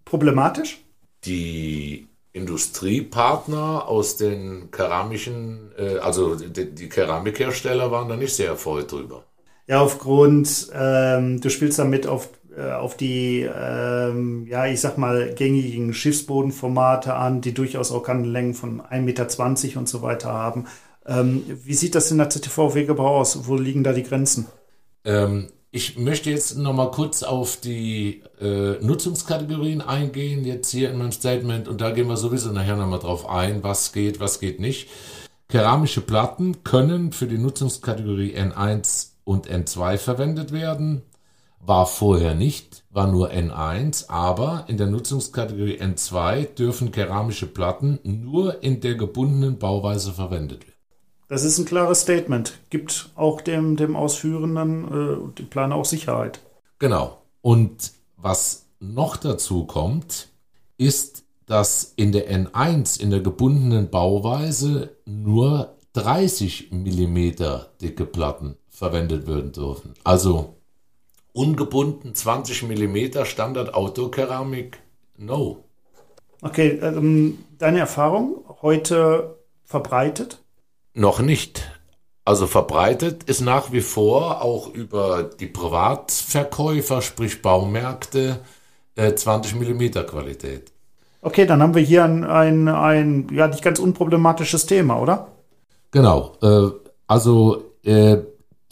problematisch? 0.05 0.83
Die 1.25 2.09
Industriepartner 2.35 3.89
aus 3.89 4.19
den 4.19 4.71
keramischen, 4.71 5.73
äh, 5.79 5.97
also 5.97 6.35
die, 6.35 6.75
die 6.75 6.91
Keramikhersteller 6.91 7.91
waren 7.91 8.11
da 8.11 8.17
nicht 8.17 8.35
sehr 8.35 8.49
erfreut 8.49 8.93
drüber. 8.93 9.25
Ja, 9.67 9.81
aufgrund, 9.81 10.71
ähm, 10.75 11.41
du 11.41 11.49
spielst 11.49 11.79
damit 11.79 12.07
auf 12.07 12.29
auf 12.63 12.97
die, 12.97 13.41
ähm, 13.43 14.47
ja, 14.49 14.67
ich 14.67 14.81
sag 14.81 14.99
mal, 14.99 15.35
gängigen 15.35 15.93
Schiffsbodenformate 15.93 17.15
an, 17.15 17.41
die 17.41 17.55
durchaus 17.55 17.93
auch 17.93 18.03
Kantenlängen 18.03 18.55
von 18.55 18.81
1,20 18.81 19.01
Meter 19.01 19.79
und 19.79 19.89
so 19.89 20.03
weiter 20.03 20.33
haben. 20.33 20.67
Ähm, 21.07 21.45
wie 21.65 21.75
sieht 21.75 21.95
das 21.95 22.11
in 22.11 22.19
der 22.19 22.31
ZTV-Wegebau 22.31 23.19
aus? 23.19 23.47
Wo 23.47 23.57
liegen 23.57 23.85
da 23.85 23.93
die 23.93 24.03
Grenzen? 24.03 24.47
Ähm, 25.05 25.49
ich 25.71 25.99
möchte 25.99 26.31
jetzt 26.31 26.57
nochmal 26.57 26.91
kurz 26.91 27.23
auf 27.23 27.59
die 27.59 28.23
äh, 28.41 28.83
Nutzungskategorien 28.83 29.83
eingehen, 29.83 30.45
jetzt 30.45 30.71
hier 30.71 30.91
in 30.91 30.99
meinem 30.99 31.13
Statement, 31.13 31.69
und 31.69 31.81
da 31.81 31.91
gehen 31.91 32.09
wir 32.09 32.17
sowieso 32.17 32.51
nachher 32.51 32.77
nochmal 32.77 32.99
drauf 32.99 33.29
ein, 33.29 33.63
was 33.63 33.93
geht, 33.93 34.19
was 34.19 34.41
geht 34.41 34.59
nicht. 34.59 34.89
Keramische 35.49 36.01
Platten 36.01 36.65
können 36.65 37.13
für 37.13 37.27
die 37.27 37.39
Nutzungskategorie 37.39 38.35
N1 38.35 39.11
und 39.25 39.49
N2 39.49 39.99
verwendet 39.99 40.53
werden 40.53 41.03
war 41.67 41.87
vorher 41.87 42.35
nicht, 42.35 42.85
war 42.91 43.07
nur 43.07 43.31
N1, 43.31 44.09
aber 44.09 44.65
in 44.69 44.77
der 44.77 44.87
Nutzungskategorie 44.87 45.81
N2 45.81 46.55
dürfen 46.55 46.93
keramische 46.93 47.47
Platten 47.47 47.99
nur 48.05 48.63
in 48.63 48.81
der 48.81 48.95
gebundenen 48.95 49.59
Bauweise 49.59 50.13
verwendet 50.13 50.67
werden. 50.67 50.77
Das 51.29 51.43
ist 51.43 51.59
ein 51.59 51.65
klares 51.65 52.03
Statement. 52.03 52.59
Gibt 52.71 53.11
auch 53.17 53.41
dem, 53.41 53.77
dem 53.77 53.97
Ausführenden, 53.97 54.85
äh, 54.85 55.35
dem 55.35 55.49
Planer 55.49 55.75
auch 55.75 55.85
Sicherheit. 55.85 56.41
Genau. 56.79 57.23
Und 57.43 57.93
was 58.17 58.67
noch 58.79 59.17
dazu 59.17 59.65
kommt, 59.65 60.29
ist, 60.79 61.25
dass 61.47 61.93
in 61.97 62.13
der 62.13 62.31
N1, 62.31 63.01
in 63.01 63.11
der 63.11 63.21
gebundenen 63.21 63.91
Bauweise, 63.91 64.97
nur 65.05 65.77
30 65.95 66.71
mm 66.71 67.33
dicke 67.81 68.05
Platten 68.05 68.57
verwendet 68.69 69.27
werden 69.27 69.53
dürfen. 69.53 69.95
Also 70.05 70.56
ungebunden 71.37 72.15
20 72.15 72.63
mm 72.63 73.25
Standard 73.25 73.75
Autokeramik, 73.75 74.79
no. 75.19 75.65
Okay, 76.41 76.79
ähm, 76.83 77.39
deine 77.59 77.81
Erfahrung 77.81 78.45
heute 78.63 79.37
verbreitet? 79.65 80.43
Noch 80.95 81.21
nicht. 81.21 81.71
Also 82.25 82.47
verbreitet 82.47 83.25
ist 83.25 83.43
nach 83.43 83.71
wie 83.71 83.83
vor 83.83 84.43
auch 84.43 84.73
über 84.73 85.25
die 85.25 85.47
Privatverkäufer, 85.47 87.03
sprich 87.03 87.43
Baumärkte, 87.43 88.41
äh, 88.97 89.15
20 89.15 89.55
mm 89.57 90.07
Qualität. 90.07 90.73
Okay, 91.21 91.45
dann 91.45 91.61
haben 91.61 91.75
wir 91.75 91.83
hier 91.83 92.05
ein, 92.05 92.25
ein, 92.25 92.69
ein 92.69 93.29
ja 93.31 93.47
nicht 93.47 93.63
ganz 93.63 93.79
unproblematisches 93.79 94.65
Thema, 94.67 95.01
oder? 95.01 95.29
Genau. 95.91 96.33
Äh, 96.43 96.71
also 97.07 97.63
äh, 97.85 98.19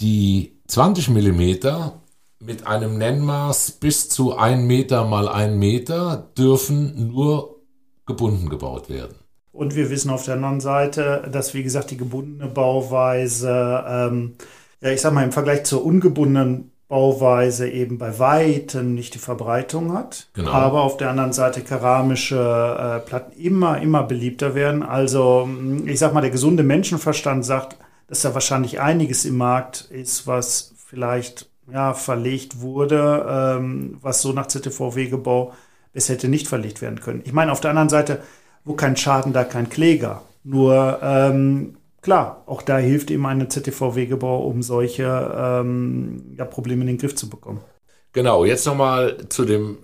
die 0.00 0.56
20 0.66 1.10
Millimeter 1.10 2.00
mit 2.44 2.66
einem 2.66 2.98
Nennmaß 2.98 3.72
bis 3.72 4.08
zu 4.08 4.36
1 4.36 4.62
Meter 4.64 5.04
mal 5.04 5.28
1 5.28 5.56
Meter 5.56 6.30
dürfen 6.36 7.08
nur 7.08 7.62
gebunden 8.06 8.50
gebaut 8.50 8.90
werden. 8.90 9.16
Und 9.52 9.76
wir 9.76 9.88
wissen 9.88 10.10
auf 10.10 10.24
der 10.24 10.34
anderen 10.34 10.60
Seite, 10.60 11.28
dass, 11.30 11.54
wie 11.54 11.62
gesagt, 11.62 11.90
die 11.90 11.96
gebundene 11.96 12.48
Bauweise, 12.48 13.84
ähm, 13.88 14.34
ja, 14.80 14.90
ich 14.90 15.00
sag 15.00 15.14
mal, 15.14 15.24
im 15.24 15.32
Vergleich 15.32 15.64
zur 15.64 15.84
ungebundenen 15.84 16.72
Bauweise 16.88 17.68
eben 17.70 17.96
bei 17.96 18.18
weitem 18.18 18.94
nicht 18.94 19.14
die 19.14 19.18
Verbreitung 19.18 19.92
hat. 19.92 20.28
Genau. 20.34 20.50
Aber 20.50 20.82
auf 20.82 20.96
der 20.96 21.10
anderen 21.10 21.32
Seite 21.32 21.62
keramische 21.62 22.36
äh, 22.36 23.00
Platten 23.08 23.32
immer, 23.40 23.80
immer 23.80 24.02
beliebter 24.02 24.54
werden. 24.54 24.82
Also, 24.82 25.48
ich 25.86 25.98
sag 25.98 26.12
mal, 26.12 26.20
der 26.20 26.30
gesunde 26.30 26.62
Menschenverstand 26.62 27.44
sagt, 27.44 27.76
dass 28.08 28.22
da 28.22 28.34
wahrscheinlich 28.34 28.80
einiges 28.80 29.24
im 29.24 29.36
Markt 29.36 29.88
ist, 29.90 30.26
was 30.26 30.74
vielleicht 30.76 31.48
ja, 31.72 31.94
verlegt 31.94 32.60
wurde, 32.60 33.26
ähm, 33.28 33.98
was 34.00 34.22
so 34.22 34.32
nach 34.32 34.46
ZTV-Wegebau 34.46 35.52
besser 35.92 36.14
hätte 36.14 36.28
nicht 36.28 36.48
verlegt 36.48 36.82
werden 36.82 37.00
können. 37.00 37.22
Ich 37.24 37.32
meine, 37.32 37.52
auf 37.52 37.60
der 37.60 37.70
anderen 37.70 37.88
Seite, 37.88 38.20
wo 38.64 38.74
kein 38.74 38.96
Schaden, 38.96 39.32
da 39.32 39.44
kein 39.44 39.68
Kläger. 39.68 40.22
Nur, 40.42 40.98
ähm, 41.02 41.76
klar, 42.02 42.42
auch 42.46 42.62
da 42.62 42.78
hilft 42.78 43.10
eben 43.10 43.24
eine 43.26 43.48
ZTV-Wegebau, 43.48 44.44
um 44.46 44.62
solche 44.62 45.04
ähm, 45.36 46.34
ja, 46.36 46.44
Probleme 46.44 46.82
in 46.82 46.88
den 46.88 46.98
Griff 46.98 47.14
zu 47.14 47.30
bekommen. 47.30 47.60
Genau, 48.12 48.44
jetzt 48.44 48.66
nochmal 48.66 49.16
zu 49.28 49.44
dem, 49.44 49.78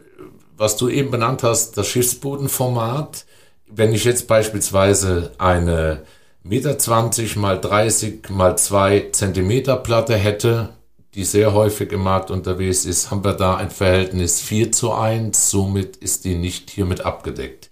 was 0.56 0.76
du 0.76 0.88
eben 0.88 1.10
benannt 1.10 1.42
hast, 1.42 1.78
das 1.78 1.88
Schiffsbodenformat. 1.88 3.24
Wenn 3.66 3.92
ich 3.92 4.04
jetzt 4.04 4.28
beispielsweise 4.28 5.32
eine 5.38 6.02
Meter 6.42 6.78
20 6.78 7.36
mal 7.36 7.60
30 7.60 8.28
mal 8.30 8.56
2 8.56 9.10
Zentimeter 9.12 9.76
Platte 9.76 10.16
hätte, 10.16 10.70
die 11.14 11.24
sehr 11.24 11.54
häufig 11.54 11.92
im 11.92 12.02
Markt 12.02 12.30
unterwegs 12.30 12.84
ist, 12.84 13.10
haben 13.10 13.24
wir 13.24 13.32
da 13.32 13.56
ein 13.56 13.70
Verhältnis 13.70 14.40
4 14.40 14.72
zu 14.72 14.92
1, 14.92 15.50
somit 15.50 15.96
ist 15.96 16.24
die 16.24 16.36
nicht 16.36 16.70
hiermit 16.70 17.04
abgedeckt. 17.04 17.70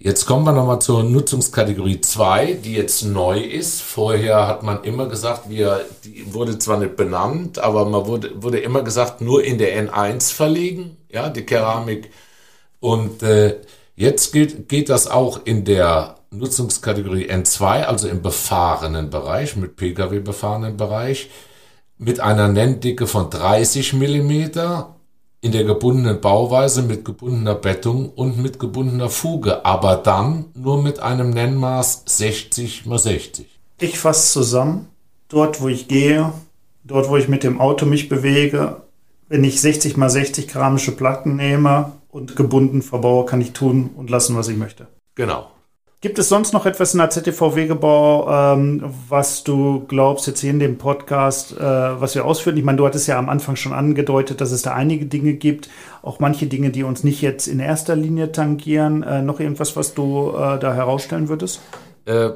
Jetzt 0.00 0.26
kommen 0.26 0.44
wir 0.44 0.52
nochmal 0.52 0.80
zur 0.80 1.02
Nutzungskategorie 1.02 2.00
2, 2.00 2.52
die 2.64 2.74
jetzt 2.74 3.02
neu 3.02 3.40
ist. 3.40 3.82
Vorher 3.82 4.46
hat 4.46 4.62
man 4.62 4.84
immer 4.84 5.08
gesagt, 5.08 5.50
wir, 5.50 5.84
die 6.04 6.32
wurde 6.32 6.56
zwar 6.58 6.78
nicht 6.78 6.96
benannt, 6.96 7.58
aber 7.58 7.84
man 7.84 8.06
wurde, 8.06 8.40
wurde 8.40 8.60
immer 8.60 8.82
gesagt, 8.82 9.20
nur 9.20 9.42
in 9.42 9.58
der 9.58 9.76
N1 9.76 10.32
verlegen, 10.32 10.96
ja, 11.10 11.28
die 11.28 11.44
Keramik. 11.44 12.12
Und 12.78 13.24
äh, 13.24 13.56
jetzt 13.96 14.32
geht, 14.32 14.68
geht 14.68 14.88
das 14.88 15.08
auch 15.08 15.40
in 15.44 15.64
der 15.64 16.14
Nutzungskategorie 16.30 17.28
N2, 17.28 17.82
also 17.82 18.06
im 18.06 18.22
befahrenen 18.22 19.10
Bereich, 19.10 19.56
mit 19.56 19.74
Pkw 19.74 20.20
befahrenen 20.20 20.76
Bereich 20.76 21.28
mit 21.98 22.20
einer 22.20 22.48
Nenndicke 22.48 23.06
von 23.06 23.28
30 23.28 23.92
mm 23.92 24.32
in 25.40 25.52
der 25.52 25.64
gebundenen 25.64 26.20
Bauweise 26.20 26.82
mit 26.82 27.04
gebundener 27.04 27.54
Bettung 27.54 28.10
und 28.10 28.38
mit 28.38 28.58
gebundener 28.58 29.08
Fuge, 29.08 29.64
aber 29.64 29.96
dann 29.96 30.46
nur 30.54 30.82
mit 30.82 31.00
einem 31.00 31.30
Nennmaß 31.30 32.02
60 32.06 32.86
x 32.86 33.02
60. 33.02 33.46
Ich 33.80 33.98
fasse 33.98 34.32
zusammen, 34.32 34.88
dort 35.28 35.60
wo 35.60 35.68
ich 35.68 35.86
gehe, 35.86 36.32
dort 36.82 37.08
wo 37.08 37.16
ich 37.16 37.28
mit 37.28 37.44
dem 37.44 37.60
Auto 37.60 37.86
mich 37.86 38.08
bewege, 38.08 38.82
wenn 39.28 39.44
ich 39.44 39.60
60 39.60 39.96
x 39.96 40.12
60 40.12 40.48
keramische 40.48 40.92
Platten 40.92 41.36
nehme 41.36 41.92
und 42.08 42.34
gebunden 42.34 42.82
verbaue, 42.82 43.26
kann 43.26 43.40
ich 43.40 43.52
tun 43.52 43.90
und 43.96 44.10
lassen, 44.10 44.36
was 44.36 44.48
ich 44.48 44.56
möchte. 44.56 44.88
Genau. 45.14 45.50
Gibt 46.00 46.20
es 46.20 46.28
sonst 46.28 46.52
noch 46.52 46.64
etwas 46.64 46.94
in 46.94 46.98
der 46.98 47.10
ZTV-Wegebau, 47.10 48.30
ähm, 48.30 48.84
was 49.08 49.42
du 49.42 49.84
glaubst, 49.88 50.28
jetzt 50.28 50.38
hier 50.38 50.50
in 50.50 50.60
dem 50.60 50.78
Podcast, 50.78 51.56
äh, 51.56 51.60
was 51.60 52.14
wir 52.14 52.24
ausführen? 52.24 52.56
Ich 52.56 52.62
meine, 52.62 52.78
du 52.78 52.86
hattest 52.86 53.08
ja 53.08 53.18
am 53.18 53.28
Anfang 53.28 53.56
schon 53.56 53.72
angedeutet, 53.72 54.40
dass 54.40 54.52
es 54.52 54.62
da 54.62 54.74
einige 54.74 55.06
Dinge 55.06 55.32
gibt, 55.32 55.68
auch 56.02 56.20
manche 56.20 56.46
Dinge, 56.46 56.70
die 56.70 56.84
uns 56.84 57.02
nicht 57.02 57.20
jetzt 57.20 57.48
in 57.48 57.58
erster 57.58 57.96
Linie 57.96 58.30
tangieren. 58.30 59.02
Äh, 59.02 59.22
noch 59.22 59.40
irgendwas, 59.40 59.74
was 59.74 59.92
du 59.92 60.30
äh, 60.36 60.60
da 60.60 60.72
herausstellen 60.72 61.28
würdest? 61.28 61.60
Äh, 62.04 62.30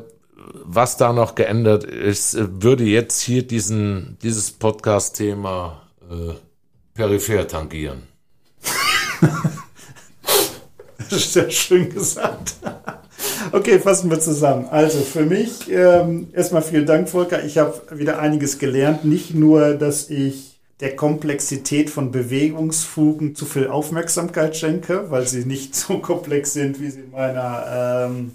was 0.65 0.97
da 0.97 1.13
noch 1.13 1.37
geändert 1.37 1.85
ist, 1.85 2.37
würde 2.61 2.83
jetzt 2.83 3.21
hier 3.21 3.47
diesen, 3.47 4.19
dieses 4.25 4.51
Podcast-Thema 4.51 5.83
äh, 6.11 6.33
peripher 6.95 7.47
tangieren. 7.47 8.09
das 10.99 11.13
ist 11.13 11.33
sehr 11.33 11.49
schön 11.49 11.91
gesagt. 11.91 12.57
Okay, 13.51 13.79
fassen 13.79 14.11
wir 14.11 14.21
zusammen. 14.21 14.67
Also 14.71 15.01
für 15.01 15.25
mich 15.25 15.71
ähm, 15.71 16.29
erstmal 16.33 16.63
vielen 16.63 16.87
Dank, 16.87 17.09
Volker. 17.09 17.45
Ich 17.45 17.59
habe 17.59 17.81
wieder 17.93 18.19
einiges 18.19 18.59
gelernt. 18.59 19.05
Nicht 19.05 19.35
nur, 19.35 19.75
dass 19.75 20.11
ich 20.11 20.61
der 20.81 20.97
Komplexität 20.97 21.91
von 21.91 22.11
Bewegungsfugen 22.11 23.35
zu 23.35 23.47
viel 23.47 23.69
Aufmerksamkeit 23.69 24.57
schenke, 24.57 25.11
weil 25.11 25.27
sie 25.27 25.45
nicht 25.45 25.75
so 25.77 25.99
komplex 25.99 26.53
sind, 26.53 26.81
wie 26.81 26.91
sie 26.91 27.01
in 27.01 27.11
meiner 27.11 28.09
ähm, 28.09 28.33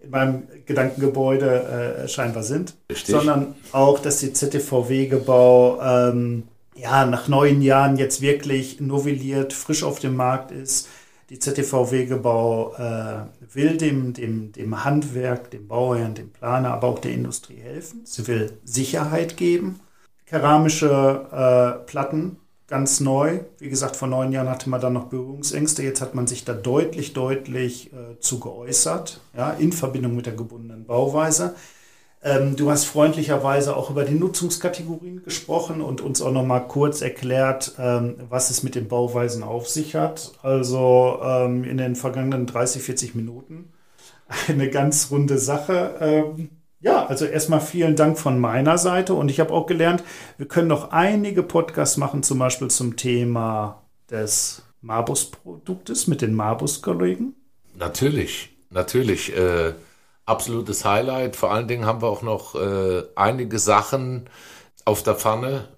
in 0.00 0.10
meinem 0.10 0.42
Gedankengebäude 0.64 2.04
äh, 2.04 2.08
scheinbar 2.08 2.44
sind, 2.44 2.74
Richtig. 2.88 3.16
sondern 3.16 3.56
auch, 3.72 3.98
dass 3.98 4.20
die 4.20 4.32
ZTV-Wegebau 4.32 5.80
ähm, 5.82 6.44
ja 6.76 7.04
nach 7.04 7.26
neun 7.26 7.62
Jahren 7.62 7.96
jetzt 7.96 8.20
wirklich 8.20 8.80
novelliert, 8.80 9.52
frisch 9.52 9.82
auf 9.82 9.98
dem 9.98 10.14
Markt 10.14 10.52
ist 10.52 10.88
die 11.30 11.38
ZTV 11.38 11.90
Wegebau 11.90 12.74
äh, 12.74 13.26
will 13.52 13.76
dem, 13.76 14.14
dem, 14.14 14.52
dem 14.52 14.84
Handwerk, 14.84 15.50
dem 15.50 15.68
Bauherrn, 15.68 16.14
dem 16.14 16.30
Planer, 16.30 16.72
aber 16.72 16.88
auch 16.88 16.98
der 16.98 17.12
Industrie 17.12 17.56
helfen. 17.56 18.00
Sie 18.04 18.26
will 18.26 18.58
Sicherheit 18.64 19.36
geben. 19.36 19.80
Keramische 20.24 21.26
äh, 21.30 21.86
Platten, 21.86 22.38
ganz 22.66 23.00
neu. 23.00 23.40
Wie 23.58 23.68
gesagt, 23.68 23.96
vor 23.96 24.08
neun 24.08 24.32
Jahren 24.32 24.48
hatte 24.48 24.70
man 24.70 24.80
da 24.80 24.88
noch 24.88 25.06
Berührungsängste. 25.06 25.82
Jetzt 25.82 26.00
hat 26.00 26.14
man 26.14 26.26
sich 26.26 26.44
da 26.44 26.54
deutlich, 26.54 27.12
deutlich 27.12 27.92
äh, 27.92 28.18
zu 28.20 28.40
geäußert, 28.40 29.20
ja, 29.36 29.50
in 29.50 29.72
Verbindung 29.72 30.16
mit 30.16 30.26
der 30.26 30.34
gebundenen 30.34 30.86
Bauweise. 30.86 31.54
Ähm, 32.28 32.56
du 32.56 32.70
hast 32.70 32.84
freundlicherweise 32.84 33.74
auch 33.74 33.90
über 33.90 34.04
die 34.04 34.14
Nutzungskategorien 34.14 35.22
gesprochen 35.22 35.80
und 35.80 36.00
uns 36.02 36.20
auch 36.20 36.32
noch 36.32 36.44
mal 36.44 36.60
kurz 36.60 37.00
erklärt, 37.00 37.72
ähm, 37.78 38.16
was 38.28 38.50
es 38.50 38.62
mit 38.62 38.74
den 38.74 38.88
Bauweisen 38.88 39.42
auf 39.42 39.68
sich 39.68 39.94
hat. 39.94 40.32
Also 40.42 41.20
ähm, 41.22 41.64
in 41.64 41.78
den 41.78 41.96
vergangenen 41.96 42.46
30, 42.46 42.82
40 42.82 43.14
Minuten 43.14 43.72
eine 44.48 44.68
ganz 44.68 45.10
runde 45.10 45.38
Sache. 45.38 46.34
Ja, 46.80 47.06
also 47.06 47.24
erstmal 47.24 47.60
vielen 47.60 47.96
Dank 47.96 48.18
von 48.18 48.38
meiner 48.38 48.78
Seite 48.78 49.14
und 49.14 49.30
ich 49.30 49.40
habe 49.40 49.52
auch 49.52 49.66
gelernt, 49.66 50.04
wir 50.36 50.46
können 50.46 50.68
noch 50.68 50.92
einige 50.92 51.42
Podcasts 51.42 51.96
machen, 51.96 52.22
zum 52.22 52.38
Beispiel 52.38 52.68
zum 52.68 52.96
Thema 52.96 53.82
des 54.10 54.62
Marbus-Produktes 54.82 56.06
mit 56.06 56.22
den 56.22 56.34
Marbus-Kollegen. 56.34 57.34
Natürlich, 57.74 58.50
natürlich. 58.70 59.36
Äh 59.36 59.72
absolutes 60.28 60.84
Highlight. 60.84 61.36
Vor 61.36 61.52
allen 61.52 61.68
Dingen 61.68 61.86
haben 61.86 62.02
wir 62.02 62.08
auch 62.08 62.22
noch 62.22 62.54
äh, 62.54 63.02
einige 63.16 63.58
Sachen 63.58 64.28
auf 64.84 65.02
der 65.02 65.14
Pfanne, 65.14 65.68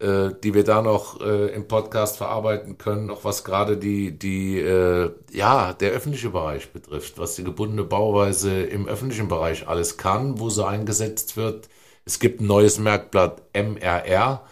äh, 0.00 0.30
die 0.42 0.54
wir 0.54 0.64
da 0.64 0.82
noch 0.82 1.20
äh, 1.20 1.48
im 1.54 1.68
Podcast 1.68 2.16
verarbeiten 2.16 2.78
können, 2.78 3.10
auch 3.10 3.24
was 3.24 3.44
gerade 3.44 3.76
die, 3.76 4.18
die, 4.18 4.58
äh, 4.58 5.10
ja, 5.32 5.72
der 5.74 5.92
öffentliche 5.92 6.30
Bereich 6.30 6.72
betrifft, 6.72 7.18
was 7.18 7.36
die 7.36 7.44
gebundene 7.44 7.84
Bauweise 7.84 8.62
im 8.62 8.88
öffentlichen 8.88 9.28
Bereich 9.28 9.68
alles 9.68 9.96
kann, 9.98 10.40
wo 10.40 10.50
sie 10.50 10.66
eingesetzt 10.66 11.36
wird. 11.36 11.68
Es 12.04 12.18
gibt 12.18 12.40
ein 12.40 12.46
neues 12.46 12.78
Merkblatt 12.78 13.42
MRR, 13.54 14.42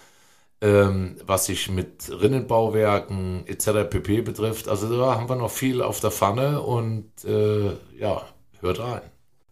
ähm, 0.61 1.17
was 1.27 1.47
sich 1.47 1.71
mit 1.71 2.11
Rinnenbauwerken 2.11 3.47
etc. 3.47 3.89
pp. 3.91 4.23
betrifft. 4.23 4.69
Also 4.69 4.97
da 4.99 5.15
haben 5.17 5.29
wir 5.29 5.37
noch 5.37 5.51
viel 5.51 5.83
auf 5.83 6.01
der 6.01 6.11
Pfanne 6.11 6.61
und 6.63 7.11
äh, 7.25 7.73
ja, 7.99 8.23
hört 8.61 8.81
rein. 8.81 9.03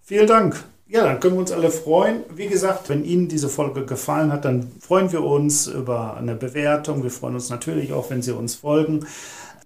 Vielen 0.09 0.28
Dank. 0.28 0.62
Ja, 0.86 1.02
dann 1.02 1.18
können 1.18 1.34
wir 1.34 1.40
uns 1.40 1.50
alle 1.50 1.68
freuen. 1.68 2.22
Wie 2.32 2.46
gesagt, 2.46 2.88
wenn 2.88 3.04
Ihnen 3.04 3.26
diese 3.26 3.48
Folge 3.48 3.84
gefallen 3.84 4.30
hat, 4.30 4.44
dann 4.44 4.70
freuen 4.78 5.11
wir 5.11 5.24
uns 5.24 5.66
über 5.66 6.16
eine 6.16 6.36
Bewertung. 6.36 7.02
Wir 7.02 7.11
freuen 7.11 7.34
uns 7.34 7.50
natürlich 7.50 7.92
auch, 7.92 8.09
wenn 8.09 8.22
Sie 8.22 8.30
uns 8.30 8.54
folgen. 8.54 9.04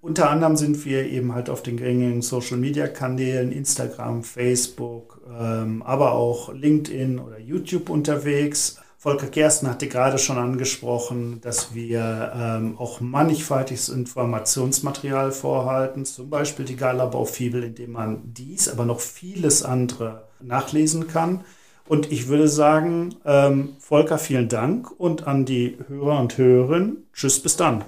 Unter 0.01 0.31
anderem 0.31 0.57
sind 0.57 0.83
wir 0.87 1.05
eben 1.05 1.35
halt 1.35 1.51
auf 1.51 1.63
den 1.63 1.77
gängigen 1.77 2.23
Social-Media-Kanälen, 2.23 3.53
Instagram, 3.53 4.25
Facebook, 4.25 5.21
ähm, 5.39 5.83
aber 5.83 6.13
auch 6.13 6.55
LinkedIn 6.55 7.19
oder 7.19 7.39
YouTube 7.39 7.91
unterwegs. 7.91 8.79
Volker 8.97 9.27
Gersten 9.27 9.69
hatte 9.69 9.89
gerade 9.89 10.17
schon 10.17 10.39
angesprochen, 10.39 11.43
dass 11.43 11.75
wir 11.75 12.33
ähm, 12.35 12.79
auch 12.79 13.03
mannigfaltiges 13.03 13.91
Informationsmaterial 13.91 15.33
vorhalten, 15.33 16.07
zum 16.07 16.31
Beispiel 16.31 16.65
die 16.65 16.77
Galabaufibel, 16.77 17.63
in 17.63 17.93
man 17.93 18.23
dies, 18.25 18.71
aber 18.71 18.87
noch 18.87 19.01
vieles 19.01 19.63
andere 19.63 20.30
nachlesen 20.43 21.09
kann. 21.09 21.41
Und 21.87 22.13
ich 22.13 22.29
würde 22.29 22.49
sagen, 22.49 23.17
ähm, 23.25 23.71
Volker, 23.81 24.19
vielen 24.19 24.49
Dank 24.49 24.91
und 24.99 25.27
an 25.27 25.45
die 25.45 25.77
Hörer 25.89 26.21
und 26.21 26.39
Hörerinnen, 26.39 27.09
tschüss, 27.13 27.41
bis 27.41 27.57
dann. 27.57 27.85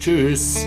Tschüss. 0.00 0.66